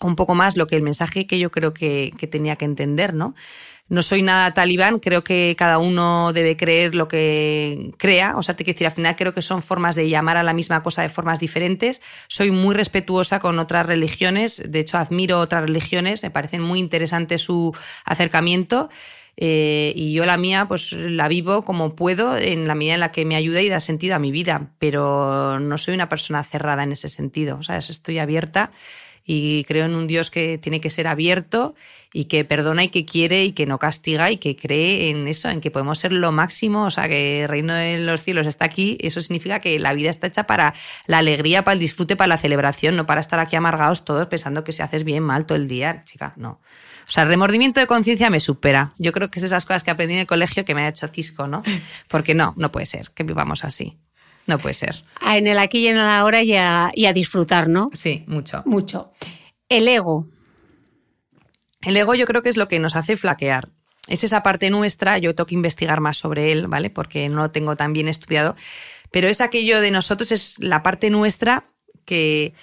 [0.00, 3.14] un poco más lo que el mensaje que yo creo que, que, tenía que entender,
[3.14, 3.34] ¿no?
[3.88, 8.54] No soy nada talibán, creo que cada uno debe creer lo que crea, o sea,
[8.54, 11.00] te quiero decir, al final creo que son formas de llamar a la misma cosa
[11.00, 12.02] de formas diferentes.
[12.28, 17.38] Soy muy respetuosa con otras religiones, de hecho admiro otras religiones, me parecen muy interesante
[17.38, 17.74] su
[18.04, 18.90] acercamiento.
[19.40, 23.12] Eh, y yo la mía, pues la vivo como puedo, en la medida en la
[23.12, 26.82] que me ayuda y da sentido a mi vida, pero no soy una persona cerrada
[26.82, 27.88] en ese sentido, ¿sabes?
[27.88, 28.72] Estoy abierta
[29.24, 31.76] y creo en un Dios que tiene que ser abierto
[32.12, 35.50] y que perdona y que quiere y que no castiga y que cree en eso,
[35.50, 38.64] en que podemos ser lo máximo, o sea, que el reino de los cielos está
[38.64, 40.74] aquí, eso significa que la vida está hecha para
[41.06, 44.64] la alegría, para el disfrute, para la celebración, no para estar aquí amargados todos pensando
[44.64, 46.60] que si haces bien, mal todo el día, chica, no.
[47.08, 48.92] O sea, el remordimiento de conciencia me supera.
[48.98, 51.08] Yo creo que es esas cosas que aprendí en el colegio que me ha hecho
[51.08, 51.62] cisco, ¿no?
[52.08, 53.98] Porque no, no puede ser que vivamos así.
[54.46, 55.04] No puede ser.
[55.26, 57.88] En el aquí y en el ahora y a, y a disfrutar, ¿no?
[57.92, 58.62] Sí, mucho.
[58.66, 59.12] Mucho.
[59.68, 60.26] El ego.
[61.82, 63.68] El ego yo creo que es lo que nos hace flaquear.
[64.06, 66.88] Es esa parte nuestra, yo tengo que investigar más sobre él, ¿vale?
[66.88, 68.56] Porque no lo tengo tan bien estudiado.
[69.10, 71.64] Pero es aquello de nosotros, es la parte nuestra
[72.04, 72.54] que,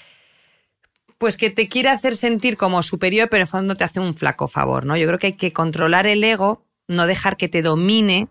[1.18, 4.16] pues que te quiere hacer sentir como superior, pero en el fondo te hace un
[4.16, 4.98] flaco favor, ¿no?
[4.98, 8.28] Yo creo que hay que controlar el ego, no dejar que te domine,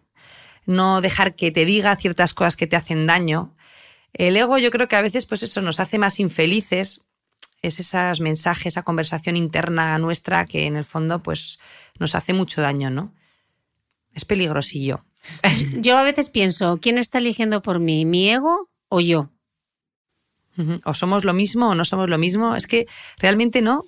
[0.67, 3.55] no dejar que te diga ciertas cosas que te hacen daño.
[4.13, 7.01] El ego yo creo que a veces pues eso nos hace más infelices,
[7.63, 11.59] es esos mensajes, esa conversación interna nuestra que en el fondo pues
[11.99, 13.15] nos hace mucho daño, ¿no?
[14.13, 15.05] Es peligrosillo.
[15.79, 19.31] Yo a veces pienso, ¿quién está eligiendo por mí, mi ego o yo?
[20.85, 22.55] O somos lo mismo o no somos lo mismo.
[22.57, 22.87] Es que
[23.19, 23.83] realmente no.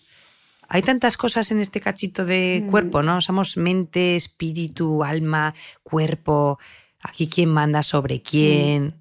[0.69, 2.71] Hay tantas cosas en este cachito de Mm.
[2.71, 3.21] cuerpo, ¿no?
[3.21, 6.59] Somos mente, espíritu, alma, cuerpo.
[7.01, 8.95] Aquí quién manda sobre quién.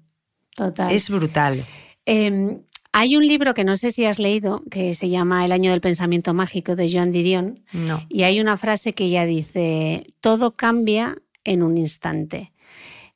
[0.54, 0.92] Total.
[0.92, 1.62] Es brutal.
[2.06, 2.58] Eh,
[2.92, 5.80] hay un libro que no sé si has leído, que se llama El año del
[5.80, 8.06] pensamiento mágico de Joan Didion, No.
[8.08, 12.52] y hay una frase que ella dice, todo cambia en un instante.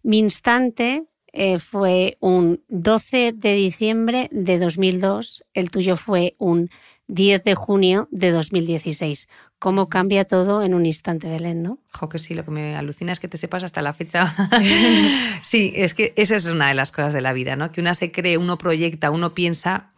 [0.03, 6.71] Mi instante eh, fue un 12 de diciembre de 2002, el tuyo fue un
[7.09, 9.29] 10 de junio de 2016.
[9.59, 11.79] ¿Cómo cambia todo en un instante, Belén, no?
[11.93, 14.35] Jo, que sí, lo que me alucina es que te sepas hasta la fecha.
[15.43, 17.71] sí, es que esa es una de las cosas de la vida, ¿no?
[17.71, 19.91] Que una se cree, uno proyecta, uno piensa,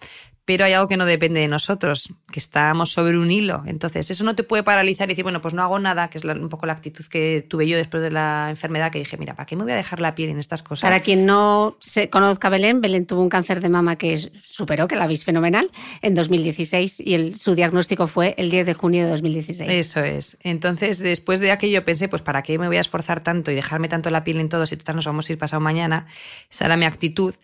[0.44, 3.62] pero hay algo que no depende de nosotros, que estamos sobre un hilo.
[3.66, 6.24] Entonces, eso no te puede paralizar y decir, bueno, pues no hago nada, que es
[6.24, 9.47] un poco la actitud que tuve yo después de la enfermedad, que dije, mira, ¿para
[9.47, 10.82] qué me voy a dejar la piel en estas cosas?
[10.82, 14.89] Para quien no se conozca a Belén, Belén tuvo un cáncer de mama que superó,
[14.89, 15.70] que la veis fenomenal,
[16.01, 19.70] en 2016 y el, su diagnóstico fue el 10 de junio de 2016.
[19.70, 20.39] Eso es.
[20.40, 23.89] Entonces, después de aquello pensé, pues ¿para qué me voy a esforzar tanto y dejarme
[23.89, 26.06] tanto la piel en todo si total nos vamos a ir pasado mañana?
[26.51, 27.35] Esa era mi actitud.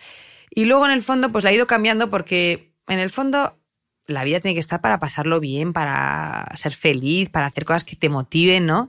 [0.51, 3.56] Y luego en el fondo, pues la he ido cambiando porque en el fondo
[4.06, 7.97] la vida tiene que estar para pasarlo bien, para ser feliz, para hacer cosas que
[7.97, 8.89] te motiven, ¿no?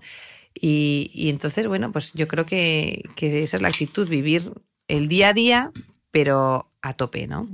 [0.60, 4.52] Y, y entonces, bueno, pues yo creo que, que esa es la actitud, vivir
[4.88, 5.72] el día a día,
[6.12, 7.48] pero a tope, ¿no?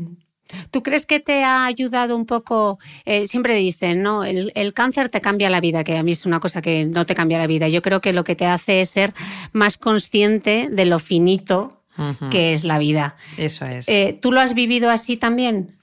[0.69, 2.77] ¿Tú crees que te ha ayudado un poco?
[3.05, 4.23] eh, siempre dicen, ¿no?
[4.23, 7.05] El, el cáncer te cambia la vida, que a mí es una cosa que no
[7.05, 7.67] te cambia la vida.
[7.67, 9.13] Yo creo que lo que te hace es ser
[9.53, 11.81] más consciente de lo finito
[12.30, 13.15] que es la vida.
[13.38, 13.88] Eso es.
[13.88, 15.77] Eh, ¿Tú lo has vivido así también?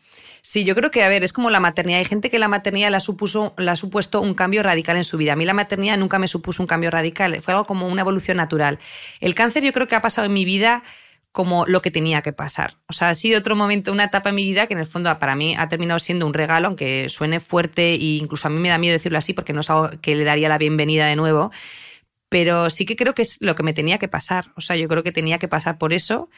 [0.44, 2.00] Sí, yo creo que, a ver, es como la maternidad.
[2.00, 5.16] Hay gente que la maternidad la, supuso, la ha supuesto un cambio radical en su
[5.16, 5.34] vida.
[5.34, 7.40] A mí la maternidad nunca me supuso un cambio radical.
[7.40, 8.80] Fue algo como una evolución natural.
[9.20, 10.82] El cáncer yo creo que ha pasado en mi vida
[11.30, 12.76] como lo que tenía que pasar.
[12.88, 15.16] O sea, ha sido otro momento, una etapa en mi vida que en el fondo
[15.20, 18.68] para mí ha terminado siendo un regalo, aunque suene fuerte e incluso a mí me
[18.68, 21.52] da miedo decirlo así porque no es algo que le daría la bienvenida de nuevo.
[22.28, 24.52] Pero sí que creo que es lo que me tenía que pasar.
[24.56, 26.30] O sea, yo creo que tenía que pasar por eso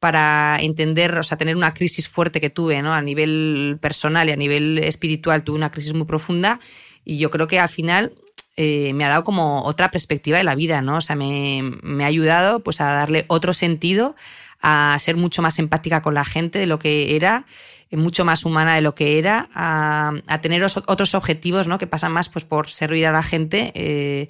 [0.00, 2.94] para entender, o sea, tener una crisis fuerte que tuve, ¿no?
[2.94, 6.58] A nivel personal y a nivel espiritual tuve una crisis muy profunda
[7.04, 8.12] y yo creo que al final
[8.56, 10.96] eh, me ha dado como otra perspectiva de la vida, ¿no?
[10.96, 11.62] O sea, me,
[12.02, 14.16] ha ayudado pues a darle otro sentido,
[14.62, 17.44] a ser mucho más empática con la gente de lo que era,
[17.90, 21.78] eh, mucho más humana de lo que era, a, tener os- otros objetivos, ¿no?
[21.78, 24.28] Que pasan más pues por servir a la gente, eh,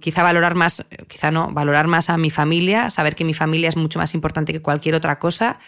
[0.00, 3.76] quizá valorar más, quizá no, valorar más a mi familia, saber que mi familia es
[3.76, 5.58] mucho más importante que cualquier otra cosa.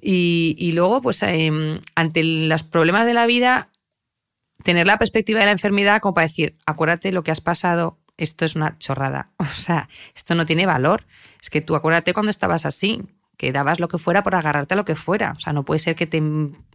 [0.00, 1.50] Y, luego, pues, eh,
[1.94, 3.70] ante los problemas de la vida,
[4.62, 8.44] tener la perspectiva de la enfermedad como para decir, acuérdate lo que has pasado, esto
[8.44, 9.30] es una chorrada.
[9.38, 11.06] O sea, esto no tiene valor.
[11.40, 13.02] Es que tú acuérdate cuando estabas así,
[13.36, 15.34] que dabas lo que fuera por agarrarte a lo que fuera.
[15.36, 16.22] O sea, no puede ser que te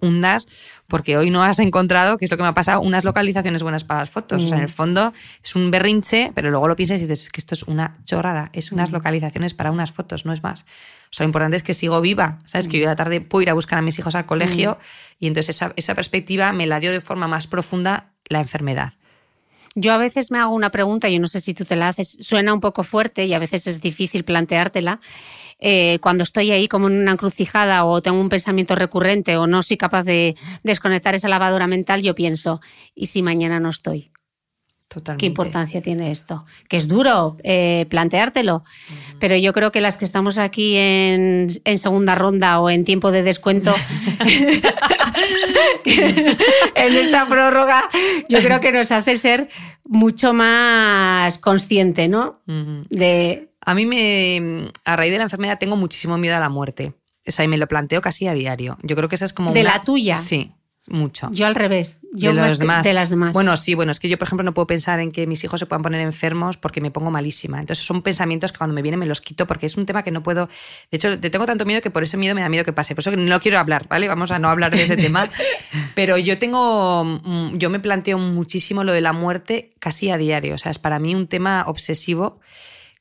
[0.02, 0.48] hundas
[0.88, 3.84] porque hoy no has encontrado, que es lo que me ha pasado, unas localizaciones buenas
[3.84, 4.44] para las fotos.
[4.44, 5.14] O sea, en el fondo
[5.44, 8.50] es un berrinche, pero luego lo piensas y dices, es que esto es una chorrada,
[8.54, 10.62] es unas localizaciones para unas fotos, no es más.
[10.62, 12.68] O sea, lo importante es que sigo viva, ¿sabes?
[12.68, 14.78] Que yo a la tarde puedo ir a buscar a mis hijos al colegio
[15.20, 18.94] y entonces esa, esa perspectiva me la dio de forma más profunda la enfermedad.
[19.76, 22.18] Yo a veces me hago una pregunta, yo no sé si tú te la haces,
[22.22, 25.00] suena un poco fuerte y a veces es difícil planteártela.
[25.60, 29.62] Eh, cuando estoy ahí como en una encrucijada o tengo un pensamiento recurrente o no
[29.62, 32.62] soy capaz de desconectar esa lavadora mental, yo pienso,
[32.96, 34.12] ¿y si mañana no estoy?
[34.88, 35.22] Totalmente.
[35.22, 36.46] ¿Qué importancia tiene esto?
[36.68, 38.64] Que es duro eh, planteártelo,
[39.20, 43.12] pero yo creo que las que estamos aquí en, en segunda ronda o en tiempo
[43.12, 43.76] de descuento
[45.86, 47.88] en esta prórroga,
[48.30, 49.50] yo creo que nos hace ser
[49.88, 52.42] mucho más consciente, ¿no?
[52.90, 56.94] De A mí, me, a raíz de la enfermedad, tengo muchísimo miedo a la muerte.
[57.28, 58.78] O sea, y me lo planteo casi a diario.
[58.82, 59.52] Yo creo que esa es como.
[59.54, 60.18] ¿De una- la tuya?
[60.18, 60.52] Sí,
[60.88, 61.30] mucho.
[61.32, 62.84] yo al revés, yo de más los demás.
[62.84, 63.34] de las demás.
[63.34, 65.60] Bueno, sí, bueno, es que yo, por ejemplo, no puedo pensar en que mis hijos
[65.60, 67.60] se puedan poner enfermos porque me pongo malísima.
[67.60, 70.10] Entonces, son pensamientos que cuando me vienen me los quito porque es un tema que
[70.10, 70.48] no puedo.
[70.90, 72.96] De hecho, te tengo tanto miedo que por ese miedo me da miedo que pase.
[72.96, 74.08] Por eso que no quiero hablar, ¿vale?
[74.08, 75.30] Vamos a no hablar de ese tema.
[75.94, 77.04] Pero yo tengo.
[77.06, 80.56] mm, Yo me planteo muchísimo lo de la muerte casi a diario.
[80.56, 82.40] O sea, es para mí un tema obsesivo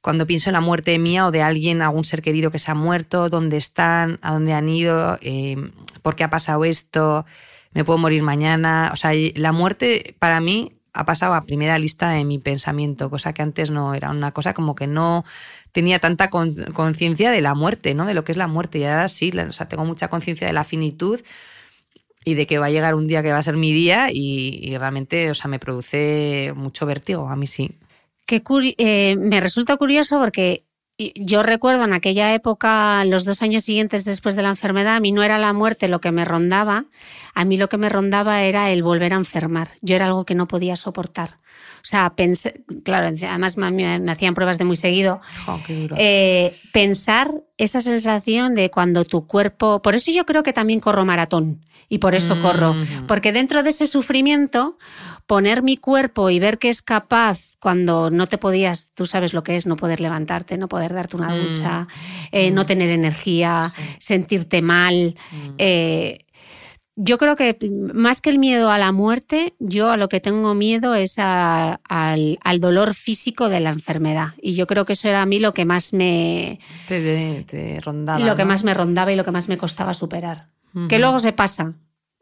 [0.01, 2.75] cuando pienso en la muerte mía o de alguien, algún ser querido que se ha
[2.75, 5.57] muerto, dónde están, a dónde han ido, eh,
[6.03, 7.27] por qué ha pasado esto,
[7.73, 8.91] me puedo morir mañana.
[8.93, 13.33] O sea, la muerte para mí ha pasado a primera lista de mi pensamiento, cosa
[13.33, 15.25] que antes no era una cosa como que no
[15.73, 18.07] tenía tanta con- conciencia de la muerte, ¿no?
[18.07, 18.79] De lo que es la muerte.
[18.79, 21.20] Y ahora sí, o sea, tengo mucha conciencia de la finitud
[22.25, 24.61] y de que va a llegar un día que va a ser mi día y,
[24.62, 27.79] y realmente, o sea, me produce mucho vértigo, a mí sí.
[28.28, 30.64] Que curi- eh, me resulta curioso porque
[31.14, 35.12] yo recuerdo en aquella época, los dos años siguientes después de la enfermedad, a mí
[35.12, 36.84] no era la muerte lo que me rondaba,
[37.34, 39.70] a mí lo que me rondaba era el volver a enfermar.
[39.80, 41.38] Yo era algo que no podía soportar.
[41.76, 45.20] O sea, pensé, claro, además me, me hacían pruebas de muy seguido.
[45.46, 45.96] Jo, qué duro.
[45.98, 49.80] Eh, pensar esa sensación de cuando tu cuerpo.
[49.80, 52.74] Por eso yo creo que también corro maratón y por eso corro.
[52.74, 53.06] Mm.
[53.06, 54.76] Porque dentro de ese sufrimiento,
[55.26, 59.43] poner mi cuerpo y ver que es capaz cuando no te podías, tú sabes lo
[59.43, 61.43] que es no poder levantarte, no poder darte una Mm.
[61.48, 61.89] ducha,
[62.32, 63.82] eh, no tener energía, Sí.
[63.98, 65.14] sentirte mal.
[65.32, 65.48] Mm.
[65.59, 66.18] eh,
[67.01, 67.56] yo creo que
[67.94, 71.80] más que el miedo a la muerte, yo a lo que tengo miedo es a-
[71.89, 74.30] al, al dolor físico de la enfermedad.
[74.43, 76.59] Y yo creo que eso era a mí lo que más me,
[76.89, 78.18] te, te- te rondaba.
[78.18, 80.48] lo que más me rondaba y lo que más me costaba superar.
[80.74, 80.89] Ujú.
[80.89, 81.74] Que luego se pasa.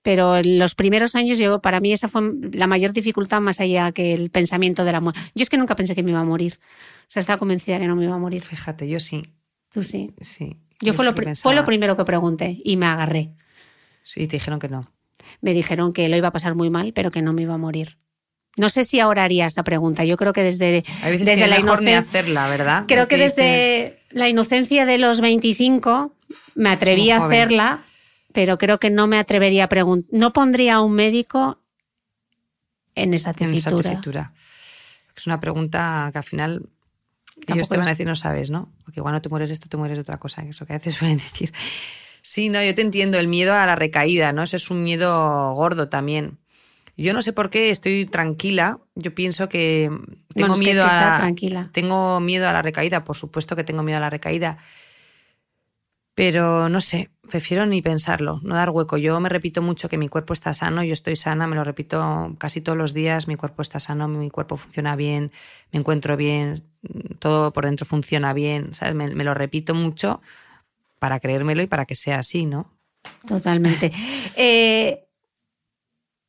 [0.07, 2.23] Pero en los primeros años, yo, para mí esa fue
[2.53, 5.19] la mayor dificultad más allá que el pensamiento de la muerte.
[5.35, 6.55] Yo es que nunca pensé que me iba a morir.
[6.61, 8.41] O sea, estaba convencida que no me iba a morir.
[8.43, 9.25] Fíjate, yo sí.
[9.73, 10.15] Tú sí.
[10.21, 10.59] Sí.
[10.81, 13.33] Yo, fue, sí lo, pensaba- fue lo primero que pregunté y me agarré.
[14.05, 14.89] Sí, te dijeron que no.
[15.41, 17.59] Me dijeron que lo iba a pasar muy mal, pero que no me iba a
[17.59, 17.99] morir.
[18.57, 20.05] No sé si ahora haría esa pregunta.
[20.05, 21.99] Yo creo que desde, Hay veces desde que la inocencia.
[21.99, 22.85] hacerla, ¿verdad?
[22.87, 26.15] Creo que Porque dices, desde la inocencia de los 25
[26.55, 27.83] me atreví a hacerla,
[28.37, 30.11] pero creo que no me atrevería a preguntar.
[30.13, 31.59] No pondría a un médico
[32.95, 33.83] en esa en esa tesitura.
[33.83, 34.33] tesitura.
[35.17, 36.69] Es una pregunta que al final
[37.47, 38.71] ellos te van a decir, no sabes, ¿no?
[38.85, 40.67] Porque igual no te mueres de esto, te mueres de otra cosa, que es lo
[40.67, 41.51] que a veces suelen decir.
[42.21, 44.43] Sí, no, yo te entiendo, el miedo a la recaída, ¿no?
[44.43, 46.37] Ese es un miedo gordo también.
[46.99, 48.81] Yo no sé por qué estoy tranquila.
[48.97, 49.91] Yo pienso que
[50.35, 51.71] tengo Bueno, miedo que a tranquila.
[51.73, 54.59] tengo miedo a la recaída, por supuesto que tengo miedo a la recaída.
[56.17, 58.97] Pero no sé, prefiero ni pensarlo, no dar hueco.
[58.97, 62.35] Yo me repito mucho que mi cuerpo está sano, yo estoy sana, me lo repito
[62.39, 65.31] casi todos los días, mi cuerpo está sano, mi cuerpo funciona bien,
[65.73, 66.65] me encuentro bien,
[67.19, 68.95] todo por dentro funciona bien, ¿sabes?
[68.95, 70.23] Me, me lo repito mucho
[70.99, 72.73] para creérmelo y para que sea así, ¿no?
[73.29, 73.93] Totalmente.
[74.37, 75.03] Eh,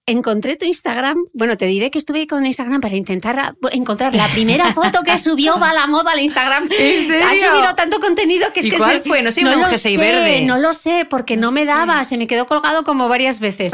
[0.08, 1.18] encontré tu Instagram.
[1.34, 5.60] Bueno, te diré que estuve con Instagram para intentar encontrar la primera foto que subió
[5.60, 6.68] va a la moda al Instagram.
[6.80, 7.28] ¿En serio?
[7.28, 9.22] Ha subido tanto contenido que es ¿Y que cuál se- fue?
[9.22, 10.42] No sé, una lo jersey sé, verde.
[10.42, 11.68] No lo sé, porque no, No me sé.
[11.68, 13.74] daba, se me quedó colgado como varias veces.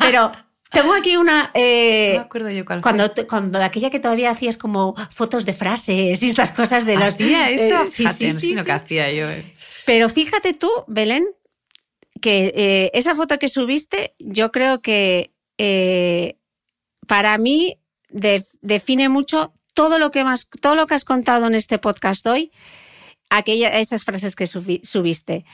[0.00, 0.30] Pero
[0.70, 1.50] tengo aquí una.
[1.54, 3.26] eh, no me acuerdo yo cuál cuando, fue.
[3.26, 7.14] cuando de aquella que todavía hacías como fotos de frases y estas cosas de los.
[7.14, 7.82] ¿Hacía eso?
[7.84, 8.66] eh, sí, sí, no sé sí, lo sí.
[8.66, 9.28] que hacía yo.
[9.30, 9.52] eh.
[9.86, 11.24] Pero fíjate tú, Belén,
[12.20, 15.32] que eh, esa foto que subiste, yo creo que
[15.64, 16.38] eh,
[17.06, 17.78] para mí
[18.08, 22.26] de- define mucho todo lo que más, todo lo que has contado en este podcast
[22.26, 22.50] hoy,
[23.30, 25.44] aquella, esas frases que subi- subiste,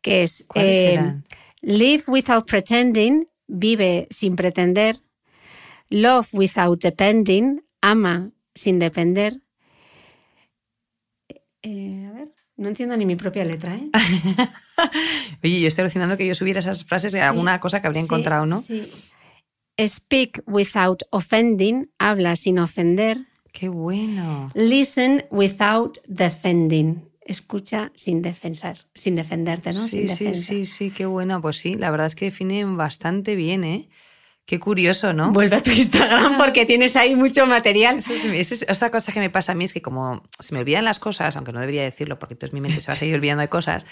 [0.00, 1.14] que es ¿Cuáles eh,
[1.60, 4.96] live without pretending, vive sin pretender,
[5.90, 9.38] love without depending, ama sin depender.
[11.62, 13.90] Eh, a ver, no entiendo ni mi propia letra, ¿eh?
[15.44, 18.02] Oye, yo estoy alucinando que yo subiera esas frases de Sí, alguna cosa que habría
[18.02, 18.60] Sí, encontrado, ¿no?
[18.60, 18.82] sí.
[19.78, 23.18] Speak without offending, habla sin ofender.
[23.52, 24.50] Qué bueno.
[24.54, 29.86] Listen without defending, escucha sin defensar, sin defenderte, ¿no?
[29.86, 31.40] Sí, sin sí, sí, sí, qué bueno.
[31.42, 33.88] Pues sí, la verdad es que definen bastante bien, ¿eh?
[34.44, 35.32] Qué curioso, ¿no?
[35.32, 37.98] Vuelve a tu Instagram porque tienes ahí mucho material.
[37.98, 40.52] Eso es, eso es- otra cosa que me pasa a mí es que como se
[40.54, 42.96] me olvidan las cosas, aunque no debería decirlo porque entonces mi mente se va a
[42.96, 43.86] seguir olvidando de cosas,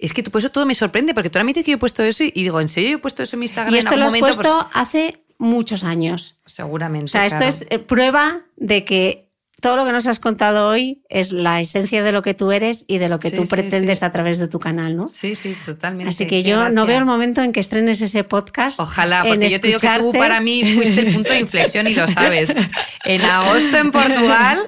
[0.00, 1.76] es que tú- por eso todo me sorprende, porque tú ahora me dices que yo
[1.76, 3.72] he puesto eso y, y digo, ¿en serio yo he puesto eso en mi Instagram
[3.72, 4.20] Y en esto algún lo has?
[4.20, 6.36] Pues puesto hace muchos años.
[6.46, 7.06] Seguramente.
[7.06, 9.29] O sea, esto es eh, prueba de que
[9.60, 12.84] todo lo que nos has contado hoy es la esencia de lo que tú eres
[12.88, 14.04] y de lo que Sí, tú pretendes sí.
[14.04, 15.08] a través de tu canal, ¿no?
[15.08, 16.08] Sí, sí, totalmente.
[16.08, 18.80] Así que yo no veo el momento en que estrenes ese podcast.
[18.80, 21.94] Ojalá, porque yo te digo que tú para mí fuiste el punto de inflexión y
[21.94, 22.54] lo sabes.
[23.04, 24.60] En agosto en Portugal,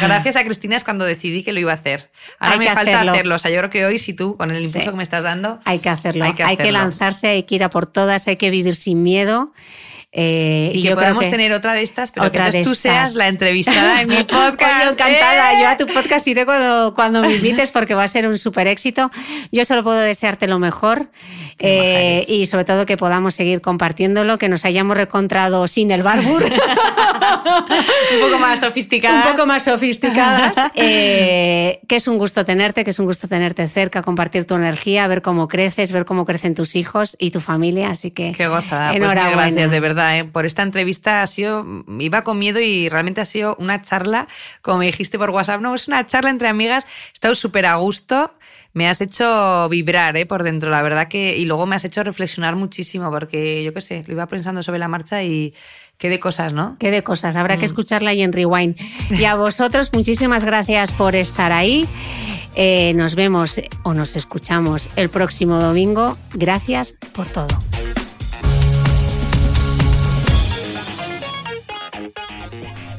[0.00, 2.10] gracias a Cristina es cuando decidí que lo iba a hacer.
[2.38, 3.12] Ahora Hay me que falta hacerlo.
[3.12, 3.34] hacerlo.
[3.34, 5.60] O sea, yo creo que hoy si tú, con el impulso que me estás dando,
[5.64, 6.72] Hay que hacerlo, Hay hay que que, hacerlo.
[6.72, 9.52] lanzarse, hay que ir a por todas, hay que vivir sin miedo.
[10.12, 13.14] Eh, y, que yo podamos tener otra de estas, pero otra que entonces tú seas
[13.14, 14.82] la entrevistada en mi podcast.
[14.82, 15.52] Oye, encantada.
[15.52, 15.62] ¡Eh!
[15.62, 18.66] Yo a tu podcast iré cuando, cuando me invites porque va a ser un súper
[18.66, 19.10] éxito.
[19.52, 21.10] Yo solo puedo desearte lo mejor
[21.60, 26.44] eh, y sobre todo que podamos seguir compartiéndolo, que nos hayamos recontrado sin el barbur.
[28.14, 29.26] un poco más sofisticadas.
[29.26, 30.56] un poco más sofisticadas.
[30.74, 35.22] que es un gusto tenerte, que es un gusto tenerte cerca, compartir tu energía, ver
[35.22, 37.90] cómo creces, ver cómo crecen tus hijos y tu familia.
[37.90, 38.88] Así que Qué gozada.
[38.88, 39.46] Pues enhorabuena.
[39.46, 40.24] mil gracias, de verdad, ¿eh?
[40.24, 41.22] por esta entrevista.
[41.22, 41.66] Ha sido,
[41.98, 44.28] iba con miedo y realmente ha sido una charla,
[44.62, 46.86] como me dijiste por WhatsApp, no, es una charla entre amigas.
[47.08, 48.32] He estado súper a gusto.
[48.72, 50.26] Me has hecho vibrar ¿eh?
[50.26, 51.36] por dentro, la verdad que.
[51.36, 54.78] Y luego me has hecho reflexionar muchísimo, porque yo qué sé, lo iba pensando sobre
[54.78, 55.54] la marcha y
[55.98, 56.76] qué de cosas, ¿no?
[56.78, 57.58] Qué de cosas, habrá Mm.
[57.58, 58.76] que escucharla ahí en Rewind.
[59.10, 61.88] Y a vosotros, muchísimas gracias por estar ahí.
[62.54, 66.16] Eh, nos vemos o nos escuchamos el próximo domingo.
[66.34, 67.48] Gracias por todo.